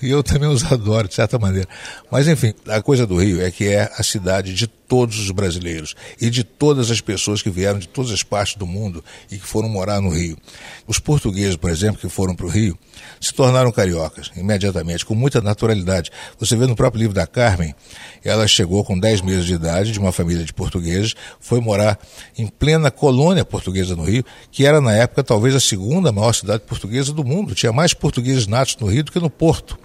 E 0.02 0.10
eu 0.10 0.24
também 0.24 0.50
os 0.50 0.63
adoro, 0.72 1.08
de 1.08 1.13
certa 1.13 1.39
maneira. 1.39 1.67
Mas, 2.12 2.28
enfim, 2.28 2.54
a 2.67 2.82
coisa 2.82 3.06
do 3.06 3.17
Rio 3.17 3.41
é 3.41 3.52
que 3.52 3.67
é 3.67 3.91
a 3.98 4.04
cidade 4.04 4.54
de 4.54 4.67
todos 4.88 5.19
os 5.19 5.32
brasileiros 5.32 5.95
e 6.19 6.30
de 6.30 6.43
todas 6.43 6.89
as 6.89 7.02
pessoas 7.02 7.41
que 7.41 7.50
vieram 7.50 7.80
de 7.80 7.88
todas 7.88 8.12
as 8.12 8.23
partes 8.23 8.56
do 8.56 8.65
mundo 8.65 9.04
e 9.30 9.38
que 9.38 9.45
foram 9.45 9.69
morar 9.69 10.02
no 10.02 10.10
Rio. 10.10 10.38
Os 10.88 11.00
portugueses, 11.00 11.56
por 11.56 11.69
exemplo, 11.69 12.00
que 12.00 12.10
foram 12.10 12.36
para 12.36 12.45
o 12.45 12.50
Rio, 12.50 12.78
se 13.19 13.34
tornaram 13.34 13.71
cariocas 13.71 14.32
imediatamente, 14.36 15.06
com 15.06 15.13
muita 15.13 15.41
naturalidade. 15.41 16.12
Você 16.39 16.56
vê 16.56 16.65
no 16.65 16.76
próprio 16.76 17.00
livro 17.00 17.13
da 17.13 17.28
Carmen, 17.28 17.76
ela 18.23 18.47
chegou 18.47 18.84
com 18.84 18.97
10 18.97 19.21
meses 19.21 19.45
de 19.45 19.54
idade, 19.54 19.91
de 19.91 20.00
uma 20.00 20.12
família 20.12 20.43
de 20.43 20.54
portugueses, 20.54 21.15
foi 21.39 21.60
morar 21.60 22.00
em 22.38 22.47
plena 22.47 22.89
colônia 22.89 23.43
portuguesa 23.45 23.95
no 23.95 24.04
Rio, 24.04 24.23
que 24.52 24.65
era 24.65 24.80
na 24.80 24.93
época 24.93 25.23
talvez 25.23 25.56
a 25.56 25.60
segunda 25.60 26.12
maior 26.12 26.34
cidade 26.34 26.63
portuguesa 26.63 27.13
do 27.13 27.23
mundo. 27.23 27.54
Tinha 27.54 27.71
mais 27.71 27.93
portugueses 27.93 28.47
natos 28.47 28.78
no 28.78 28.88
Rio 28.88 29.04
do 29.04 29.12
que 29.12 29.19
no 29.19 29.30
Porto. 29.30 29.78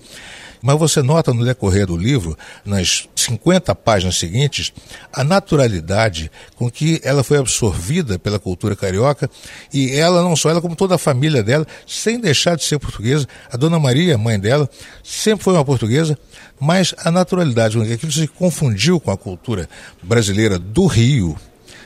Mas 0.62 0.78
você 0.78 1.02
nota 1.02 1.34
no 1.34 1.44
decorrer 1.44 1.86
do 1.86 1.96
livro, 1.96 2.38
nas 2.64 3.08
50 3.16 3.74
páginas 3.74 4.16
seguintes, 4.16 4.72
a 5.12 5.24
naturalidade 5.24 6.30
com 6.54 6.70
que 6.70 7.00
ela 7.02 7.24
foi 7.24 7.38
absorvida 7.38 8.18
pela 8.18 8.38
cultura 8.38 8.76
carioca 8.76 9.28
e 9.72 9.94
ela, 9.96 10.22
não 10.22 10.36
só 10.36 10.50
ela, 10.50 10.60
como 10.60 10.76
toda 10.76 10.94
a 10.94 10.98
família 10.98 11.42
dela, 11.42 11.66
sem 11.86 12.20
deixar 12.20 12.56
de 12.56 12.64
ser 12.64 12.78
portuguesa. 12.78 13.26
A 13.50 13.56
dona 13.56 13.78
Maria, 13.78 14.16
mãe 14.16 14.38
dela, 14.38 14.70
sempre 15.02 15.44
foi 15.44 15.54
uma 15.54 15.64
portuguesa, 15.64 16.16
mas 16.60 16.94
a 16.98 17.10
naturalidade 17.10 17.76
com 17.76 17.84
que 17.84 17.92
aquilo 17.92 18.12
se 18.12 18.28
confundiu 18.28 19.00
com 19.00 19.10
a 19.10 19.16
cultura 19.16 19.68
brasileira 20.02 20.58
do 20.58 20.86
Rio, 20.86 21.36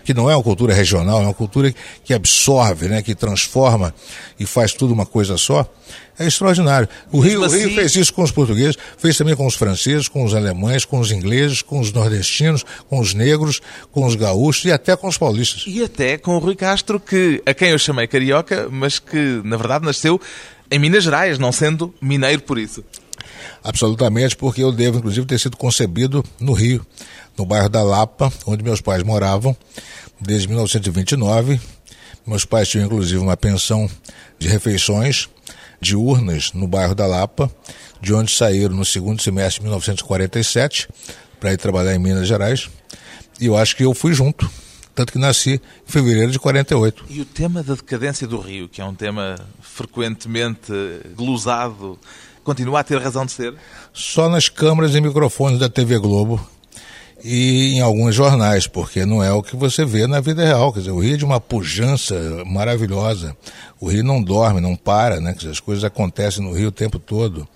que 0.06 0.14
não 0.14 0.30
é 0.30 0.36
uma 0.36 0.42
cultura 0.42 0.72
regional, 0.72 1.20
é 1.20 1.24
uma 1.24 1.34
cultura 1.34 1.74
que 2.04 2.14
absorve, 2.14 2.86
né, 2.86 3.02
que 3.02 3.12
transforma 3.12 3.92
e 4.38 4.46
faz 4.46 4.72
tudo 4.72 4.94
uma 4.94 5.04
coisa 5.04 5.36
só, 5.36 5.68
é 6.16 6.26
extraordinário. 6.26 6.88
O 7.10 7.18
Rio, 7.18 7.42
assim... 7.42 7.56
o 7.56 7.66
Rio, 7.66 7.74
fez 7.74 7.96
isso 7.96 8.14
com 8.14 8.22
os 8.22 8.30
portugueses, 8.30 8.76
fez 8.96 9.18
também 9.18 9.34
com 9.34 9.44
os 9.44 9.56
franceses, 9.56 10.06
com 10.06 10.24
os 10.24 10.32
alemães, 10.32 10.84
com 10.84 11.00
os 11.00 11.10
ingleses, 11.10 11.60
com 11.60 11.80
os 11.80 11.92
nordestinos, 11.92 12.64
com 12.88 13.00
os 13.00 13.14
negros, 13.14 13.60
com 13.90 14.06
os 14.06 14.14
gaúchos 14.14 14.64
e 14.66 14.72
até 14.72 14.96
com 14.96 15.08
os 15.08 15.18
paulistas. 15.18 15.64
E 15.66 15.82
até 15.82 16.16
com 16.16 16.36
o 16.36 16.38
Rui 16.38 16.54
Castro, 16.54 17.00
que, 17.00 17.42
a 17.44 17.52
quem 17.52 17.70
eu 17.70 17.78
chamei 17.78 18.06
carioca, 18.06 18.68
mas 18.70 19.00
que 19.00 19.40
na 19.44 19.56
verdade 19.56 19.84
nasceu 19.84 20.20
em 20.70 20.78
Minas 20.78 21.02
Gerais, 21.02 21.36
não 21.36 21.50
sendo 21.50 21.92
mineiro 22.00 22.42
por 22.42 22.58
isso. 22.58 22.84
Absolutamente, 23.62 24.36
porque 24.36 24.62
eu 24.62 24.72
devo, 24.72 24.98
inclusive, 24.98 25.26
ter 25.26 25.38
sido 25.38 25.56
concebido 25.56 26.24
no 26.40 26.52
Rio, 26.52 26.84
no 27.36 27.44
bairro 27.44 27.68
da 27.68 27.82
Lapa, 27.82 28.32
onde 28.46 28.62
meus 28.62 28.80
pais 28.80 29.02
moravam 29.02 29.56
desde 30.20 30.48
1929. 30.48 31.60
Meus 32.26 32.44
pais 32.44 32.68
tinham, 32.68 32.86
inclusive, 32.86 33.18
uma 33.20 33.36
pensão 33.36 33.88
de 34.38 34.48
refeições 34.48 35.28
diurnas 35.80 36.52
no 36.52 36.66
bairro 36.66 36.94
da 36.94 37.06
Lapa, 37.06 37.50
de 38.00 38.12
onde 38.12 38.32
saíram 38.32 38.74
no 38.74 38.84
segundo 38.84 39.22
semestre 39.22 39.60
de 39.60 39.64
1947 39.64 40.88
para 41.38 41.52
ir 41.52 41.56
trabalhar 41.56 41.94
em 41.94 41.98
Minas 41.98 42.26
Gerais. 42.26 42.68
E 43.40 43.46
eu 43.46 43.56
acho 43.56 43.76
que 43.76 43.84
eu 43.84 43.94
fui 43.94 44.12
junto. 44.12 44.50
Tanto 44.94 45.12
que 45.12 45.18
nasci 45.18 45.60
em 45.86 45.92
fevereiro 45.92 46.32
de 46.32 46.38
48. 46.38 47.04
E 47.10 47.20
o 47.20 47.24
tema 47.26 47.62
da 47.62 47.74
decadência 47.74 48.26
do 48.26 48.40
Rio, 48.40 48.66
que 48.66 48.80
é 48.80 48.84
um 48.84 48.94
tema 48.94 49.36
frequentemente 49.60 50.72
glosado, 51.14 51.98
continua 52.46 52.80
a 52.80 52.84
ter 52.84 52.98
razão 53.02 53.26
de 53.26 53.32
ser? 53.32 53.54
Só 53.92 54.28
nas 54.28 54.48
câmaras 54.48 54.94
e 54.94 55.00
microfones 55.00 55.58
da 55.58 55.68
TV 55.68 55.98
Globo 55.98 56.40
e 57.24 57.74
em 57.74 57.80
alguns 57.80 58.14
jornais, 58.14 58.68
porque 58.68 59.04
não 59.04 59.20
é 59.20 59.32
o 59.32 59.42
que 59.42 59.56
você 59.56 59.84
vê 59.84 60.06
na 60.06 60.20
vida 60.20 60.44
real. 60.44 60.72
Quer 60.72 60.78
dizer, 60.80 60.92
o 60.92 61.00
Rio 61.00 61.14
é 61.14 61.16
de 61.16 61.24
uma 61.24 61.40
pujança 61.40 62.14
maravilhosa. 62.46 63.36
O 63.80 63.88
Rio 63.88 64.04
não 64.04 64.22
dorme, 64.22 64.60
não 64.60 64.76
para, 64.76 65.20
né? 65.20 65.32
Quer 65.32 65.38
dizer, 65.38 65.50
as 65.50 65.60
coisas 65.60 65.82
acontecem 65.82 66.42
no 66.44 66.52
Rio 66.52 66.68
o 66.68 66.72
tempo 66.72 67.00
todo. 67.00 67.48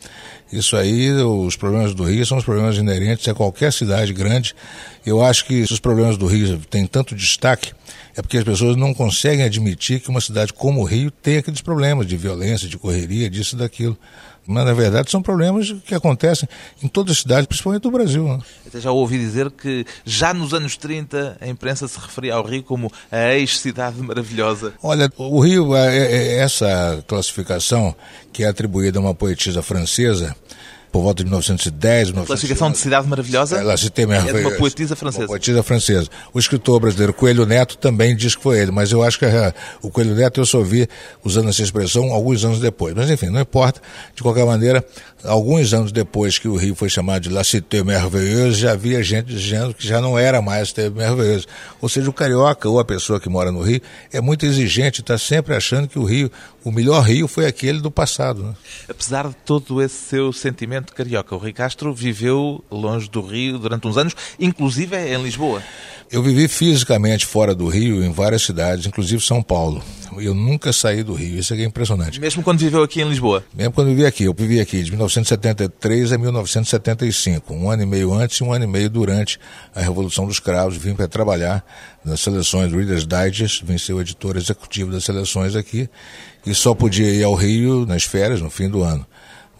Isso 0.53 0.77
aí, 0.77 1.13
os 1.13 1.55
problemas 1.55 1.95
do 1.95 2.03
Rio 2.03 2.27
são 2.27 2.39
os 2.39 2.45
problemas 2.45 2.77
inerentes 2.77 3.29
a 3.29 3.35
qualquer 3.35 3.73
cidade 3.73 4.13
grande. 4.13 4.57
Eu 5.07 5.23
acho 5.23 5.45
que 5.45 5.65
se 5.65 5.73
os 5.73 5.79
problemas 5.79 6.17
do 6.17 6.27
Rio 6.27 6.59
têm 6.69 6.85
tanto 6.85 7.15
destaque, 7.15 7.73
é 8.17 8.23
porque 8.23 8.39
as 8.39 8.45
pessoas 8.45 8.77
não 8.77 8.93
conseguem 8.93 9.45
admitir 9.45 10.01
que 10.01 10.09
uma 10.09 10.21
cidade 10.21 10.53
como 10.53 10.81
o 10.81 10.85
Rio 10.85 11.13
tem 11.13 11.37
aqueles 11.37 11.61
problemas 11.61 12.07
de 12.09 12.17
violência, 12.17 12.69
de 12.69 12.77
correria, 12.77 13.31
disso 13.31 13.55
e 13.55 13.59
daquilo. 13.59 13.97
Mas, 14.47 14.65
na 14.65 14.73
verdade, 14.73 15.11
são 15.11 15.23
problemas 15.23 15.73
que 15.85 15.95
acontecem 15.95 16.49
em 16.83 16.89
todas 16.89 17.13
as 17.13 17.19
cidades, 17.19 17.47
principalmente 17.47 17.83
do 17.83 17.91
Brasil. 17.91 18.25
Né? 18.25 18.41
Até 18.67 18.81
já 18.81 18.91
ouvi 18.91 19.19
dizer 19.19 19.51
que 19.51 19.85
já 20.05 20.35
nos 20.35 20.53
anos 20.53 20.77
30 20.77 21.37
a 21.41 21.47
imprensa 21.47 21.87
se 21.87 21.99
referia 21.99 22.35
ao 22.35 22.45
Rio 22.45 22.63
como 22.63 22.91
a 23.11 23.35
ex-cidade 23.35 24.01
maravilhosa. 24.01 24.75
Olha, 24.83 25.11
o 25.17 25.41
Rio, 25.41 25.77
é, 25.77 25.97
é, 25.97 26.13
é 26.13 26.39
essa 26.39 27.05
classificação 27.07 27.95
que 28.33 28.43
é 28.43 28.49
atribuída 28.49 28.99
a 28.99 29.03
uma 29.03 29.15
poetisa 29.15 29.63
francesa, 29.63 30.35
por 30.91 31.03
volta 31.03 31.23
de 31.23 31.31
1910, 31.31 32.11
A 32.11 32.25
classificação 32.25 32.71
de 32.71 32.79
cidade 32.79 33.07
maravilhosa 33.07 33.63
é, 33.63 33.77
Cité 33.77 34.03
é 34.03 34.33
de 34.33 34.41
uma 34.41 34.51
poetisa 34.53 34.97
francesa. 34.97 35.23
Uma 35.23 35.29
poetisa 35.29 35.63
francesa. 35.63 36.09
O 36.33 36.39
escritor 36.39 36.81
brasileiro 36.81 37.15
Coelho 37.15 37.47
Neto 37.47 37.79
também 37.79 38.15
diz 38.17 38.35
que 38.35 38.43
foi 38.43 38.59
ele, 38.59 38.71
mas 38.71 38.91
eu 38.91 39.03
acho 39.03 39.19
que 39.19 39.25
eh, 39.25 39.55
o 39.83 39.91
Coelho 39.91 40.15
Neto 40.15 40.41
eu 40.41 40.47
só 40.47 40.63
vi 40.63 40.89
usando 41.25 41.49
essa 41.49 41.63
expressão 41.63 42.13
alguns 42.13 42.45
anos 42.45 42.59
depois. 42.59 42.95
Mas 42.95 43.09
enfim, 43.09 43.27
não 43.27 43.41
importa. 43.41 43.81
De 44.15 44.23
qualquer 44.23 44.45
maneira, 44.45 44.85
alguns 45.25 45.73
anos 45.73 45.93
depois 45.93 46.39
que 46.39 46.49
o 46.49 46.57
Rio 46.57 46.75
foi 46.75 46.89
chamado 46.89 47.23
de 47.23 47.29
La 47.29 47.45
Cité 47.45 47.85
Merveilleuse, 47.85 48.61
já 48.61 48.73
havia 48.73 49.03
gente 49.03 49.27
dizendo 49.27 49.73
que 49.73 49.87
já 49.87 50.01
não 50.01 50.19
era 50.19 50.43
mais 50.43 50.69
Cité 50.69 50.91
Merveilleuse. 50.91 51.47
Ou 51.81 51.89
seja, 51.89 52.11
o 52.11 52.13
carioca 52.13 52.69
ou 52.69 52.81
a 52.81 52.85
pessoa 52.85 53.21
que 53.21 53.29
mora 53.29 53.53
no 53.53 53.63
Rio 53.63 53.81
é 54.13 54.21
muito 54.21 54.45
exigente, 54.45 55.01
está 55.01 55.17
sempre 55.17 55.55
achando 55.55 55.87
que 55.87 55.99
o 55.99 56.05
Rio, 56.05 56.31
o 56.65 56.73
melhor 56.73 57.03
Rio 57.03 57.29
foi 57.29 57.47
aquele 57.47 57.81
do 57.81 57.91
passado. 57.91 58.43
Né? 58.43 58.55
Apesar 58.89 59.29
de 59.29 59.37
todo 59.45 59.81
esse 59.81 59.95
seu 59.95 60.33
sentimento 60.33 60.80
carioca, 60.87 61.35
o 61.35 61.39
Rui 61.39 61.53
Castro 61.53 61.93
viveu 61.95 62.65
longe 62.71 63.09
do 63.09 63.21
Rio 63.21 63.59
durante 63.59 63.87
uns 63.87 63.97
anos, 63.97 64.15
inclusive 64.39 64.97
em 64.97 65.23
Lisboa. 65.23 65.63
Eu 66.13 66.25
vivi 66.25 66.49
fisicamente 66.49 67.25
fora 67.25 67.55
do 67.55 67.69
Rio, 67.69 68.03
em 68.03 68.11
várias 68.11 68.43
cidades, 68.43 68.85
inclusive 68.85 69.23
São 69.23 69.41
Paulo. 69.41 69.81
Eu 70.19 70.35
nunca 70.35 70.73
saí 70.73 71.05
do 71.05 71.15
Rio, 71.15 71.39
isso 71.39 71.55
é 71.55 71.63
impressionante. 71.63 72.19
Mesmo 72.21 72.43
quando 72.43 72.59
viveu 72.59 72.83
aqui 72.83 73.01
em 73.01 73.09
Lisboa? 73.09 73.45
Mesmo 73.55 73.73
quando 73.73 73.89
vivi 73.89 74.05
aqui. 74.05 74.25
Eu 74.25 74.35
vivi 74.35 74.59
aqui 74.59 74.83
de 74.83 74.91
1973 74.91 76.13
a 76.13 76.19
1975, 76.19 77.55
um 77.55 77.71
ano 77.71 77.85
e 77.85 77.87
meio 77.87 78.13
antes 78.13 78.39
e 78.39 78.43
um 78.43 78.53
ano 78.53 78.65
e 78.65 78.67
meio 78.67 78.91
durante 78.91 79.39
a 79.73 79.81
Revolução 79.81 80.27
dos 80.27 80.41
Cravos. 80.41 80.77
Vim 80.77 80.95
para 80.95 81.07
trabalhar 81.07 81.65
nas 82.05 82.21
seleções 82.21 82.73
Reader's 82.73 83.07
Digest, 83.07 83.65
vim 83.65 83.79
ser 83.79 83.93
o 83.93 84.01
editor 84.01 84.37
executivo 84.37 84.91
das 84.91 85.05
seleções 85.05 85.55
aqui, 85.55 85.89
e 86.45 86.53
só 86.57 86.75
podia 86.75 87.09
ir 87.09 87.23
ao 87.23 87.35
Rio 87.35 87.87
nas 87.87 88.03
férias, 88.03 88.41
no 88.41 88.51
fim 88.51 88.69
do 88.69 88.83
ano 88.83 89.07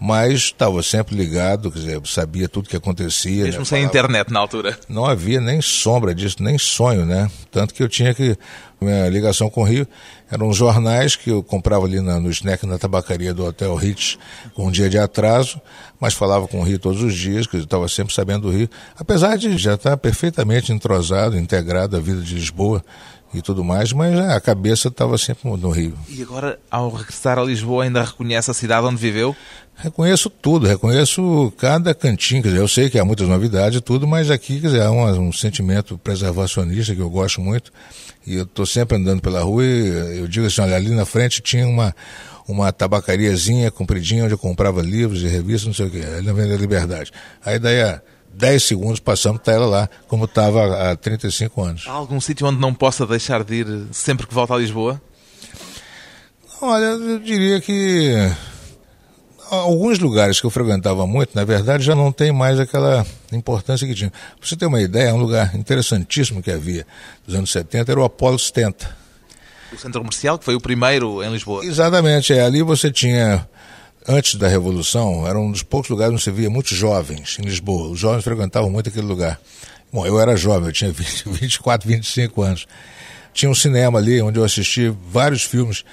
mas 0.03 0.45
estava 0.45 0.81
sempre 0.81 1.15
ligado, 1.15 1.69
quer 1.69 1.77
dizer, 1.77 2.01
sabia 2.05 2.49
tudo 2.49 2.67
que 2.67 2.75
acontecia. 2.75 3.43
Mesmo 3.43 3.59
né? 3.59 3.65
sem 3.65 3.81
Falava... 3.81 3.85
internet 3.85 4.33
na 4.33 4.39
altura. 4.39 4.79
Não 4.89 5.05
havia 5.05 5.39
nem 5.39 5.61
sombra 5.61 6.15
disso, 6.15 6.37
nem 6.39 6.57
sonho, 6.57 7.05
né? 7.05 7.29
Tanto 7.51 7.71
que 7.71 7.83
eu 7.83 7.87
tinha 7.87 8.11
que. 8.11 8.35
Minha 8.81 9.07
ligação 9.09 9.47
com 9.47 9.61
o 9.61 9.63
Rio 9.63 9.87
eram 10.31 10.51
jornais 10.51 11.15
que 11.15 11.29
eu 11.29 11.43
comprava 11.43 11.85
ali 11.85 12.01
na, 12.01 12.19
no 12.19 12.31
snack 12.31 12.65
na 12.65 12.79
tabacaria 12.79 13.31
do 13.31 13.45
Hotel 13.45 13.75
Ritz 13.75 14.17
com 14.55 14.69
um 14.69 14.71
dia 14.71 14.89
de 14.89 14.97
atraso, 14.97 15.61
mas 15.99 16.15
falava 16.15 16.47
com 16.47 16.61
o 16.61 16.63
Rio 16.63 16.79
todos 16.79 17.03
os 17.03 17.13
dias, 17.13 17.45
que 17.45 17.57
eu 17.57 17.61
estava 17.61 17.87
sempre 17.87 18.11
sabendo 18.11 18.49
do 18.49 18.57
Rio, 18.57 18.67
apesar 18.97 19.37
de 19.37 19.55
já 19.55 19.75
estar 19.75 19.95
perfeitamente 19.97 20.71
entrosado, 20.71 21.37
integrado 21.37 21.95
à 21.95 21.99
vida 21.99 22.21
de 22.21 22.33
Lisboa 22.33 22.83
e 23.33 23.41
tudo 23.41 23.63
mais, 23.63 23.93
mas 23.93 24.17
a 24.19 24.39
cabeça 24.41 24.87
estava 24.87 25.17
sempre 25.17 25.49
no 25.49 25.69
Rio. 25.69 25.97
E 26.09 26.21
agora, 26.21 26.59
ao 26.69 26.89
regressar 26.89 27.39
a 27.39 27.43
Lisboa, 27.43 27.83
ainda 27.83 28.03
reconhece 28.03 28.51
a 28.51 28.53
cidade 28.53 28.85
onde 28.85 28.97
viveu? 28.97 29.35
Reconheço 29.81 30.29
tudo, 30.29 30.67
reconheço 30.67 31.51
cada 31.57 31.91
cantinho, 31.95 32.43
quer 32.43 32.49
dizer, 32.49 32.61
eu 32.61 32.67
sei 32.67 32.87
que 32.87 32.99
há 32.99 33.03
muitas 33.03 33.27
novidades 33.27 33.79
e 33.79 33.81
tudo, 33.81 34.05
mas 34.07 34.29
aqui, 34.29 34.61
quer 34.61 34.67
dizer, 34.67 34.81
há 34.83 34.91
um, 34.91 35.29
um 35.29 35.33
sentimento 35.33 35.97
preservacionista 35.97 36.93
que 36.93 37.01
eu 37.01 37.09
gosto 37.09 37.41
muito, 37.41 37.73
e 38.25 38.35
eu 38.35 38.43
estou 38.43 38.63
sempre 38.63 38.97
andando 38.97 39.21
pela 39.21 39.41
rua 39.41 39.65
e 39.65 40.19
eu 40.19 40.27
digo 40.27 40.45
assim, 40.45 40.61
olha, 40.61 40.75
ali 40.75 40.91
na 40.91 41.03
frente 41.03 41.41
tinha 41.41 41.67
uma, 41.67 41.95
uma 42.47 42.71
tabacariazinha 42.71 43.71
compridinha 43.71 44.25
onde 44.25 44.35
eu 44.35 44.37
comprava 44.37 44.83
livros 44.83 45.23
e 45.23 45.27
revistas, 45.27 45.65
não 45.65 45.73
sei 45.73 45.87
o 45.87 45.89
quê, 45.89 46.03
ali 46.05 46.27
na 46.27 46.31
Avenida 46.31 46.55
Liberdade. 46.57 47.11
Aí 47.43 47.57
daí 47.57 47.81
a 47.81 47.99
10 48.35 48.63
segundos 48.63 48.99
passamos, 48.99 49.39
está 49.39 49.51
ela 49.51 49.65
lá, 49.65 49.89
como 50.07 50.25
estava 50.25 50.91
há 50.91 50.95
35 50.95 51.63
anos. 51.63 51.85
Há 51.87 51.91
algum 51.91 52.21
sítio 52.21 52.45
onde 52.45 52.59
não 52.59 52.71
possa 52.71 53.07
deixar 53.07 53.43
de 53.43 53.55
ir 53.55 53.67
sempre 53.91 54.27
que 54.27 54.33
volta 54.33 54.53
a 54.53 54.59
Lisboa? 54.59 55.01
Olha, 56.61 56.83
eu 56.83 57.17
diria 57.17 57.59
que 57.59 58.31
alguns 59.57 59.99
lugares 59.99 60.39
que 60.39 60.45
eu 60.45 60.49
frequentava 60.49 61.05
muito, 61.05 61.35
na 61.35 61.43
verdade, 61.43 61.83
já 61.83 61.93
não 61.93 62.11
tem 62.11 62.31
mais 62.31 62.59
aquela 62.59 63.05
importância 63.31 63.85
que 63.85 63.93
tinha. 63.93 64.09
Pra 64.09 64.47
você 64.47 64.55
ter 64.55 64.65
uma 64.65 64.81
ideia, 64.81 65.13
um 65.13 65.17
lugar 65.17 65.55
interessantíssimo 65.55 66.41
que 66.41 66.49
havia 66.49 66.85
nos 67.27 67.35
anos 67.35 67.51
70 67.51 67.91
era 67.91 67.99
o 67.99 68.03
Apollo 68.03 68.39
70. 68.39 68.97
O 69.73 69.77
centro 69.77 70.01
comercial, 70.01 70.39
que 70.39 70.45
foi 70.45 70.55
o 70.55 70.61
primeiro 70.61 71.23
em 71.23 71.31
Lisboa. 71.31 71.65
Exatamente, 71.65 72.33
é. 72.33 72.41
Ali 72.41 72.61
você 72.61 72.91
tinha, 72.91 73.47
antes 74.07 74.35
da 74.35 74.47
Revolução, 74.47 75.27
era 75.27 75.37
um 75.37 75.51
dos 75.51 75.63
poucos 75.63 75.89
lugares 75.89 76.13
onde 76.13 76.23
você 76.23 76.31
via 76.31 76.49
muitos 76.49 76.75
jovens 76.77 77.37
em 77.39 77.43
Lisboa. 77.43 77.89
Os 77.89 77.99
jovens 77.99 78.23
frequentavam 78.23 78.69
muito 78.69 78.89
aquele 78.89 79.07
lugar. 79.07 79.39
Bom, 79.91 80.05
eu 80.05 80.19
era 80.19 80.35
jovem, 80.37 80.67
eu 80.67 80.73
tinha 80.73 80.91
20, 80.91 81.29
24, 81.29 81.87
25 81.87 82.41
anos. 82.41 82.67
Tinha 83.33 83.49
um 83.49 83.55
cinema 83.55 83.99
ali 83.99 84.21
onde 84.21 84.39
eu 84.39 84.43
assisti 84.43 84.93
vários 85.09 85.43
filmes 85.43 85.83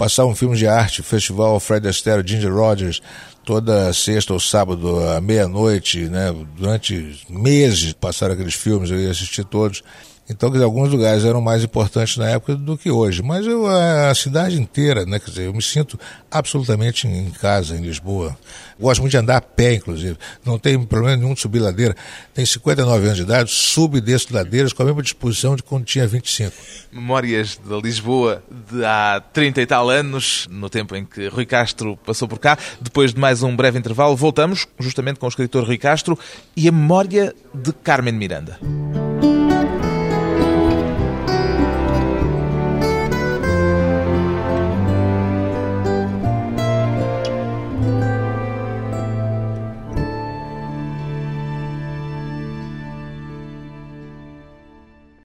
passavam 0.00 0.34
filmes 0.34 0.58
de 0.58 0.66
arte, 0.66 1.02
festival 1.02 1.60
Fred 1.60 1.86
Astaire, 1.86 2.26
Ginger 2.26 2.50
Rogers, 2.50 3.02
toda 3.44 3.92
sexta 3.92 4.32
ou 4.32 4.40
sábado 4.40 4.98
à 5.10 5.20
meia-noite, 5.20 6.08
né? 6.08 6.34
Durante 6.56 7.20
meses 7.28 7.92
passaram 7.92 8.32
aqueles 8.32 8.54
filmes, 8.54 8.90
eu 8.90 8.98
ia 8.98 9.10
assistir 9.10 9.44
todos. 9.44 9.82
Então, 10.30 10.48
dizer, 10.48 10.62
alguns 10.62 10.90
lugares 10.90 11.24
eram 11.24 11.40
mais 11.40 11.64
importantes 11.64 12.16
na 12.16 12.28
época 12.30 12.54
do 12.54 12.78
que 12.78 12.88
hoje. 12.88 13.20
Mas 13.20 13.44
eu, 13.44 13.66
a 13.66 14.14
cidade 14.14 14.60
inteira, 14.60 15.04
né? 15.04 15.18
Quer 15.18 15.30
dizer, 15.30 15.46
eu 15.46 15.52
me 15.52 15.60
sinto 15.60 15.98
absolutamente 16.30 17.08
em 17.08 17.30
casa, 17.30 17.76
em 17.76 17.80
Lisboa. 17.80 18.38
Gosto 18.78 19.00
muito 19.00 19.10
de 19.10 19.16
andar 19.16 19.38
a 19.38 19.40
pé, 19.40 19.74
inclusive. 19.74 20.16
Não 20.44 20.56
tem 20.56 20.80
problema 20.84 21.16
nenhum 21.16 21.34
de 21.34 21.40
subir 21.40 21.58
ladeira. 21.58 21.96
Tem 22.32 22.46
59 22.46 23.04
anos 23.04 23.16
de 23.16 23.24
idade, 23.24 23.50
subo 23.50 23.96
e 23.96 24.00
desço 24.00 24.32
ladeiras 24.32 24.72
com 24.72 24.84
a 24.84 24.86
mesma 24.86 25.02
disposição 25.02 25.56
de 25.56 25.64
quando 25.64 25.84
tinha 25.84 26.06
25. 26.06 26.54
Memórias 26.92 27.60
da 27.68 27.78
Lisboa 27.78 28.40
de 28.70 28.84
há 28.84 29.20
30 29.32 29.60
e 29.60 29.66
tal 29.66 29.90
anos, 29.90 30.46
no 30.48 30.70
tempo 30.70 30.94
em 30.94 31.04
que 31.04 31.26
Rui 31.26 31.44
Castro 31.44 31.98
passou 32.06 32.28
por 32.28 32.38
cá. 32.38 32.56
Depois 32.80 33.12
de 33.12 33.18
mais 33.18 33.42
um 33.42 33.56
breve 33.56 33.80
intervalo, 33.80 34.14
voltamos 34.14 34.68
justamente 34.78 35.18
com 35.18 35.26
o 35.26 35.28
escritor 35.28 35.64
Rui 35.64 35.76
Castro 35.76 36.16
e 36.56 36.68
a 36.68 36.72
memória 36.72 37.34
de 37.52 37.72
Carmen 37.72 38.14
Miranda. 38.14 38.60